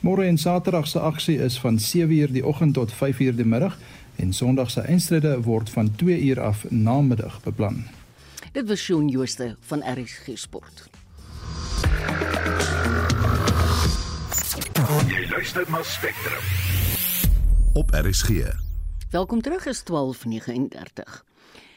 Môre 0.00 0.24
en 0.24 0.38
Saterdag 0.38 0.86
se 0.86 0.98
aksie 0.98 1.38
is 1.38 1.60
van 1.60 1.78
7uur 1.78 2.32
die 2.32 2.46
oggend 2.46 2.74
tot 2.74 2.92
5uur 2.92 3.36
die 3.36 3.44
middag 3.44 3.78
en 4.16 4.32
Sondag 4.32 4.70
se 4.70 4.80
eindstryde 4.80 5.42
word 5.42 5.70
van 5.70 5.90
2uur 6.02 6.40
af 6.40 6.64
namiddag 6.70 7.40
beplan. 7.42 7.84
Dit 8.52 8.68
was 8.68 8.80
Shaun 8.80 9.08
Jooste 9.08 9.56
van 9.60 9.82
RSG 9.84 10.30
Sport. 10.34 10.91
Jy 15.08 15.28
luister 15.30 15.64
na 15.70 15.82
Spectrum. 15.82 16.44
Op 17.74 17.90
RSG. 17.90 18.28
Welkom 19.10 19.40
terug 19.40 19.66
is 19.66 19.82
12:39. 19.82 21.24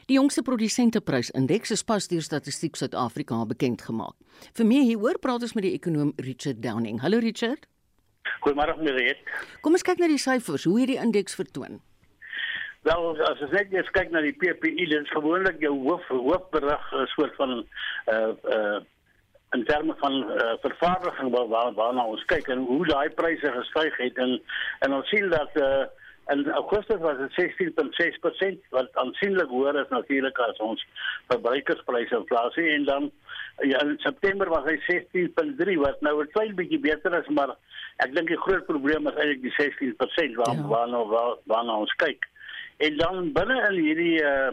Die 0.06 0.16
jongste 0.16 0.42
produsenteprysindeks 0.42 1.72
is 1.72 1.84
pas 1.84 2.08
deur 2.08 2.22
Statistiek 2.22 2.76
Suid-Afrika 2.76 3.46
bekend 3.46 3.82
gemaak. 3.82 4.14
Vir 4.54 4.66
meer 4.66 4.84
hieroor 4.84 5.20
praat 5.20 5.42
ons 5.42 5.54
met 5.54 5.64
die 5.64 5.74
ekonom 5.74 6.14
Richard 6.16 6.62
Downing. 6.62 7.02
Hallo 7.02 7.18
Richard. 7.20 7.66
Goeiemôre 8.46 8.78
Mariet. 8.78 9.18
Kom 9.62 9.74
ons 9.74 9.86
kyk 9.86 9.98
na 9.98 10.08
die 10.08 10.22
syfers. 10.22 10.68
Hoe 10.70 10.80
het 10.80 10.92
die 10.94 11.02
indeks 11.02 11.36
vertoon? 11.36 11.82
Wel, 12.86 13.06
as 13.26 13.42
ons 13.42 13.54
net 13.56 13.72
eers 13.74 13.90
kyk 13.96 14.12
na 14.14 14.22
die 14.22 14.36
PPI, 14.38 14.86
dit 14.92 15.00
is 15.00 15.14
gewoonlik 15.16 15.58
jou 15.64 15.74
hoof 15.88 16.06
hoofberig 16.14 16.92
'n 16.94 17.08
soort 17.16 17.36
van 17.36 17.66
uh 18.14 18.34
uh 18.46 18.80
in 19.54 19.66
terme 19.66 19.96
van 19.98 20.14
uh, 20.14 20.54
vervaardiging 20.62 21.30
waar 21.32 21.48
waar 21.48 21.74
waarna 21.74 22.06
ons 22.06 22.26
kyk 22.26 22.48
en 22.48 22.66
hoe 22.66 22.86
daai 22.86 23.10
pryse 23.10 23.52
gestyg 23.52 23.98
het 23.98 24.18
en 24.18 24.42
en 24.80 24.94
ons 24.94 25.10
sien 25.10 25.30
dat 25.30 25.50
uh, 25.54 25.86
in 26.34 26.50
Augustus 26.52 27.00
was 27.00 27.18
dit 27.18 27.60
16.6% 27.70 28.70
wat 28.70 28.90
aansienlik 28.94 29.48
hoër 29.48 29.82
is 29.84 29.90
natuurlik 29.90 30.40
as 30.40 30.58
ons 30.58 30.88
verbruikerspryse 31.28 32.16
inflasie 32.16 32.70
en 32.70 32.86
dan 32.86 33.12
Ja, 33.64 33.80
in 33.82 33.96
September 34.04 34.50
was 34.50 34.66
hy 34.68 34.76
16.3 34.84 35.78
wat 35.80 36.02
nou 36.04 36.22
'n 36.22 36.32
klein 36.36 36.56
bietjie 36.56 36.80
beter 36.80 37.14
is, 37.20 37.28
maar 37.28 37.56
ek 38.04 38.12
dink 38.14 38.28
die 38.28 38.44
groot 38.44 38.66
probleem 38.66 39.08
is 39.08 39.16
eintlik 39.16 39.42
die 39.42 39.56
16% 39.56 40.36
waar 40.36 40.56
ja. 40.56 40.68
waarna 40.68 41.06
waar, 41.08 41.38
waarna 41.46 41.78
ons 41.78 41.94
kyk. 42.04 42.28
En 42.78 42.98
dan 42.98 43.32
binne 43.32 43.56
in 43.70 43.80
hierdie 43.80 44.20
uh 44.24 44.52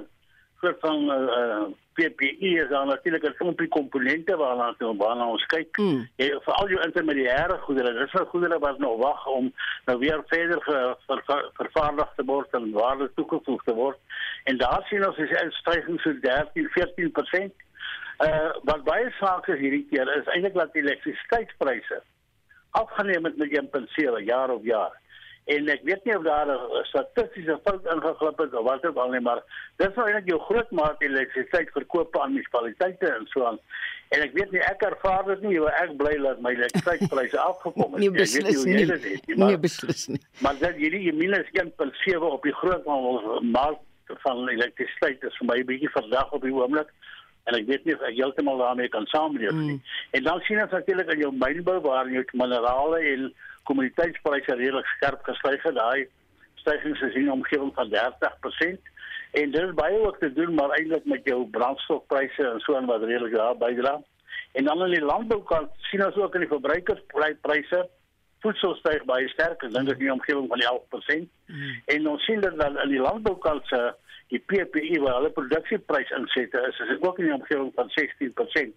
soort 0.63 0.79
van 0.81 1.11
uh 1.11 1.65
PPE 1.95 2.51
is 2.63 2.69
daar 2.69 2.87
natuurlik 2.87 3.25
'n 3.25 3.35
klompie 3.37 3.69
komponente 3.69 4.37
waarna 4.37 4.75
waarna 4.79 5.27
ons 5.27 5.47
kyk. 5.47 5.77
Mm. 5.77 6.09
Ja, 6.17 6.41
vir 6.41 6.55
al 6.55 6.69
jou 6.69 6.81
intermediêre 6.83 7.59
goedere, 7.59 7.93
dis 7.93 8.11
vir 8.11 8.27
goedere 8.27 8.59
wat 8.59 8.79
nog 8.79 8.97
wag 8.97 9.27
om 9.27 9.53
nou 9.85 9.99
weer 9.99 10.23
verder 10.27 10.63
ver, 10.63 10.97
ver, 11.07 11.23
ver, 11.27 11.51
vervaardig 11.53 12.13
te 12.17 12.25
word 12.25 12.51
en 12.51 12.73
waarde 12.73 13.11
toegevoeg 13.15 13.63
te 13.63 13.75
word. 13.75 13.99
En 14.45 14.57
daar 14.57 14.87
sien 14.89 15.07
ons 15.07 15.19
'n 15.19 15.51
stygings 15.51 16.03
so 16.03 16.13
13, 16.21 16.69
14%. 16.69 17.55
Uh 18.19 18.51
wat 18.63 18.85
baie 18.85 19.11
sake 19.21 19.57
hierdie 19.57 19.87
keer 19.91 20.17
is 20.17 20.27
eintlik 20.27 20.55
dat 20.55 20.75
elektrisiteitspryse 20.75 22.03
afgeneem 22.71 23.25
het 23.25 23.37
met 23.37 23.51
1.7 23.51 24.25
jaar 24.25 24.51
op 24.51 24.65
jaar. 24.65 25.01
En 25.51 25.69
ek 25.69 25.81
weet 25.83 26.05
nie 26.05 26.17
of 26.17 26.23
daar 26.23 26.47
'n 26.47 26.85
statistiese 26.87 27.59
fout 27.65 27.87
ingeglip 27.95 28.39
het 28.39 28.55
of 28.55 28.65
wat 28.65 28.87
ook 28.87 28.97
al 28.97 29.11
nie, 29.11 29.21
maar 29.21 29.43
dis 29.77 29.95
nou 29.95 30.07
eintlik 30.07 30.29
jou 30.29 30.41
groot 30.41 30.71
maat 30.71 31.03
elektrisiteit 31.03 31.71
verkoop 31.71 32.19
aan 32.19 32.31
munisipaliteite 32.31 33.07
en 33.07 33.27
so 33.27 33.45
aan. 33.45 33.59
En 34.09 34.21
ek 34.21 34.33
weet 34.33 34.51
nie 34.51 34.61
ek 34.61 34.83
ervaar 34.83 35.25
dit 35.25 35.43
nie, 35.43 35.61
maar 35.61 35.83
ek 35.83 35.97
bly 35.97 36.17
dat 36.23 36.41
my 36.41 36.51
elektrisiteitspryse 36.51 37.39
afgekom 37.51 37.93
het. 37.93 38.01
Nee, 38.01 38.11
beslis 38.11 38.65
nie. 38.65 38.75
nie. 38.75 39.37
Maar, 39.37 39.49
nee, 39.49 39.59
beslis 39.59 40.07
nie. 40.07 40.21
Maar 40.39 40.59
dat 40.59 40.75
hierdie 40.75 41.13
minus 41.13 41.49
1.7 41.63 42.19
op 42.19 42.43
die 42.43 42.55
groot 42.55 42.85
maat 43.43 43.81
van 44.07 44.49
elektrisiteit 44.49 45.23
is 45.23 45.37
vir 45.37 45.47
my 45.47 45.59
'n 45.59 45.67
bietjie 45.67 45.91
verdag 45.91 46.33
op 46.33 46.43
die 46.43 46.55
oomblik 46.55 46.89
en 47.45 47.55
ek 47.59 47.67
weet 47.67 47.85
nie 47.85 47.95
of 47.95 48.03
ek 48.07 48.15
heeltemal 48.15 48.59
daarmee 48.59 48.89
kan 48.89 49.07
saamleef 49.07 49.53
nie. 49.53 49.73
Mm. 49.75 49.83
En 50.11 50.23
dan 50.23 50.41
sien 50.41 50.63
ons 50.63 50.71
natuurlik 50.71 51.11
in 51.11 51.19
jou 51.25 51.33
mynbou 51.35 51.81
waar 51.81 52.11
jy 52.11 52.23
minerale 52.33 53.01
en 53.15 53.33
kommoditeitspryse 53.69 54.55
redelik 54.55 54.87
skerp 54.97 55.23
gestyg 55.29 55.63
het. 55.63 55.75
Daai 55.75 56.09
stygings 56.63 57.01
is 57.01 57.15
in 57.15 57.31
omgewing 57.33 57.73
van 57.75 57.91
30% 57.91 58.91
en 59.33 59.51
dit 59.51 59.63
is 59.63 59.75
baie 59.75 59.99
ook 60.07 60.19
te 60.19 60.33
doen 60.33 60.55
maar 60.55 60.75
eintlik 60.77 61.05
met 61.05 61.25
jou 61.25 61.47
brandstofpryse 61.51 62.49
en 62.49 62.61
so 62.61 62.77
en 62.77 62.87
wat 62.91 63.03
redelik 63.03 63.33
daar 63.33 63.57
bydra. 63.57 64.01
En 64.53 64.65
dan 64.65 64.85
in 64.85 64.91
die 64.91 65.05
landboukant 65.05 65.71
sien 65.89 66.05
ons 66.07 66.17
ook 66.17 66.35
in 66.35 66.45
die 66.45 66.53
verbruikerspryse 66.53 67.89
voedsel 68.43 68.75
styg 68.75 69.05
baie 69.09 69.29
sterk, 69.33 69.63
ek 69.63 69.73
dink 69.73 69.89
dit 69.89 69.97
is 69.97 70.05
in 70.05 70.13
omgewing 70.13 70.49
van 70.51 70.63
11%. 70.67 71.27
Mm. 71.47 71.75
En 71.95 72.09
ons 72.13 72.25
sien 72.27 72.41
dat 72.43 72.59
dan 72.59 72.79
in 72.85 72.91
die 72.91 73.01
landboukant 73.01 73.67
se 73.71 73.81
die 74.35 74.41
PPI 74.51 74.99
waar 75.05 75.21
hulle 75.21 75.31
produksieprys 75.37 76.11
insette 76.17 76.65
is, 76.69 76.81
is 76.89 77.03
ook 77.07 77.21
in 77.21 77.31
die 77.31 77.37
omgewing 77.37 77.71
van 77.79 77.93
16%. 77.97 78.75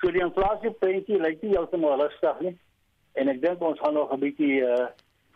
So 0.00 0.12
die 0.14 0.24
inflasieprentjie 0.24 1.20
lyk 1.20 1.44
nie 1.44 1.54
heeltemal 1.54 2.00
rustig 2.00 2.40
nie 2.46 2.56
en 3.16 3.28
ek 3.32 3.42
dink 3.42 3.62
ons 3.62 3.80
gaan 3.80 3.94
nog 3.94 4.12
'n 4.12 4.20
bietjie 4.20 4.62
uh 4.62 4.86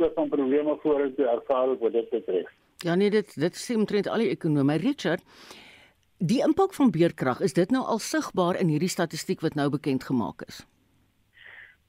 soort 0.00 0.14
van 0.14 0.28
probleme 0.28 0.76
vorentoe 0.80 1.26
ervaar 1.28 1.76
wat 1.78 1.92
dit 1.92 2.10
betref. 2.10 2.48
Ja 2.76 2.94
nee, 2.94 3.10
dit 3.10 3.40
dit 3.40 3.54
sê 3.56 3.76
omtrent 3.76 4.08
al 4.08 4.24
die 4.24 4.30
ekonome. 4.32 4.78
Richard, 4.80 5.22
die 6.18 6.40
impak 6.46 6.74
van 6.74 6.90
beerkrag, 6.90 7.40
is 7.40 7.52
dit 7.52 7.70
nou 7.70 7.84
al 7.84 7.98
sigbaar 7.98 8.56
in 8.56 8.68
hierdie 8.72 8.88
statistiek 8.88 9.40
wat 9.40 9.54
nou 9.54 9.68
bekend 9.68 10.04
gemaak 10.04 10.42
is? 10.48 10.64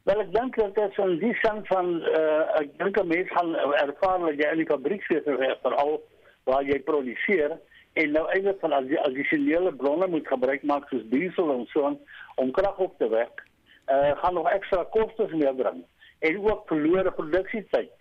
Wel 0.04 0.20
ek 0.20 0.32
dink 0.34 0.56
dat 0.58 0.76
dit 0.76 0.96
van 0.96 1.18
die 1.22 1.34
sang 1.42 1.62
van 1.68 2.02
uh 2.02 2.60
ek 2.62 2.78
dink 2.78 3.00
'n 3.00 3.08
mens 3.08 3.30
gaan 3.32 3.56
ervaar 3.56 4.20
dat 4.20 4.40
jy 4.42 4.52
in 4.52 4.64
die 4.64 4.72
fabriek 4.74 5.04
sit 5.04 5.24
vir 5.64 5.76
al 5.76 6.02
waar 6.44 6.64
jy 6.64 6.80
produseer 6.80 7.60
en 7.94 8.12
nou 8.12 8.26
eintlik 8.32 8.60
van 8.60 8.74
as 8.74 8.88
jy 8.90 8.98
addisionele 8.98 9.72
bronne 9.72 10.08
moet 10.08 10.28
gebruik 10.28 10.64
maak 10.64 10.88
soos 10.90 11.04
diesel 11.12 11.52
en 11.54 11.66
so 11.74 11.98
om 12.36 12.52
krag 12.52 12.78
op 12.78 12.98
te 12.98 13.10
wek 13.10 13.44
uh, 13.92 14.12
gaan 14.22 14.34
nog 14.34 14.50
ekstra 14.50 14.84
kostes 14.84 15.32
meebring 15.32 15.84
en 16.20 16.38
ook 16.50 16.68
verlore 16.68 17.12
produksietyd. 17.12 17.92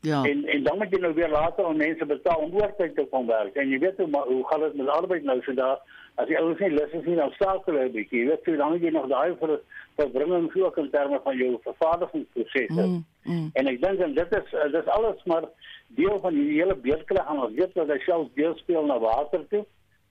Ja. 0.00 0.24
En 0.24 0.44
en 0.44 0.62
dan 0.62 0.78
moet 0.78 0.90
jy 0.90 0.98
nou 1.00 1.14
weer 1.14 1.28
later 1.28 1.64
aan 1.64 1.76
mense 1.76 2.06
betaal 2.06 2.38
om 2.40 2.54
oortyd 2.54 2.94
te 2.94 3.06
kom 3.10 3.26
werk. 3.26 3.54
En 3.54 3.68
jy 3.68 3.78
weet 3.78 3.96
hoe 3.96 4.06
maar 4.06 4.28
hoe 4.32 4.46
gaan 4.46 4.60
dit 4.60 4.74
met 4.74 4.88
arbeid 4.88 5.22
nou 5.22 5.42
so 5.42 5.54
daar 5.54 5.80
as 6.14 6.28
jy 6.28 6.36
ouens 6.40 6.60
nie 6.60 6.70
lus 6.70 6.94
is 6.96 7.04
nie 7.04 7.16
dan 7.16 7.32
staak 7.36 7.66
hulle 7.68 7.84
'n 7.84 7.92
bietjie. 7.92 8.20
Jy 8.20 8.28
weet 8.28 8.46
hoe 8.46 8.56
lank 8.56 8.82
jy 8.82 8.90
nog 8.90 9.08
daai 9.08 9.36
vir 9.40 9.60
verbringing 9.96 10.52
so 10.52 10.64
ook 10.64 10.76
in 10.76 10.90
terme 10.90 11.20
van 11.24 11.36
jou 11.36 11.58
vervaardigingsprosesse. 11.62 12.86
Mm, 12.86 13.04
mm. 13.24 13.50
En 13.52 13.66
ek 13.66 13.82
dink 13.82 14.00
en 14.00 14.14
dit 14.14 14.32
is 14.40 14.52
uh, 14.52 14.72
dis 14.72 14.86
alles 14.96 15.24
maar 15.24 15.44
deel 15.86 16.18
van 16.20 16.34
die 16.34 16.48
hele 16.52 16.74
beurtklag 16.74 17.28
en 17.28 17.44
ons 17.44 17.54
weet 17.54 17.74
dat 17.74 17.88
hy 17.88 17.98
self 17.98 18.28
deel 18.34 18.56
speel 18.56 18.86
na 18.86 18.98
water 18.98 19.44
toe. 19.48 19.64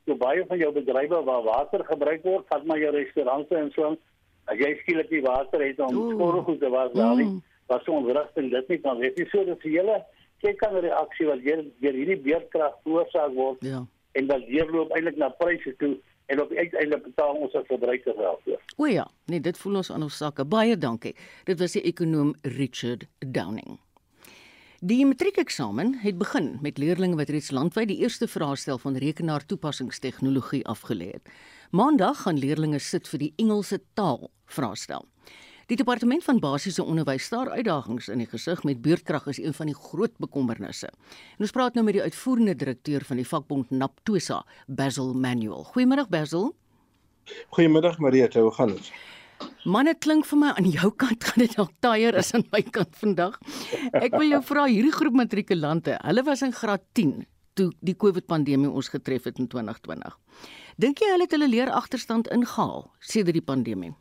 So 0.05 0.15
baie 0.15 0.45
van 0.45 0.57
jou 0.57 0.71
bedrywe 0.73 1.23
waar 1.23 1.43
water 1.43 1.85
gebruik 1.85 2.23
word, 2.23 2.45
vat 2.49 2.63
maar 2.65 2.79
jou 2.79 2.93
restaurante 2.93 3.55
en 3.55 3.71
so 3.71 3.97
as 4.51 4.61
jy 4.61 4.73
skielik 4.81 5.11
die 5.13 5.25
water 5.25 5.63
het 5.65 5.79
om 5.85 6.01
skoorgoed 6.13 6.59
te 6.59 6.71
was 6.73 6.93
daar 6.97 7.15
nie 7.15 7.27
mm. 7.29 7.43
was 7.71 7.85
so 7.85 7.97
onrustig 7.99 8.49
dit 8.55 8.73
nie 8.73 8.81
kan 8.87 8.97
weet 9.03 9.17
jy 9.19 9.29
so 9.31 9.45
dat 9.45 9.61
die 9.65 9.77
hele 9.77 10.01
kyk 10.43 10.59
kan 10.59 10.75
reaksie 10.75 11.29
wat 11.29 11.41
deur 11.45 11.63
deur 11.83 11.97
hierdie 12.01 12.21
beerdkrag 12.27 12.77
veroorsaak 12.83 13.33
word 13.37 13.65
ja 13.65 13.85
en 14.11 14.27
dat 14.27 14.45
deurloop 14.47 14.93
eintlik 14.95 15.19
na 15.21 15.29
pryse 15.41 15.75
toe 15.81 15.97
en 16.29 16.41
op 16.41 16.51
uiteindelik 16.51 17.03
betaal 17.03 17.35
ons 17.41 17.53
as 17.57 17.65
verbruikers 17.65 18.17
daarvoor. 18.17 18.61
O 18.77 18.85
ja, 18.85 19.07
nee, 19.25 19.41
dit 19.41 19.57
voel 19.57 19.79
ons 19.81 19.91
aan 19.91 20.05
ons 20.05 20.17
sakke. 20.17 20.45
Baie 20.45 20.77
dankie. 20.77 21.15
Dit 21.49 21.59
was 21.59 21.73
die 21.77 21.81
ekonom 21.89 22.35
Richard 22.57 23.07
Downing. 23.19 23.79
Die 24.79 25.03
matriekeksamen 25.05 25.97
het 26.05 26.17
begin 26.17 26.53
met 26.61 26.77
leerders 26.77 27.15
wat 27.19 27.31
reeds 27.33 27.49
landwyd 27.51 27.89
die 27.89 27.97
eerste 28.05 28.27
vraestel 28.27 28.77
van 28.77 28.95
rekenaartoepassingstegnologie 28.95 30.61
afgelê 30.71 31.09
het. 31.17 31.33
Maandag 31.71 32.21
gaan 32.21 32.39
leerders 32.39 32.89
sit 32.89 33.09
vir 33.11 33.25
die 33.25 33.33
Engelse 33.37 33.81
taal 33.93 34.29
vraestel. 34.53 35.05
Die 35.69 35.77
departement 35.77 36.23
van 36.25 36.39
basiese 36.41 36.81
onderwys 36.81 37.27
staar 37.29 37.51
uitdagings 37.53 38.07
in 38.09 38.23
die 38.23 38.29
gesig 38.29 38.63
met 38.65 38.81
beurtkrag 38.81 39.27
is 39.29 39.37
een 39.37 39.53
van 39.53 39.69
die 39.69 39.75
groot 39.77 40.15
bekommernisse. 40.17 40.89
En 41.37 41.45
ons 41.45 41.53
praat 41.53 41.77
nou 41.77 41.83
met 41.85 41.99
die 41.99 42.01
uitvoerende 42.01 42.55
direkteur 42.57 43.05
van 43.05 43.21
die 43.21 43.27
vakbond 43.27 43.69
Naptosa, 43.69 44.41
Basil 44.65 45.13
Manuel. 45.13 45.67
Goeiemôre 45.69 46.07
Basil. 46.09 46.49
Goeiemiddag 47.53 47.99
Marieta, 48.01 48.41
hoe 48.41 48.51
gaan 48.51 48.73
dit? 48.73 48.91
Man, 49.63 49.85
dit 49.85 50.01
klink 50.01 50.25
vir 50.25 50.41
my 50.41 50.51
aan 50.57 50.67
jou 50.73 50.89
kant 51.03 51.29
gaan 51.29 51.45
dit 51.45 51.55
dalk 51.55 51.75
taaier 51.85 52.17
as 52.17 52.33
aan 52.33 52.47
my 52.49 52.63
kant 52.65 52.97
vandag. 53.03 53.37
Ek 53.93 54.17
wil 54.17 54.29
jou 54.33 54.41
vra 54.49 54.65
hierdie 54.71 54.95
groep 54.95 55.21
matrikulante, 55.21 55.99
hulle 56.01 56.25
was 56.25 56.41
in 56.45 56.55
graad 56.55 56.83
10 56.97 57.19
toe 57.59 57.69
die 57.83 57.95
COVID 57.99 58.25
pandemie 58.29 58.69
ons 58.71 58.89
getref 58.89 59.25
het 59.27 59.39
in 59.41 59.49
2020. 59.51 60.17
Dink 60.79 61.01
jy 61.03 61.13
hulle 61.13 61.25
het 61.27 61.33
hulle 61.35 61.49
leer 61.51 61.71
agterstand 61.75 62.29
ingehaal 62.33 62.87
sedert 63.03 63.35
die 63.35 63.45
pandemie? 63.45 63.93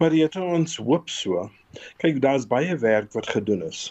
Maar 0.00 0.14
jy 0.16 0.26
het 0.28 0.36
ons 0.40 0.76
hoop 0.80 1.10
so. 1.12 1.48
Kyk, 2.00 2.20
daar's 2.24 2.46
baie 2.48 2.76
werk 2.80 3.12
wat 3.12 3.28
gedoen 3.28 3.66
is. 3.66 3.90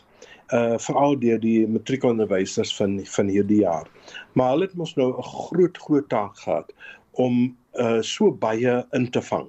Uh 0.55 0.77
veral 0.81 1.19
deur 1.21 1.37
die 1.39 1.67
matriekonderwysers 1.69 2.71
van 2.75 2.97
van 3.05 3.27
hierdie 3.29 3.61
jaar. 3.61 3.85
Maar 4.33 4.55
hulle 4.55 4.69
het 4.69 4.75
mos 4.79 4.95
nou 4.97 5.11
'n 5.13 5.23
groot 5.23 5.77
groot 5.77 6.09
taak 6.09 6.37
gehad 6.37 6.73
om 7.11 7.57
uh 7.73 8.01
so 8.01 8.31
baie 8.31 8.85
in 8.91 9.09
te 9.09 9.21
vang. 9.21 9.47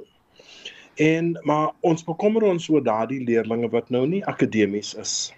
En 0.94 1.38
maar 1.42 1.72
ons 1.80 2.04
bekommer 2.04 2.42
ons 2.42 2.68
oor 2.68 2.84
daardie 2.84 3.24
leerders 3.24 3.70
wat 3.70 3.90
nou 3.90 4.06
nie 4.06 4.24
akademies 4.26 4.94
is. 4.94 5.32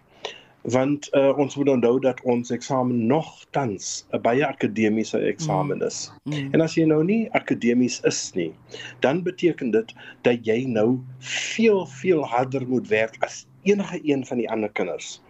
Want 0.62 1.08
uh, 1.14 1.38
ons 1.38 1.56
moet 1.56 1.68
onthou 1.68 2.00
dat 2.00 2.20
ons 2.22 2.50
eksamen 2.50 3.06
nog 3.06 3.46
tans 3.50 4.06
'n 4.12 4.20
baie 4.22 4.46
akademiese 4.46 5.18
eksamen 5.18 5.76
mm. 5.76 5.82
is. 5.82 6.12
Mm. 6.22 6.34
Mm. 6.34 6.52
En 6.54 6.60
as 6.60 6.74
jy 6.74 6.84
nou 6.84 7.02
nie 7.04 7.30
akademies 7.32 8.00
is 8.00 8.30
nie, 8.34 8.52
dan 9.00 9.22
beteken 9.22 9.70
dit 9.70 9.94
dat 10.22 10.46
jy 10.46 10.64
nou 10.66 11.00
veel 11.18 11.86
veel 11.86 12.24
harder 12.24 12.68
moet 12.68 12.88
werk 12.88 13.16
as 13.18 13.46
enige 13.62 14.00
een 14.02 14.26
van 14.26 14.36
die 14.36 14.50
ander 14.50 14.70
kinders. 14.70 15.20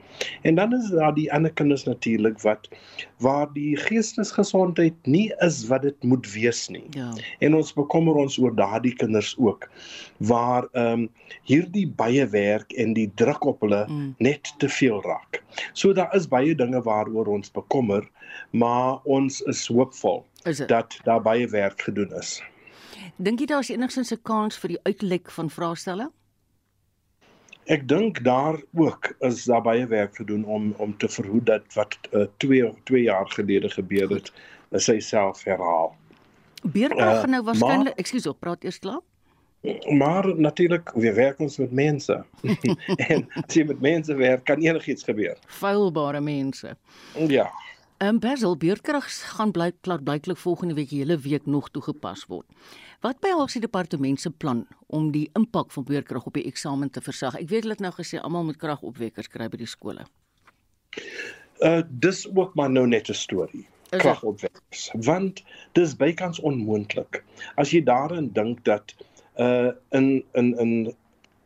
En 0.42 0.54
dan 0.54 0.74
is 0.74 0.90
daar 0.90 1.14
die 1.14 1.32
ander 1.32 1.52
kinders 1.52 1.84
natuurlik 1.84 2.40
wat 2.40 2.68
waar 3.16 3.52
die 3.52 3.76
geestesgesondheid 3.76 4.94
nie 5.06 5.32
is 5.38 5.66
wat 5.66 5.82
dit 5.82 6.02
moet 6.02 6.32
wees 6.32 6.68
nie. 6.68 6.86
Ja. 6.90 7.12
En 7.38 7.54
ons 7.54 7.72
bekommer 7.72 8.14
ons 8.14 8.38
oor 8.38 8.54
daardie 8.54 8.94
kinders 8.94 9.34
ook 9.38 9.68
waar 10.16 10.68
ehm 10.72 10.92
um, 10.92 11.08
hierdie 11.42 11.86
baie 11.88 12.26
werk 12.28 12.72
en 12.72 12.92
die 12.92 13.10
druk 13.14 13.44
op 13.44 13.60
hulle 13.60 13.84
mm. 13.88 14.14
net 14.18 14.54
te 14.58 14.68
veel 14.68 15.02
raak. 15.02 15.42
So 15.72 15.92
daar 15.92 16.14
is 16.14 16.28
baie 16.28 16.54
dinge 16.54 16.82
waaroor 16.82 17.26
ons 17.26 17.50
bekommer, 17.50 18.08
maar 18.50 19.00
ons 19.04 19.40
is 19.40 19.66
hoopvol 19.66 20.24
is 20.44 20.62
dat 20.66 20.98
daar 21.04 21.22
baie 21.22 21.48
werk 21.48 21.82
gedoen 21.82 22.12
is. 22.18 22.42
Dink 23.16 23.40
jy 23.40 23.46
daar 23.46 23.60
is 23.60 23.70
enigsins 23.70 24.12
'n 24.12 24.22
kans 24.22 24.58
vir 24.58 24.68
die 24.68 24.82
uitlek 24.82 25.30
van 25.30 25.50
vraestelle? 25.50 26.10
Ek 27.70 27.84
dink 27.88 28.24
daar 28.24 28.58
ook 28.74 29.14
is 29.20 29.44
daar 29.44 29.62
baie 29.62 29.86
werk 29.86 30.16
gedoen 30.16 30.44
om 30.44 30.74
om 30.82 30.96
te 30.96 31.08
verhoed 31.08 31.46
dat 31.46 31.62
wat 31.74 31.98
2 32.36 32.62
uh, 32.62 32.70
2 32.84 33.02
jaar 33.02 33.30
gelede 33.30 33.70
gebeur 33.70 34.10
het, 34.10 34.32
is 34.70 34.86
hy 34.86 34.98
self 35.00 35.44
herhaal. 35.44 35.94
Beerkrag 36.62 37.24
uh, 37.24 37.30
nou 37.30 37.42
waarskynlik, 37.46 37.98
ekskuus, 37.98 38.26
ek 38.26 38.38
praat 38.42 38.64
eers 38.64 38.78
klaar. 38.82 39.00
Maar 39.94 40.26
natuurlik, 40.36 40.90
we 40.94 41.12
werk 41.14 41.38
ons 41.38 41.56
met 41.62 41.72
mense. 41.72 42.24
en 43.10 43.28
as 43.44 43.54
jy 43.54 43.64
met 43.68 43.80
mense 43.80 44.14
werk, 44.14 44.44
kan 44.44 44.62
enigiets 44.62 45.06
gebeur. 45.06 45.38
Feilbare 45.46 46.20
mense. 46.20 46.74
Ja. 47.30 47.46
Ehm 48.02 48.14
um, 48.14 48.18
Basil 48.18 48.56
beurtkrag 48.56 49.06
gaan 49.34 49.50
blyk 49.50 49.74
blyklik 49.80 50.36
volgende 50.36 50.74
week 50.74 50.90
hele 50.90 51.18
week 51.18 51.46
nog 51.46 51.70
toegepas 51.70 52.24
word. 52.26 52.46
Wat 53.00 53.20
behels 53.20 53.52
die 53.52 53.60
departement 53.60 54.20
se 54.20 54.30
plan 54.30 54.66
om 54.86 55.10
die 55.12 55.30
impak 55.38 55.70
van 55.70 55.84
beurtkrag 55.84 56.24
op 56.26 56.34
die 56.34 56.42
eksamen 56.44 56.90
te 56.90 57.00
versag? 57.00 57.36
Ek 57.38 57.46
weet 57.48 57.62
hulle 57.62 57.76
het 57.76 57.84
nou 57.84 57.92
gesê 57.94 58.18
almal 58.18 58.48
moet 58.48 58.58
kragopwekkers 58.58 59.30
kry 59.30 59.46
by 59.52 59.60
die 59.60 59.70
skole. 59.70 60.06
Uh 61.62 61.82
dis 62.06 62.24
ook 62.34 62.56
maar 62.58 62.70
nou 62.70 62.86
net 62.86 63.08
'n 63.08 63.14
storie. 63.14 63.68
Kragopwekkers. 63.90 64.90
Want 65.06 65.44
dis 65.72 65.94
bykans 65.96 66.40
onmoontlik. 66.40 67.22
As 67.54 67.70
jy 67.70 67.84
daarin 67.86 68.32
dink 68.32 68.64
dat 68.64 68.96
uh 69.38 69.70
in 69.90 70.24
in 70.34 70.58
in 70.58 70.96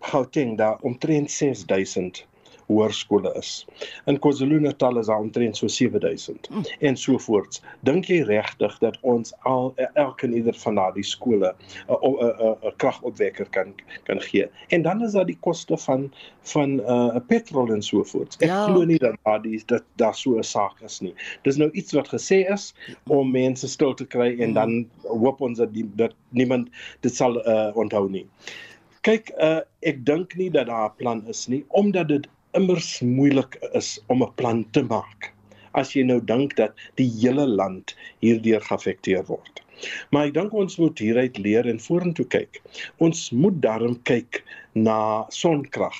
Gauteng 0.00 0.56
daar 0.56 0.80
omtrent 0.80 1.30
6000 1.30 2.24
hoërskole 2.66 3.32
is. 3.38 3.66
In 4.06 4.18
KwaZulu-Natal 4.18 4.98
is 4.98 5.06
daar 5.06 5.22
omtrent 5.22 5.56
so 5.56 5.68
7000 5.68 6.50
mm. 6.50 6.64
en 6.80 6.96
so 6.96 7.18
voort. 7.18 7.60
Dink 7.86 8.08
jy 8.10 8.22
regtig 8.26 8.78
dat 8.82 8.98
ons 9.06 9.34
al 9.48 9.72
elke 9.94 10.26
en 10.26 10.34
ieder 10.34 10.54
van 10.64 10.80
daardie 10.80 11.04
skole 11.06 11.54
'n 11.88 11.94
'n 11.94 12.56
'n 12.70 12.76
kragopwekker 12.76 13.48
kan 13.50 13.74
kan 14.04 14.20
gee? 14.20 14.48
En 14.68 14.82
dan 14.82 15.02
is 15.02 15.12
daar 15.12 15.26
die 15.26 15.38
koste 15.40 15.76
van 15.76 16.12
van 16.42 16.76
'n 16.76 16.80
uh, 16.80 17.20
petrol 17.26 17.72
en 17.72 17.82
so 17.82 18.02
voort. 18.04 18.36
Ek 18.38 18.48
ja. 18.48 18.64
glo 18.66 18.84
nie 18.84 18.98
dat 18.98 19.16
daardie 19.22 19.62
dat 19.66 19.84
daar 19.96 20.14
so 20.14 20.38
'n 20.38 20.42
saak 20.42 20.80
is 20.82 21.00
nie. 21.00 21.14
Dis 21.42 21.56
nou 21.56 21.70
iets 21.70 21.92
wat 21.92 22.08
gesê 22.08 22.44
is 22.52 22.74
om 23.06 23.30
mense 23.30 23.68
stil 23.68 23.94
te 23.94 24.06
kry 24.06 24.36
en 24.40 24.52
dan 24.52 24.88
hoop 25.02 25.40
ons 25.40 25.58
dat 25.58 25.72
die 25.74 25.86
dat 25.94 26.14
niemand 26.30 26.68
dit 27.00 27.14
sal 27.14 27.38
uh, 27.46 27.70
onthou 27.74 28.08
nie. 28.10 28.26
Kyk, 29.06 29.30
uh, 29.38 29.60
ek 29.86 30.04
dink 30.06 30.34
nie 30.34 30.50
dat 30.50 30.66
daar 30.66 30.90
'n 30.90 30.96
plan 30.96 31.26
is 31.26 31.46
nie 31.46 31.64
omdat 31.68 32.08
dit 32.08 32.26
immers 32.56 33.00
moeilik 33.04 33.58
is 33.72 33.96
om 34.08 34.22
'n 34.22 34.34
plan 34.40 34.64
te 34.72 34.82
maak 34.82 35.32
as 35.76 35.92
jy 35.92 36.02
nou 36.08 36.20
dink 36.24 36.56
dat 36.56 36.72
die 36.96 37.08
hele 37.20 37.46
land 37.46 37.94
hierdeur 38.24 38.60
geaffekteer 38.64 39.24
word. 39.28 39.60
Maar 40.10 40.30
ek 40.30 40.34
dink 40.34 40.54
ons 40.56 40.78
moet 40.80 40.98
hieruit 40.98 41.38
leer 41.38 41.68
en 41.68 41.80
vorentoe 41.80 42.24
kyk. 42.32 42.62
Ons 43.04 43.30
moet 43.30 43.60
daarom 43.60 43.98
kyk 44.08 44.40
na 44.72 45.26
sonkrag 45.28 45.98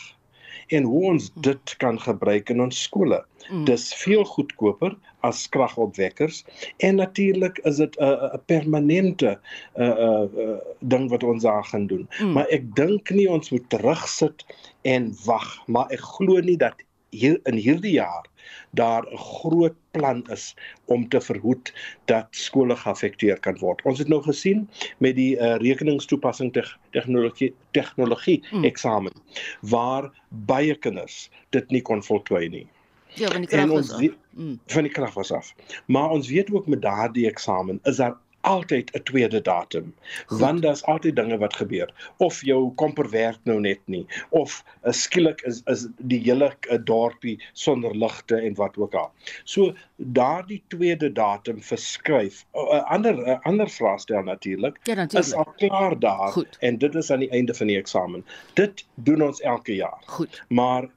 en 0.67 0.83
hoe 0.83 1.03
ons 1.13 1.31
dit 1.35 1.77
kan 1.83 2.01
gebruik 2.01 2.51
in 2.51 2.61
ons 2.61 2.83
skole. 2.83 3.21
Mm. 3.51 3.65
Dis 3.69 3.95
veel 3.95 4.25
goedkoper 4.25 4.97
as 5.27 5.45
kragopwekkers 5.49 6.45
en 6.87 6.99
natuurlik 7.03 7.59
is 7.69 7.77
dit 7.83 7.97
'n 8.01 8.41
permanente 8.47 9.39
uh, 9.77 9.85
'n 9.85 9.91
uh, 10.09 10.47
uh, 10.47 10.59
ding 10.81 11.09
wat 11.11 11.23
ons 11.23 11.43
daar 11.43 11.65
gaan 11.65 11.87
doen. 11.87 12.09
Mm. 12.21 12.33
Maar 12.33 12.47
ek 12.49 12.75
dink 12.75 13.11
nie 13.11 13.31
ons 13.31 13.51
moet 13.51 13.69
terugsit 13.69 14.47
en 14.83 15.15
wag, 15.25 15.63
maar 15.67 15.91
ek 15.91 16.01
glo 16.01 16.41
nie 16.41 16.57
dat 16.57 16.75
hier 17.17 17.41
in 17.51 17.59
hierdie 17.61 17.97
jaar 17.97 18.27
daar 18.71 19.03
'n 19.13 19.17
groot 19.17 19.75
plan 19.91 20.25
is 20.31 20.55
om 20.85 21.09
te 21.09 21.21
verhoed 21.21 21.73
dat 22.05 22.27
skole 22.31 22.77
geaffekteer 22.77 23.41
kan 23.41 23.59
word. 23.59 23.83
Ons 23.83 23.99
het 23.99 24.09
nou 24.09 24.23
gesien 24.23 24.69
met 24.99 25.17
die 25.17 25.37
uh, 25.37 25.57
rekeningstoepassing 25.57 26.53
te 26.53 26.65
tegnologie 26.91 27.55
tegnologie 27.71 28.45
mm. 28.51 28.65
eksamen 28.65 29.13
waar 29.61 30.11
baie 30.29 30.75
kinders 30.75 31.31
dit 31.51 31.71
nie 31.71 31.83
kon 31.83 32.03
voltooi 32.03 32.49
nie. 32.49 32.67
Ja, 33.17 33.31
van 33.31 33.41
die 33.41 33.49
krag 33.49 33.69
was 33.69 33.93
af. 33.93 34.03
Mm. 34.31 34.61
Van 34.67 34.83
die 34.83 34.93
krag 34.93 35.15
was 35.15 35.33
af. 35.33 35.55
Maar 35.87 36.11
ons 36.11 36.29
weet 36.29 36.53
ook 36.53 36.67
met 36.67 36.83
daardie 36.83 37.27
eksamen 37.27 37.81
is 37.83 37.97
daar 37.97 38.17
altyd 38.47 38.91
'n 38.95 39.03
tweede 39.03 39.41
datum 39.43 39.95
Goed. 40.27 40.39
want 40.41 40.63
daar's 40.63 40.85
altyd 40.85 41.17
dinge 41.17 41.39
wat 41.39 41.57
gebeur 41.57 41.91
of 42.17 42.41
jou 42.47 42.75
komper 42.75 43.11
werk 43.11 43.39
nou 43.43 43.61
net 43.61 43.81
nie 43.85 44.07
of 44.31 44.65
uh, 44.85 44.93
skielik 44.93 45.43
is 45.51 45.63
is 45.65 45.87
die 45.99 46.21
hele 46.23 46.53
uh, 46.71 46.79
dorpie 46.85 47.37
sonder 47.53 47.97
ligte 47.97 48.37
en 48.37 48.55
wat 48.55 48.77
ook 48.77 48.95
al. 48.95 49.11
So 49.45 49.75
daardie 49.97 50.63
tweede 50.69 51.13
datum 51.13 51.63
verskryf 51.63 52.45
'n 52.55 52.59
uh, 52.59 52.83
ander 52.91 53.15
'n 53.15 53.29
uh, 53.29 53.39
ander 53.43 53.71
vraestel 53.71 54.23
natuurlik 54.23 54.79
ja, 54.83 55.09
is 55.11 55.33
al 55.35 55.53
klaar 55.57 55.99
daar 55.99 56.33
Goed. 56.33 56.57
en 56.61 56.79
dit 56.79 56.95
is 56.95 57.11
aan 57.11 57.25
die 57.27 57.31
einde 57.31 57.55
van 57.55 57.67
die 57.67 57.79
eksamen. 57.79 58.25
Dit 58.55 58.87
doen 58.95 59.23
ons 59.23 59.41
elke 59.41 59.75
jaar. 59.75 60.03
Goed. 60.07 60.43
Maar 60.49 60.89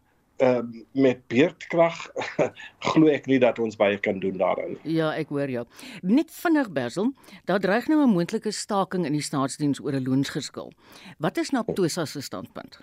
uh, 0.41 0.59
met 0.91 1.21
beerdkrag 1.27 1.97
glo 2.91 3.07
ek 3.07 3.25
nie 3.25 3.39
dat 3.39 3.59
ons 3.59 3.75
baie 3.79 3.97
kan 3.97 4.19
doen 4.19 4.37
daarin. 4.37 4.77
Ja, 4.83 5.11
ek 5.13 5.33
hoor 5.35 5.49
jou. 5.49 5.65
Net 6.01 6.31
vinnig 6.31 6.71
Bersel, 6.75 7.13
daar 7.45 7.59
dreig 7.59 7.87
nou 7.87 8.03
'n 8.03 8.13
moontlike 8.13 8.51
staking 8.51 9.05
in 9.05 9.13
die 9.13 9.25
staatsdiens 9.25 9.79
oor 9.79 9.93
'n 9.93 10.03
loonsgeskil. 10.03 10.71
Wat 11.17 11.37
is 11.37 11.49
Naptosa 11.49 12.05
se 12.05 12.21
standpunt? 12.21 12.79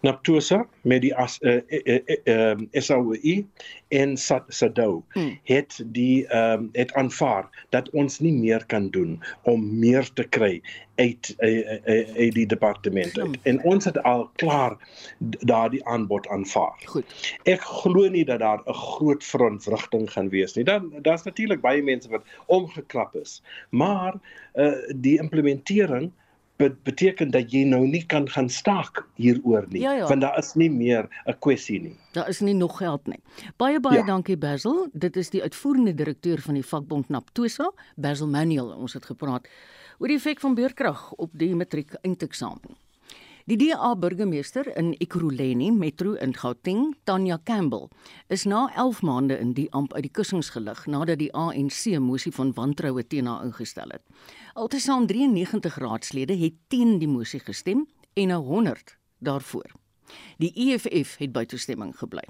Naptosa 0.00 0.66
met 0.82 1.00
die 1.00 1.14
as 1.16 1.38
uh, 1.40 1.60
uh, 1.68 1.98
uh, 2.06 2.16
uh, 2.24 2.56
SAOI 2.72 3.46
en 3.88 4.16
SADO 4.16 5.04
hmm. 5.14 5.38
het 5.48 5.80
die 5.96 6.26
ehm 6.26 6.52
um, 6.52 6.68
het 6.72 6.92
aanvaar 6.92 7.66
dat 7.70 7.90
ons 7.90 8.18
nie 8.20 8.32
meer 8.32 8.66
kan 8.66 8.90
doen 8.90 9.22
om 9.42 9.78
meer 9.78 10.10
te 10.12 10.24
kry 10.24 10.60
uit 10.94 11.34
uit 11.38 11.80
uh, 11.86 12.26
uh, 12.26 12.32
die 12.32 12.46
departement 12.46 13.18
uit. 13.18 13.38
en 13.42 13.62
ons 13.62 13.84
het 13.84 14.02
al 14.02 14.30
klaar 14.34 14.76
daardie 15.18 15.84
aanbod 15.86 16.28
aanvaar. 16.28 16.82
Goed. 16.84 17.38
Ek 17.42 17.60
glo 17.60 18.08
nie 18.08 18.24
dat 18.24 18.38
daar 18.38 18.62
'n 18.66 18.74
groot 18.74 19.24
verontwrigting 19.24 20.10
gaan 20.12 20.28
wees 20.28 20.54
nie. 20.54 20.64
Dan 20.64 20.92
daar's 21.02 21.22
natuurlik 21.22 21.60
baie 21.60 21.82
mense 21.82 22.08
wat 22.08 22.22
omgeklap 22.46 23.14
is, 23.14 23.42
maar 23.70 24.14
uh, 24.54 24.72
die 24.96 25.18
implementering 25.18 26.12
beteken 26.56 27.30
dat 27.30 27.50
jy 27.52 27.64
nou 27.66 27.82
nie 27.86 28.04
kan 28.06 28.28
gaan 28.30 28.48
staak 28.48 29.02
hieroor 29.18 29.66
nie 29.68 29.80
ja, 29.82 29.92
ja. 29.92 30.06
want 30.06 30.20
daar 30.20 30.38
is 30.38 30.54
nie 30.54 30.70
meer 30.70 31.08
'n 31.26 31.38
kwessie 31.38 31.80
nie. 31.80 31.96
Daar 32.12 32.28
is 32.28 32.40
nie 32.40 32.54
nog 32.54 32.78
geld 32.78 33.06
nie. 33.06 33.20
Baie 33.56 33.80
baie 33.80 33.98
ja. 33.98 34.04
dankie 34.04 34.36
Basil. 34.36 34.88
Dit 34.92 35.16
is 35.16 35.30
die 35.30 35.42
uitvoerende 35.42 35.94
direkteur 35.94 36.40
van 36.40 36.54
die 36.54 36.66
vakbond 36.66 37.08
Naptosa, 37.08 37.72
Basil 37.96 38.28
Manuel. 38.28 38.70
Ons 38.70 38.92
het 38.92 39.04
gepraat 39.04 39.48
oor 39.98 40.08
die 40.08 40.16
effek 40.16 40.40
van 40.40 40.54
beurkrag 40.54 41.12
op 41.12 41.30
die 41.32 41.54
matriek 41.54 41.94
eindeksamen. 42.02 42.83
Die 43.44 43.58
DA 43.60 43.90
burgemeester 43.94 44.70
in 44.72 44.94
Ekurhuleni 45.04 45.66
Metro 45.70 46.14
in 46.14 46.32
Gauteng, 46.32 46.94
Tanya 47.04 47.36
Campbell, 47.44 47.90
is 48.32 48.46
na 48.48 48.70
11 48.74 49.02
maande 49.02 49.36
in 49.36 49.50
die 49.52 49.66
amp 49.76 49.92
uit 49.92 50.06
die 50.06 50.12
kussings 50.16 50.48
gelig 50.54 50.86
nadat 50.88 51.20
die 51.20 51.28
ANC 51.36 51.98
mosie 52.00 52.32
van 52.32 52.54
wantroue 52.56 53.04
teen 53.04 53.28
haar 53.28 53.44
ingestel 53.44 53.92
het. 53.92 54.00
Altesaam 54.54 55.04
93 55.10 55.76
raadslede 55.76 56.38
het 56.40 56.56
teen 56.72 56.96
die 57.02 57.08
mosie 57.08 57.42
gestem 57.44 57.84
en 58.16 58.32
100 58.32 58.96
daarvoor. 59.20 59.76
Die 60.40 60.54
EFF 60.56 61.18
het 61.20 61.36
by 61.36 61.44
toestemming 61.44 61.92
gebly. 62.00 62.24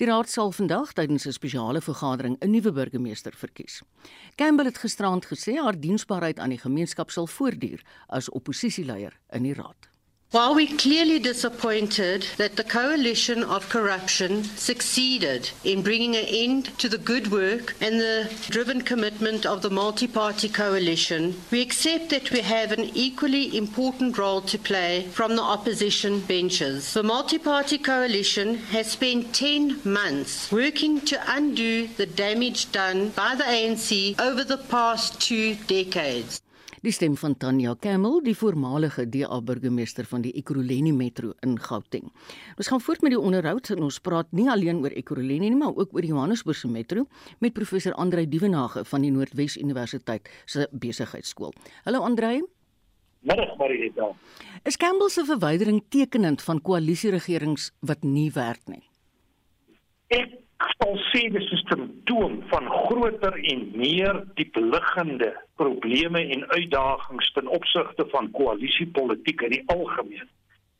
Die 0.00 0.08
raad 0.08 0.32
sal 0.32 0.56
vandag 0.56 0.96
tydens 0.96 1.28
'n 1.28 1.36
spesiale 1.36 1.84
vergadering 1.84 2.40
'n 2.40 2.50
nuwe 2.50 2.72
burgemeester 2.72 3.36
verkies. 3.36 3.82
Campbell 4.36 4.72
het 4.72 4.78
gisterand 4.78 5.26
gesê 5.26 5.60
haar 5.60 5.80
diensbaarheid 5.80 6.38
aan 6.38 6.56
die 6.56 6.64
gemeenskap 6.64 7.10
sal 7.10 7.26
voortduur 7.26 7.84
as 8.08 8.30
oppositieleier 8.30 9.20
in 9.28 9.42
die 9.42 9.54
raad. 9.54 9.89
While 10.32 10.54
we're 10.54 10.76
clearly 10.76 11.18
disappointed 11.18 12.24
that 12.36 12.54
the 12.54 12.62
coalition 12.62 13.42
of 13.42 13.68
corruption 13.68 14.44
succeeded 14.44 15.50
in 15.64 15.82
bringing 15.82 16.14
an 16.14 16.24
end 16.24 16.78
to 16.78 16.88
the 16.88 16.98
good 16.98 17.32
work 17.32 17.74
and 17.80 17.98
the 17.98 18.30
driven 18.48 18.82
commitment 18.82 19.44
of 19.44 19.60
the 19.60 19.70
multi 19.70 20.06
party 20.06 20.48
coalition, 20.48 21.34
we 21.50 21.60
accept 21.60 22.10
that 22.10 22.30
we 22.30 22.42
have 22.42 22.70
an 22.70 22.92
equally 22.94 23.56
important 23.56 24.18
role 24.18 24.40
to 24.42 24.56
play 24.56 25.08
from 25.10 25.34
the 25.34 25.42
opposition 25.42 26.20
benches. 26.20 26.94
The 26.94 27.02
multi 27.02 27.38
party 27.38 27.78
coalition 27.78 28.54
has 28.70 28.92
spent 28.92 29.34
10 29.34 29.80
months 29.82 30.52
working 30.52 31.00
to 31.06 31.18
undo 31.26 31.88
the 31.88 32.06
damage 32.06 32.70
done 32.70 33.08
by 33.16 33.34
the 33.34 33.42
ANC 33.42 34.20
over 34.20 34.44
the 34.44 34.58
past 34.58 35.20
two 35.20 35.56
decades. 35.66 36.40
Die 36.80 36.92
stem 36.96 37.12
van 37.20 37.34
Tanya 37.36 37.74
Kamel, 37.76 38.22
die 38.24 38.32
voormalige 38.32 39.02
DA 39.04 39.36
burgemeester 39.44 40.06
van 40.08 40.22
die 40.24 40.30
Ekurhuleni 40.40 40.94
Metro 40.96 41.34
in 41.44 41.58
Gauteng. 41.60 42.06
Ons 42.56 42.70
gaan 42.72 42.80
voort 42.80 43.04
met 43.04 43.12
die 43.12 43.20
onderhoud 43.20 43.68
en 43.74 43.84
ons 43.84 43.98
praat 44.00 44.30
nie 44.32 44.46
alleen 44.48 44.80
oor 44.80 44.96
Ekurhuleni 44.96 45.50
nie, 45.50 45.58
maar 45.60 45.76
ook 45.76 45.92
oor 45.92 46.00
die 46.00 46.08
Johannesburgse 46.14 46.70
Metro 46.72 47.04
met 47.44 47.52
professor 47.52 47.92
Andrei 48.00 48.24
Dievenage 48.24 48.86
van 48.88 49.04
die 49.04 49.12
Noordwes 49.12 49.58
Universiteit 49.60 50.32
se 50.48 50.70
besigheidskool. 50.72 51.52
Hallo 51.84 52.00
Andrei. 52.08 52.40
Middag 53.28 53.52
Marita. 53.60 54.14
Is 54.64 54.80
Campbell 54.80 55.12
se 55.12 55.26
verwydering 55.28 55.82
tekenend 55.92 56.40
van 56.40 56.64
koalisieregerings 56.64 57.74
wat 57.84 58.08
nie 58.08 58.30
werk 58.32 58.64
nie? 58.72 58.86
Ek 60.08 60.32
sal 60.60 60.96
sê 61.10 61.22
dis 61.32 61.48
'n 61.52 61.62
simptoom 61.68 62.42
van 62.52 62.66
groter 62.84 63.34
en 63.52 63.60
meer 63.74 64.24
diepliggende 64.34 65.30
probleme 65.56 66.20
en 66.34 66.50
uitdagings 66.50 67.32
ten 67.32 67.46
opsigte 67.46 68.04
van 68.12 68.30
koalisiepolitiek 68.30 69.40
in 69.40 69.50
die 69.50 69.64
algemeen. 69.66 70.28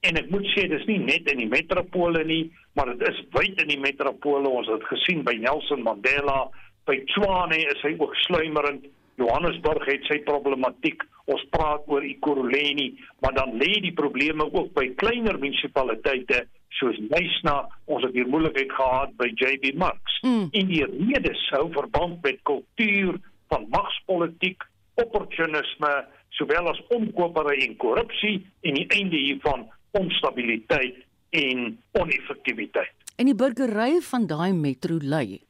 En 0.01 0.17
ek 0.17 0.31
moet 0.31 0.47
sê 0.55 0.69
dis 0.69 0.87
nie 0.87 0.99
net 0.99 1.31
in 1.33 1.39
die 1.39 1.49
metropole 1.49 2.25
nie, 2.25 2.53
maar 2.75 2.87
dit 2.97 3.09
is 3.09 3.21
wyd 3.37 3.61
in 3.63 3.69
die 3.69 3.81
metropole. 3.81 4.49
Ons 4.49 4.69
het 4.69 4.85
gesien 4.85 5.25
by 5.25 5.35
Nelson 5.37 5.83
Mandela, 5.83 6.49
by 6.85 6.97
Tshwane 7.05 7.57
is 7.57 7.83
hy 7.83 7.95
ook 7.99 8.15
sluimerend. 8.27 8.87
Johannesburg 9.21 9.85
het 9.85 10.05
sy 10.09 10.23
problematiek. 10.25 11.03
Ons 11.27 11.45
praat 11.51 11.85
oor 11.87 12.03
Ekurhuleni, 12.03 12.95
maar 13.21 13.35
dan 13.37 13.59
lê 13.61 13.81
die 13.85 13.93
probleme 13.93 14.49
ook 14.49 14.73
by 14.75 14.89
kleiner 14.97 15.39
munisipaliteite 15.39 16.47
soos 16.79 16.99
Nysna, 17.11 17.57
ons 17.91 18.05
het 18.07 18.15
hier 18.15 18.29
moeilikheid 18.31 18.73
gehad 18.73 19.13
by 19.19 19.29
JB 19.35 19.75
Marks. 19.81 20.21
Mm. 20.23 20.49
En 20.53 20.71
die 20.71 20.85
rede 20.87 21.35
sou 21.49 21.67
verband 21.75 22.23
met 22.23 22.41
kultuur 22.49 23.19
van 23.51 23.67
magspolitiek, 23.75 24.65
opportunisme, 25.03 25.93
sowel 26.39 26.71
as 26.71 26.81
omkopery 26.95 27.59
en 27.67 27.77
korrupsie 27.83 28.39
en 28.67 28.79
die 28.79 28.87
einde 28.95 29.19
hiervan 29.19 29.67
onstabiliteit 29.99 31.03
en 31.37 31.79
oneffektiwiteit. 31.99 32.95
En 33.19 33.29
die 33.29 33.37
burgery 33.37 34.01
van 34.07 34.27
daai 34.31 34.53
metro 34.57 35.01
lê. 35.03 35.41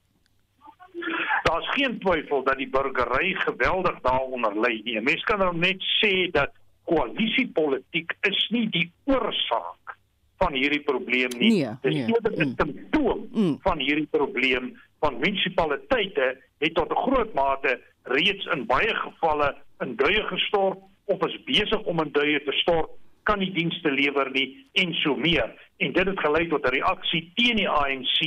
Daar's 1.45 1.69
geen 1.77 1.99
twyfel 2.01 2.43
dat 2.47 2.59
die 2.61 2.69
burgery 2.71 3.35
geweldig 3.45 4.01
daaronder 4.07 4.57
ly 4.61 4.81
nie. 4.85 5.01
Mense 5.01 5.27
kan 5.29 5.41
nou 5.43 5.53
net 5.57 5.83
sê 6.01 6.31
dat 6.35 6.55
koalisiepolitiek 6.91 8.17
is 8.29 8.41
nie 8.55 8.67
die 8.73 8.89
oorsaak 9.11 9.97
van 10.41 10.55
hierdie 10.57 10.81
probleem 10.87 11.29
nie. 11.39 11.51
Nee, 11.53 11.71
Dis 11.85 11.95
nee, 11.95 12.07
eerder 12.09 12.33
'n 12.33 12.55
simptoom 12.59 13.29
Mm. 13.33 13.59
van 13.63 13.79
hierdie 13.79 14.07
probleem 14.11 14.73
van 15.01 15.19
munisipaliteite 15.21 16.37
het 16.59 16.75
tot 16.75 16.91
'n 16.91 17.03
groot 17.07 17.35
mate 17.35 17.81
reeds 18.05 18.45
in 18.55 18.67
baie 18.67 18.95
gevalle 18.95 19.55
in 19.81 19.97
duie 19.97 20.23
gestort 20.33 20.79
of 21.07 21.25
is 21.27 21.37
besig 21.45 21.83
om 21.85 22.01
in 22.01 22.13
duie 22.13 22.41
te 22.45 22.53
stort, 22.53 22.91
kan 23.23 23.39
nie 23.39 23.53
dienste 23.53 23.91
lewer 23.91 24.31
nie 24.33 24.67
en 24.73 24.93
so 24.95 25.15
meer. 25.17 25.49
En 25.79 25.93
dit 25.93 26.07
het 26.07 26.19
gelei 26.21 26.49
tot 26.49 26.65
'n 26.67 26.69
reaksie 26.75 27.31
teen 27.35 27.57
die 27.57 27.69
ANC. 27.69 28.19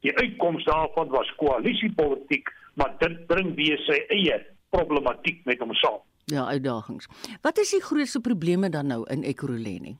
Die 0.00 0.16
uitkoms 0.16 0.64
daarvan 0.64 1.08
was 1.08 1.34
koalisiepolitiek, 1.36 2.48
maar 2.74 2.94
dit 2.98 3.26
bring 3.26 3.54
weer 3.54 3.78
sy 3.78 4.04
eie 4.08 4.46
problematiek 4.70 5.44
met 5.44 5.58
hom 5.58 5.74
saam. 5.74 6.00
Ja, 6.24 6.46
uitdagings. 6.46 7.06
Wat 7.42 7.58
is 7.58 7.70
die 7.70 7.80
grootste 7.82 8.20
probleme 8.20 8.68
dan 8.70 8.86
nou 8.86 9.04
in 9.10 9.22
Ekurhuleni? 9.22 9.96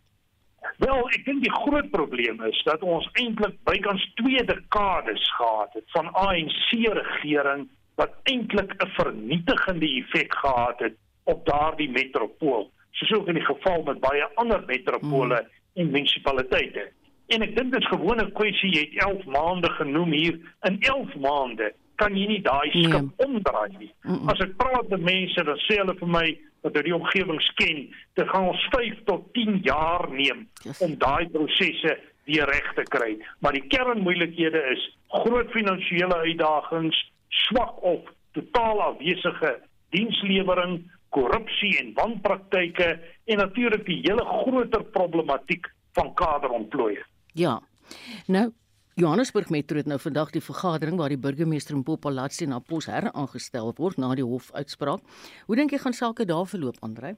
Wel, 0.79 1.09
ek 1.17 1.25
dink 1.25 1.43
die 1.43 1.53
groot 1.53 1.91
probleem 1.91 2.43
is 2.49 2.62
dat 2.64 2.83
ons 2.83 3.09
eintlik 3.12 3.57
bykans 3.69 4.05
2 4.21 4.45
dekades 4.45 5.25
gehad 5.39 5.73
het 5.79 5.91
van 5.95 6.12
ANC-regering 6.12 7.67
wat 7.97 8.12
eintlik 8.23 8.75
'n 8.77 8.93
vernietigende 8.99 9.89
effek 10.01 10.35
gehad 10.35 10.79
het 10.79 10.97
op 11.25 11.47
daardie 11.47 11.91
metropool, 11.91 12.71
soos 12.91 13.12
ook 13.19 13.29
in 13.29 13.35
die 13.35 13.45
geval 13.45 13.83
met 13.83 14.01
baie 14.01 14.29
ander 14.35 14.62
metropole 14.67 15.41
mm. 15.41 15.81
en 15.81 15.91
munisipaliteite. 15.91 16.93
En 17.27 17.43
ek 17.43 17.57
dink 17.57 17.73
dit 17.73 17.81
is 17.83 17.89
gewoon 17.89 18.21
'n 18.21 18.33
kwessie, 18.33 18.71
jy 18.71 18.81
het 18.81 19.03
11 19.07 19.25
maande 19.25 19.71
genoem 19.71 20.12
hier, 20.12 20.39
in 20.62 20.77
11 20.81 21.14
maande 21.14 21.73
kan 21.97 22.17
jy 22.17 22.27
nie 22.27 22.43
daai 22.43 22.71
skip 22.71 22.93
nee. 22.93 23.27
omdraai 23.27 23.71
nie. 23.79 23.93
Mm 24.03 24.14
-mm. 24.14 24.29
As 24.29 24.41
ek 24.41 24.57
praat 24.57 24.89
met 24.89 25.01
mense, 25.01 25.45
dan 25.45 25.59
sê 25.67 25.79
hulle 25.81 25.95
vir 25.95 26.09
my 26.09 26.39
wat 26.67 26.75
hulle 26.75 26.91
die 26.91 26.97
omgewings 26.97 27.47
ken, 27.61 27.87
dit 28.19 28.29
gaan 28.33 28.51
ons 28.51 28.67
5 28.75 28.99
tot 29.09 29.29
10 29.39 29.61
jaar 29.67 30.09
neem 30.11 30.47
yes. 30.64 30.83
om 30.85 30.97
daai 30.99 31.29
prosesse 31.35 31.95
weer 32.27 32.49
reg 32.51 32.73
te 32.75 32.85
kry. 32.91 33.12
Maar 33.45 33.55
die 33.55 33.67
kernmoeilikhede 33.71 34.62
is 34.75 34.83
groot 35.23 35.51
finansiële 35.55 36.19
uitdagings, 36.27 36.99
swak 37.47 37.79
of 37.87 38.11
totaal 38.35 38.83
afwesige 38.91 39.55
dienslewering, 39.95 40.81
korrupsie 41.14 41.77
en 41.81 41.95
wanpraktyke 41.95 42.97
en 43.31 43.41
natuurlik 43.41 43.87
die 43.87 44.01
hele 44.03 44.25
groter 44.43 44.85
problematiek 44.99 45.71
van 45.97 46.12
kaderontplooiing. 46.19 47.07
Ja. 47.39 47.61
Nou 48.27 48.51
Johannesburg 48.97 49.51
Metro 49.51 49.76
het 49.76 49.86
nou 49.86 49.99
vandag 50.01 50.30
die 50.32 50.40
vergadering 50.40 50.97
waar 50.97 51.12
die 51.12 51.20
burgemeester 51.20 51.74
in 51.76 51.82
Popalatsi 51.84 52.47
na 52.49 52.62
pos 52.64 52.86
heraangestel 52.88 53.74
word 53.76 53.99
na 54.01 54.14
die 54.16 54.24
hofuitspraak. 54.24 55.03
Hoe 55.44 55.57
dink 55.59 55.74
jy 55.74 55.80
gaan 55.82 55.92
sake 55.92 56.24
daar 56.24 56.47
verloop, 56.49 56.78
Andre? 56.80 57.11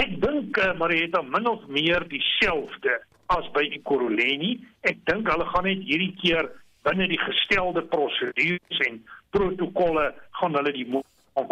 Ek 0.00 0.14
dink 0.22 0.56
uh, 0.56 0.70
Marieta 0.80 1.20
min 1.20 1.50
of 1.50 1.66
meer 1.68 2.06
dieselfde 2.08 2.94
as 3.34 3.50
by 3.52 3.66
die 3.74 3.82
Koroleni. 3.84 4.54
Ek 4.88 5.02
dink 5.10 5.28
hulle 5.28 5.44
gaan 5.50 5.68
net 5.68 5.82
hierdie 5.84 6.14
keer 6.22 6.48
binne 6.88 7.10
die 7.12 7.20
gestelde 7.26 7.84
prosedures 7.92 8.80
en 8.88 8.96
protokolle 9.36 10.06
gaan 10.40 10.56
hulle 10.56 10.72
die 10.78 10.88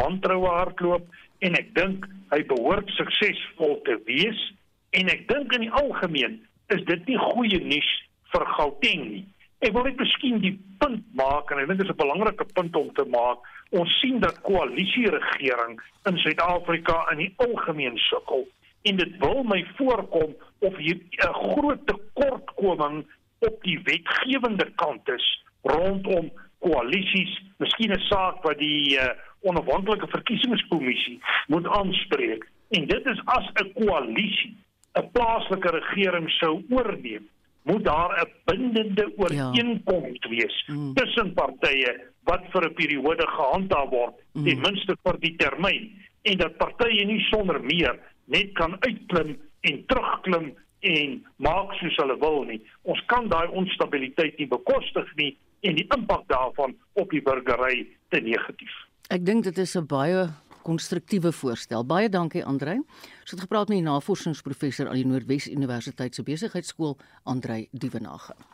wantroue 0.00 0.54
hardloop 0.56 1.20
en 1.44 1.60
ek 1.60 1.68
dink 1.76 2.08
hy 2.32 2.40
behoort 2.48 2.88
suksesvol 2.96 3.76
te 3.84 4.00
wees 4.08 4.40
en 4.96 5.12
ek 5.12 5.28
dink 5.28 5.52
in 5.52 5.68
die 5.68 5.74
algemeen 5.84 6.40
is 6.72 6.80
dit 6.88 7.12
nie 7.12 7.20
goeie 7.28 7.60
nuus 7.60 7.92
vir 8.32 8.48
Gauteng 8.56 9.06
nie. 9.12 9.24
Ek 9.58 9.72
wil 9.72 9.84
net 9.84 9.96
miskien 9.96 10.40
die 10.40 10.58
punt 10.78 11.04
maak 11.14 11.50
en 11.50 11.58
ek 11.58 11.68
dink 11.68 11.78
dit 11.78 11.88
is 11.88 11.94
'n 11.94 12.02
belangrike 12.02 12.46
punt 12.54 12.76
om 12.76 12.92
te 12.94 13.04
maak. 13.04 13.38
Ons 13.70 14.00
sien 14.00 14.20
dat 14.20 14.40
koalisieregering 14.42 15.80
in 16.08 16.18
Suid-Afrika 16.18 17.10
in 17.12 17.18
die 17.18 17.34
algemeen 17.36 17.98
sukkel 17.98 18.46
en 18.84 18.96
dit 18.96 19.16
wil 19.18 19.42
my 19.44 19.64
voorkom 19.76 20.34
of 20.58 20.76
hier 20.76 20.98
'n 21.00 21.34
groot 21.34 21.86
tekortkoming 21.86 23.06
op 23.38 23.62
die 23.62 23.80
wetgewende 23.84 24.72
kant 24.74 25.08
is 25.08 25.44
rondom 25.62 26.30
koalisies, 26.58 27.32
miskien 27.58 27.92
'n 27.92 28.00
saak 28.08 28.42
wat 28.42 28.58
die 28.58 28.96
uh, 28.98 29.08
onafhanklike 29.40 30.06
verkiesingskommissie 30.08 31.20
moet 31.46 31.66
aanspreek. 31.68 32.48
En 32.70 32.86
dit 32.86 33.06
is 33.06 33.20
as 33.24 33.46
'n 33.62 33.72
koalisie 33.72 34.56
'n 34.98 35.10
plaaslike 35.12 35.70
regering 35.70 36.30
sou 36.30 36.64
oorneem, 36.70 37.28
moet 37.64 37.84
daar 37.84 38.12
'n 38.20 38.30
bindende 38.44 39.12
ooreenkoms 39.16 40.18
ja. 40.20 40.28
wees 40.28 40.64
mm. 40.66 40.94
tussen 40.94 41.34
partye 41.34 41.90
wat 42.24 42.42
vir 42.52 42.64
'n 42.64 42.74
periode 42.74 43.26
gehandhaaf 43.26 43.88
word, 43.90 44.14
mm. 44.32 44.44
ten 44.44 44.60
minste 44.60 44.96
vir 45.02 45.16
die 45.20 45.36
termyn, 45.36 45.90
en 46.22 46.36
dat 46.38 46.56
partye 46.56 47.04
nie 47.04 47.20
sonder 47.20 47.60
meer 47.60 47.98
net 48.24 48.52
kan 48.52 48.76
uitklim 48.80 49.36
en 49.60 49.84
terugklim 49.86 50.52
en 50.80 51.26
maak 51.36 51.72
soos 51.72 51.96
hulle 51.96 52.16
wil 52.20 52.42
nie. 52.44 52.60
Ons 52.82 53.00
kan 53.06 53.28
daai 53.28 53.48
onstabiliteit 53.48 54.38
nie 54.38 54.48
bekostig 54.48 55.08
nie 55.16 55.36
en 55.60 55.74
die 55.74 55.86
impak 55.96 56.28
daarvan 56.28 56.76
op 56.92 57.10
die 57.10 57.22
burgery 57.22 57.86
te 58.08 58.20
negatief. 58.20 58.74
Ek 59.12 59.24
dink 59.24 59.44
dit 59.44 59.58
is 59.58 59.76
'n 59.76 59.86
baie 59.86 60.28
konstruktiewe 60.64 61.32
voorstel. 61.32 61.84
Baie 61.86 62.08
dankie 62.08 62.44
Andrei. 62.44 62.80
Ons 62.80 63.36
het 63.36 63.44
gepraat 63.44 63.68
met 63.68 63.82
die 63.82 63.86
navorsingsprofessor 63.86 64.88
aan 64.88 65.00
die 65.00 65.06
Noordwes 65.06 65.50
Universiteit 65.52 66.16
se 66.16 66.26
besigheidskool, 66.26 66.98
Andrei 67.22 67.68
Dievenage. 67.72 68.53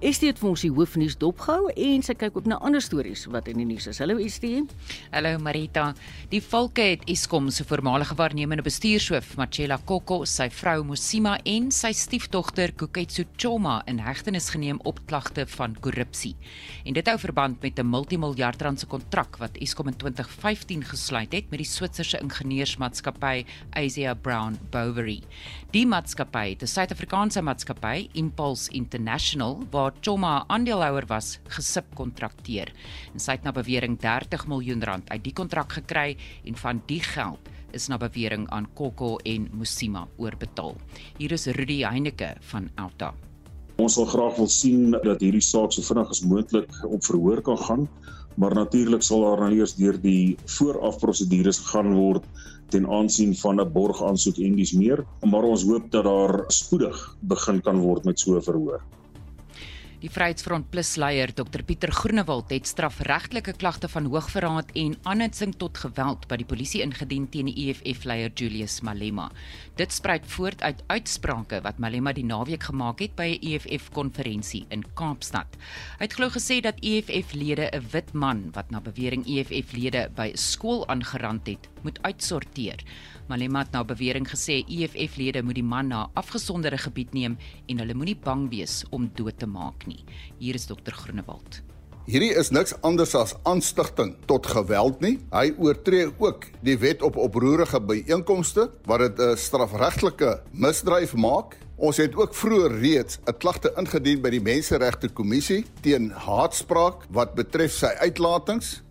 Estie 0.00 0.30
het 0.30 0.38
vir 0.40 0.48
ons 0.48 0.62
die 0.64 0.70
hoofnuus 0.72 1.12
dopgehou 1.20 1.66
en 1.76 2.00
sy 2.00 2.14
kyk 2.16 2.38
ook 2.38 2.46
na 2.48 2.56
ander 2.64 2.80
stories 2.80 3.26
wat 3.28 3.50
in 3.52 3.58
die 3.60 3.66
nuus 3.68 3.84
is. 3.90 3.98
Hallo 4.00 4.16
Estie. 4.24 4.62
Hallo 5.12 5.34
Marita. 5.44 5.90
Die 6.32 6.40
Volke 6.40 6.86
het 6.94 7.02
Eskom 7.12 7.50
se 7.52 7.66
voormalige 7.68 8.16
waarnemende 8.16 8.64
bestuurshoof, 8.64 9.34
Machela 9.36 9.76
Koko, 9.84 10.22
sy 10.24 10.46
vrou 10.56 10.86
Mosima 10.88 11.34
en 11.44 11.68
sy 11.68 11.90
stiefdogter 11.92 12.72
Kuketsu 12.80 13.26
Choma 13.36 13.82
in 13.92 14.00
hegtenis 14.00 14.48
geneem 14.54 14.80
op 14.88 15.02
klagte 15.04 15.44
van 15.58 15.76
korrupsie. 15.84 16.32
En 16.88 16.96
dit 16.96 17.12
hou 17.12 17.18
verband 17.20 17.60
met 17.60 17.78
'n 17.78 17.90
multimiljardrandse 17.90 18.86
kontrak 18.86 19.36
wat 19.36 19.60
Eskom 19.60 19.88
in 19.88 19.96
2015 20.00 20.82
gesluit 20.82 21.32
het 21.32 21.50
met 21.50 21.60
die 21.60 21.68
Switserse 21.68 22.18
ingenieursmaatskappy 22.22 23.44
Asia 23.76 24.14
Brown 24.14 24.56
Boveri. 24.70 25.20
Die 25.72 25.86
maatskappy, 25.86 26.56
die 26.56 26.66
Suid-Afrikaanse 26.66 27.42
maatskappy 27.42 28.08
Impulse 28.12 28.72
International, 28.72 29.62
waar 29.70 29.89
Choma 30.00 30.44
aandeelhouer 30.48 31.06
was, 31.10 31.38
gesubkontrakteer. 31.48 32.72
En 33.12 33.20
sy 33.20 33.32
het 33.32 33.44
na 33.44 33.52
bewering 33.52 33.98
30 34.00 34.46
miljoen 34.46 34.82
rand 34.82 35.10
uit 35.10 35.24
die 35.24 35.32
kontrak 35.32 35.72
gekry 35.72 36.16
en 36.44 36.56
van 36.56 36.82
die 36.86 37.00
geld 37.02 37.50
is 37.72 37.88
na 37.88 37.98
bewering 37.98 38.48
aan 38.50 38.68
Kokko 38.74 39.16
en 39.24 39.48
Musima 39.52 40.06
oorbetaal. 40.18 40.76
Hier 41.18 41.32
is 41.32 41.46
Rudy 41.46 41.82
Heineke 41.84 42.34
van 42.52 42.70
Alta. 42.76 43.12
Ons 43.80 43.96
sal 43.96 44.08
graag 44.10 44.36
wil 44.36 44.48
sien 44.52 44.90
dat 44.92 45.22
hierdie 45.24 45.44
saak 45.44 45.72
so 45.72 45.82
vinnig 45.86 46.10
as 46.12 46.22
moontlik 46.26 46.72
op 46.84 47.04
verhoor 47.06 47.40
kan 47.46 47.60
gaan, 47.64 47.86
maar 48.36 48.54
natuurlik 48.54 49.02
sal 49.02 49.24
daar 49.24 49.46
nou 49.46 49.52
eers 49.56 49.74
deur 49.78 49.96
die 50.00 50.36
voorafprosedures 50.58 51.62
gegaan 51.64 51.94
word 51.96 52.26
ten 52.70 52.86
aansien 52.86 53.34
van 53.40 53.60
'n 53.60 53.72
borgaansoek 53.72 54.38
en 54.38 54.54
dis 54.56 54.72
meer, 54.72 55.04
maar 55.24 55.44
ons 55.44 55.64
hoop 55.64 55.90
dat 55.90 56.04
daar 56.04 56.44
spoedig 56.48 57.16
begin 57.20 57.60
kan 57.60 57.78
word 57.78 58.04
met 58.04 58.20
so 58.20 58.36
'n 58.36 58.42
verhoor. 58.42 58.82
Die 60.00 60.08
Vryheidsfront 60.08 60.70
Plus 60.72 60.94
leier 60.96 61.28
Dr 61.36 61.60
Pieter 61.60 61.90
Groenewald 61.92 62.48
het 62.54 62.64
strafregtelike 62.70 63.52
klagte 63.60 63.88
van 63.92 64.06
hoogverraad 64.08 64.70
en 64.80 64.94
aanhitsing 65.04 65.52
tot 65.60 65.76
geweld 65.76 66.24
by 66.30 66.38
die 66.40 66.46
polisie 66.48 66.80
ingedien 66.80 67.26
teen 67.28 67.50
die 67.50 67.66
EFF 67.66 68.06
leier 68.08 68.32
Julius 68.32 68.78
Malema. 68.80 69.26
Dit 69.76 69.92
spruit 69.92 70.24
voort 70.32 70.64
uit 70.64 70.80
uitsprake 70.88 71.60
wat 71.66 71.82
Malema 71.84 72.14
die 72.16 72.24
naweek 72.24 72.64
gemaak 72.70 73.04
het 73.04 73.12
by 73.18 73.28
'n 73.36 73.44
EFF 73.50 73.90
konferensie 73.92 74.64
in 74.70 74.86
Kaapstad. 74.94 75.60
Hy 75.98 76.08
het 76.08 76.16
glo 76.16 76.30
gesê 76.32 76.62
dat 76.62 76.80
EFF-lede 76.80 77.68
'n 77.68 77.84
wit 77.92 78.14
man 78.14 78.48
wat 78.56 78.70
na 78.70 78.80
bewering 78.80 79.26
EFF-lede 79.26 80.08
by 80.16 80.32
skool 80.34 80.88
aangerand 80.88 81.46
het, 81.46 81.68
moet 81.82 82.02
uitsorteer. 82.02 82.80
Malema 83.30 83.60
het 83.62 83.76
nou 83.76 83.84
bewering 83.86 84.26
gesê 84.26 84.60
EFF-lede 84.66 85.44
moet 85.46 85.54
die 85.60 85.66
man 85.66 85.88
na 85.88 86.00
'n 86.04 86.10
afgesonderde 86.18 86.78
gebied 86.78 87.12
neem 87.14 87.38
en 87.68 87.78
hulle 87.78 87.94
moenie 87.94 88.18
bang 88.18 88.50
wees 88.50 88.84
om 88.90 89.10
dood 89.14 89.38
te 89.38 89.46
maak 89.46 89.86
nie. 89.86 90.04
Hier 90.38 90.54
is 90.54 90.66
dokter 90.66 90.92
Groenewald. 90.92 91.62
Hierdie 92.06 92.34
is 92.34 92.50
niks 92.50 92.74
anders 92.82 93.14
as 93.14 93.34
aanstigting 93.44 94.16
tot 94.26 94.46
geweld 94.46 95.00
nie. 95.00 95.18
Hy 95.30 95.54
oortree 95.58 96.10
ook 96.18 96.46
die 96.62 96.76
wet 96.78 97.02
op 97.02 97.16
oproerige 97.16 97.80
byeenkomste 97.80 98.70
wat 98.86 98.98
dit 98.98 99.18
'n 99.20 99.36
strafregtelike 99.36 100.42
misdryf 100.52 101.14
maak. 101.14 101.56
Ons 101.76 101.96
het 101.96 102.16
ook 102.16 102.34
vroeër 102.34 102.80
reeds 102.80 103.18
'n 103.26 103.38
klagte 103.38 103.72
ingedien 103.76 104.20
by 104.22 104.30
die 104.30 104.42
Menseregte 104.42 105.08
Kommissie 105.08 105.64
teen 105.82 106.10
haatspraak 106.10 107.06
wat 107.10 107.34
betref 107.34 107.72
sy 107.72 107.94
uitlatings 108.00 108.82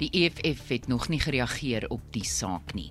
Die 0.00 0.08
EFF 0.12 0.68
het 0.68 0.88
nog 0.88 1.08
nie 1.08 1.20
gereageer 1.20 1.88
op 1.92 2.00
die 2.14 2.24
saak 2.24 2.74
nie. 2.74 2.90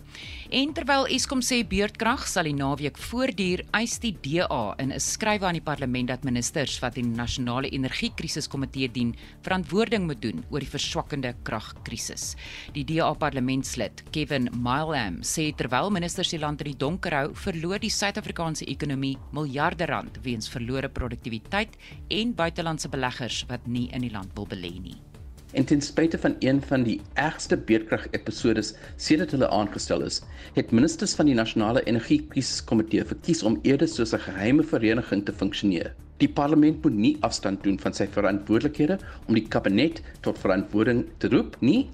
En 0.51 0.73
terwyl 0.75 1.07
Eskom 1.07 1.41
sê 1.45 1.61
beurtkrag 1.67 2.27
sal 2.27 2.49
die 2.49 2.55
naweek 2.55 2.99
voortduur, 2.99 3.63
eis 3.77 3.97
die 4.03 4.13
DA 4.21 4.75
in 4.77 4.91
'n 4.91 4.99
skrywe 4.99 5.45
aan 5.45 5.57
die 5.57 5.63
parlement 5.63 6.07
dat 6.07 6.23
ministers 6.23 6.79
wat 6.79 6.97
in 6.97 7.11
die 7.11 7.17
nasionale 7.17 7.69
energiekrisiskomitee 7.69 8.91
dien, 8.91 9.15
verantwoording 9.41 10.05
moet 10.07 10.21
doen 10.21 10.43
oor 10.49 10.59
die 10.59 10.69
verswakkende 10.69 11.35
kragkrisis. 11.43 12.35
Die 12.73 12.83
DA 12.83 13.13
parlementslid, 13.13 14.03
Kevin 14.11 14.49
Milam, 14.53 15.21
sê 15.21 15.55
terwyl 15.55 15.89
ministers 15.89 16.29
die 16.29 16.39
land 16.39 16.61
in 16.61 16.71
die 16.71 16.77
donker 16.77 17.13
hou, 17.13 17.33
verloor 17.33 17.79
die 17.79 17.89
Suid-Afrikaanse 17.89 18.65
ekonomie 18.65 19.17
miljarde 19.31 19.85
rand 19.85 20.19
weens 20.23 20.49
verlore 20.49 20.89
produktiwiteit 20.89 21.77
en 22.09 22.35
buitelandse 22.35 22.89
beleggers 22.89 23.45
wat 23.47 23.67
nie 23.67 23.89
in 23.91 24.01
die 24.01 24.11
land 24.11 24.35
wil 24.35 24.47
belê 24.47 24.79
nie. 24.81 25.10
En 25.51 25.65
ten 25.65 25.81
spyte 25.81 26.17
van 26.17 26.35
een 26.39 26.61
van 26.61 26.83
die 26.83 27.01
ergste 27.13 27.57
beerdkrag-episodes 27.57 28.73
sedert 28.95 29.31
hulle 29.35 29.49
aangestel 29.49 30.01
is, 30.01 30.21
het 30.55 30.71
ministers 30.71 31.13
van 31.13 31.27
die 31.27 31.35
Nasionale 31.35 31.83
Energiekrisiskomitee 31.83 33.03
verkies 33.05 33.43
om 33.43 33.59
eerder 33.67 33.87
soos 33.87 34.13
'n 34.13 34.23
geheime 34.27 34.63
vereniging 34.63 35.25
te 35.25 35.33
funksioneer. 35.33 35.93
Die 36.17 36.29
parlement 36.29 36.83
moet 36.83 36.93
nie 36.93 37.17
afstand 37.19 37.63
doen 37.63 37.79
van 37.79 37.93
sy 37.93 38.07
verantwoordelikhede 38.07 38.99
om 39.27 39.33
die 39.33 39.47
kabinet 39.47 40.01
tot 40.21 40.39
verantwoording 40.39 41.05
te 41.17 41.27
roep 41.27 41.57
nie. 41.59 41.89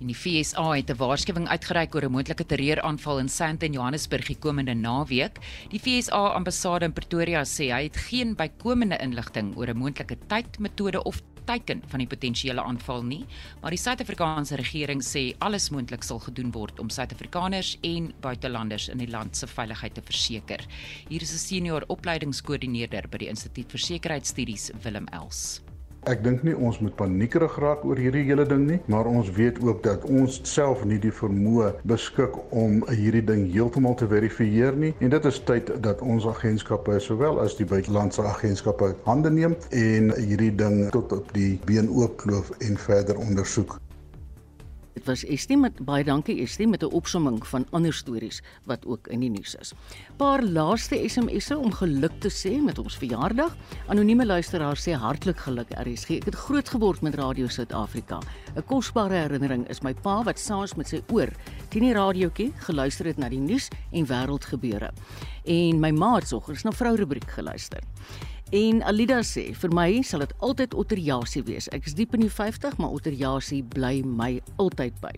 En 0.00 0.08
die 0.08 0.16
FSA 0.16 0.70
het 0.72 0.90
'n 0.90 0.96
waarskuwing 0.96 1.48
uitgereik 1.48 1.94
oor 1.94 2.04
'n 2.04 2.10
moontlike 2.10 2.46
terreuraanval 2.46 3.18
in 3.18 3.28
Sandton, 3.28 3.72
Johannesburg 3.72 4.26
die 4.26 4.38
komende 4.38 4.74
naweek. 4.74 5.38
Die 5.68 5.78
FSA 5.78 6.32
ambassade 6.32 6.84
in 6.84 6.92
Pretoria 6.92 7.44
sê 7.44 7.68
hy 7.70 7.82
het 7.82 7.96
geen 7.96 8.34
bykomende 8.34 8.96
inligting 8.96 9.56
oor 9.56 9.68
'n 9.68 9.76
moontlike 9.76 10.16
tyd, 10.26 10.58
metode 10.58 11.02
of 11.02 11.22
teiken 11.44 11.82
van 11.92 12.02
die 12.02 12.08
potensiële 12.10 12.62
aanval 12.62 13.02
nie, 13.06 13.22
maar 13.62 13.70
die 13.70 13.80
Suid-Afrikaanse 13.80 14.58
regering 14.60 15.02
sê 15.04 15.30
alles 15.38 15.70
moontlik 15.70 16.04
sal 16.06 16.18
gedoen 16.18 16.52
word 16.52 16.80
om 16.80 16.90
Suid-Afrikaners 16.90 17.76
en 17.86 18.12
buitelanders 18.20 18.88
in 18.88 18.98
die 18.98 19.10
land 19.10 19.36
se 19.36 19.46
veiligheid 19.46 19.94
te 19.94 20.02
verseker. 20.02 20.66
Hier 21.08 21.22
is 21.22 21.32
'n 21.32 21.38
senior 21.38 21.84
opleidingskoördineerder 21.88 23.08
by 23.08 23.18
die 23.18 23.28
Instituut 23.28 23.70
vir 23.70 23.80
Sekuriteitsstudies, 23.80 24.70
Willem 24.82 25.06
Els. 25.12 25.60
Ek 26.08 26.22
dink 26.24 26.40
nie 26.46 26.54
ons 26.56 26.78
moet 26.80 26.94
paniekerig 26.96 27.58
raak 27.60 27.82
oor 27.84 27.98
hierdie 28.00 28.22
hele 28.24 28.46
ding 28.48 28.62
nie, 28.64 28.78
maar 28.88 29.08
ons 29.10 29.28
weet 29.36 29.58
ook 29.60 29.82
dat 29.84 30.06
ons 30.08 30.38
self 30.48 30.84
nie 30.88 30.96
die 31.02 31.12
vermoë 31.12 31.74
beskik 31.92 32.38
om 32.56 32.78
hierdie 32.88 33.24
ding 33.28 33.42
heeltemal 33.52 33.98
te 34.00 34.08
verifieer 34.08 34.78
nie 34.80 34.94
en 35.04 35.12
dit 35.12 35.28
is 35.28 35.42
tyd 35.50 35.74
dat 35.84 36.00
ons 36.00 36.24
agentskappe 36.32 36.96
sowel 37.04 37.42
as 37.44 37.58
die 37.60 37.68
buitelandse 37.68 38.24
agentskappe 38.32 38.94
hande 39.04 39.34
neem 39.36 39.58
en 39.76 40.14
hierdie 40.16 40.54
ding 40.64 40.86
tot 40.96 41.12
op 41.20 41.36
die 41.36 41.52
been 41.68 41.92
oopkloof 41.92 42.48
en 42.64 42.80
verder 42.88 43.20
ondersoek. 43.20 43.76
Dit 44.94 45.06
was 45.06 45.22
Estie 45.30 45.56
met 45.56 45.76
baie 45.86 46.02
dankie 46.04 46.40
Estie 46.42 46.66
met 46.68 46.82
'n 46.82 46.90
opsomming 46.90 47.46
van 47.46 47.66
ander 47.70 47.92
stories 47.94 48.42
wat 48.64 48.86
ook 48.86 49.06
in 49.06 49.20
die 49.20 49.30
nuus 49.30 49.54
is. 49.54 49.72
Paar 50.16 50.42
laaste 50.42 51.08
SMS'e 51.08 51.58
om 51.58 51.72
geluk 51.72 52.12
te 52.18 52.28
sê 52.28 52.62
met 52.62 52.78
ons 52.78 52.96
verjaardag. 52.96 53.56
Anonieme 53.86 54.26
luisteraar 54.26 54.76
sê 54.76 54.92
hartlik 54.92 55.38
geluk 55.38 55.70
RSG. 55.70 56.10
Ek 56.10 56.24
het 56.24 56.34
groot 56.34 56.68
geword 56.68 57.00
met 57.00 57.14
Radio 57.14 57.46
Suid-Afrika. 57.46 58.18
'n 58.56 58.62
Kosbare 58.66 59.14
herinnering 59.14 59.68
is 59.68 59.80
my 59.82 59.94
pa 59.94 60.22
wat 60.22 60.38
saans 60.38 60.74
met 60.74 60.88
sy 60.88 61.02
oor 61.12 61.28
teen 61.68 61.82
die 61.82 61.92
radiootjie 61.94 62.52
geluister 62.56 63.06
het 63.06 63.16
na 63.16 63.28
die 63.28 63.38
nuus 63.38 63.68
en 63.92 64.06
wêreldgebeure. 64.06 64.90
En 65.44 65.80
my 65.80 65.90
ma 65.90 66.14
het 66.14 66.28
soggens 66.28 66.62
na 66.62 66.72
vrou 66.72 66.96
rubriek 66.96 67.30
geluister. 67.30 67.80
En 68.50 68.82
Alida 68.82 69.20
sê, 69.22 69.52
vir 69.54 69.70
my 69.70 70.00
sal 70.02 70.24
dit 70.24 70.32
altyd 70.42 70.72
Otterjasie 70.74 71.44
wees. 71.46 71.68
Ek 71.70 71.84
is 71.86 71.94
diep 71.94 72.16
in 72.18 72.24
die 72.24 72.32
50, 72.34 72.80
maar 72.82 72.90
Otterjasie 72.96 73.60
bly 73.62 74.00
my 74.02 74.40
altyd 74.58 74.96
by. 74.98 75.12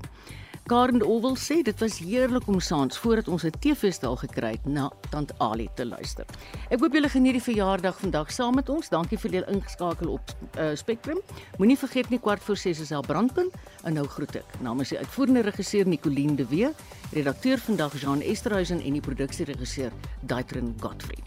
Karen 0.68 1.01
Owel 1.03 1.39
sê 1.41 1.57
dit 1.64 1.80
was 1.80 1.97
heerlik 2.05 2.45
om 2.47 2.61
saans 2.61 2.99
voordat 3.01 3.30
ons 3.33 3.45
'n 3.45 3.57
TV-stal 3.59 4.16
gekry 4.16 4.51
het 4.53 4.66
na 4.66 4.91
Tant 5.11 5.33
Ali 5.41 5.68
te 5.74 5.87
luister. 5.87 6.26
Ek 6.70 6.80
hoop 6.80 6.93
julle 6.93 7.09
geniet 7.09 7.33
die 7.33 7.43
verjaardag 7.43 7.99
vandag 7.99 8.30
saam 8.30 8.55
met 8.55 8.68
ons. 8.68 8.89
Dankie 8.89 9.18
vir 9.18 9.30
julle 9.30 9.51
ingeskakel 9.51 10.09
op 10.09 10.22
uh, 10.59 10.76
Spectrum. 10.76 11.18
Moenie 11.59 11.78
vergeet 11.78 12.11
nie 12.11 12.20
kwart 12.20 12.43
voor 12.43 12.57
6 12.57 12.80
is 12.80 12.93
al 12.93 13.03
brandpunt 13.03 13.53
en 13.83 13.95
nou 13.95 14.07
groet 14.07 14.37
ek 14.37 14.61
namens 14.61 14.89
die 14.89 14.99
uitvoerende 14.99 15.41
regisseur 15.41 15.87
Nicoline 15.87 16.35
de 16.35 16.47
Wee, 16.47 16.68
redakteur 17.12 17.59
vandag 17.59 18.01
Jean 18.01 18.20
Esterhuizen 18.20 18.80
en 18.80 18.93
die 18.93 19.01
produksieregisseur 19.01 19.91
Daitrin 20.20 20.74
Godfrey. 20.80 21.18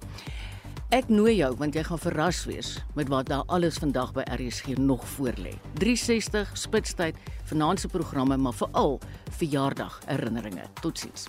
Ek 0.94 1.08
nooi 1.10 1.32
jou 1.40 1.48
want 1.58 1.74
jy 1.74 1.82
gaan 1.88 1.98
verras 1.98 2.44
wees 2.46 2.76
met 2.94 3.10
wat 3.10 3.32
daar 3.32 3.48
alles 3.50 3.80
vandag 3.82 4.12
by 4.14 4.22
RSG 4.36 4.78
nog 4.78 5.02
voor 5.16 5.34
lê. 5.42 5.56
360 5.82 6.52
spitstyd, 6.54 7.18
vanaand 7.50 7.80
se 7.82 7.90
programme, 7.90 8.38
maar 8.38 8.54
veral 8.54 9.00
verjaardag 9.40 9.98
herinneringe. 10.06 10.70
Totsiens. 10.82 11.26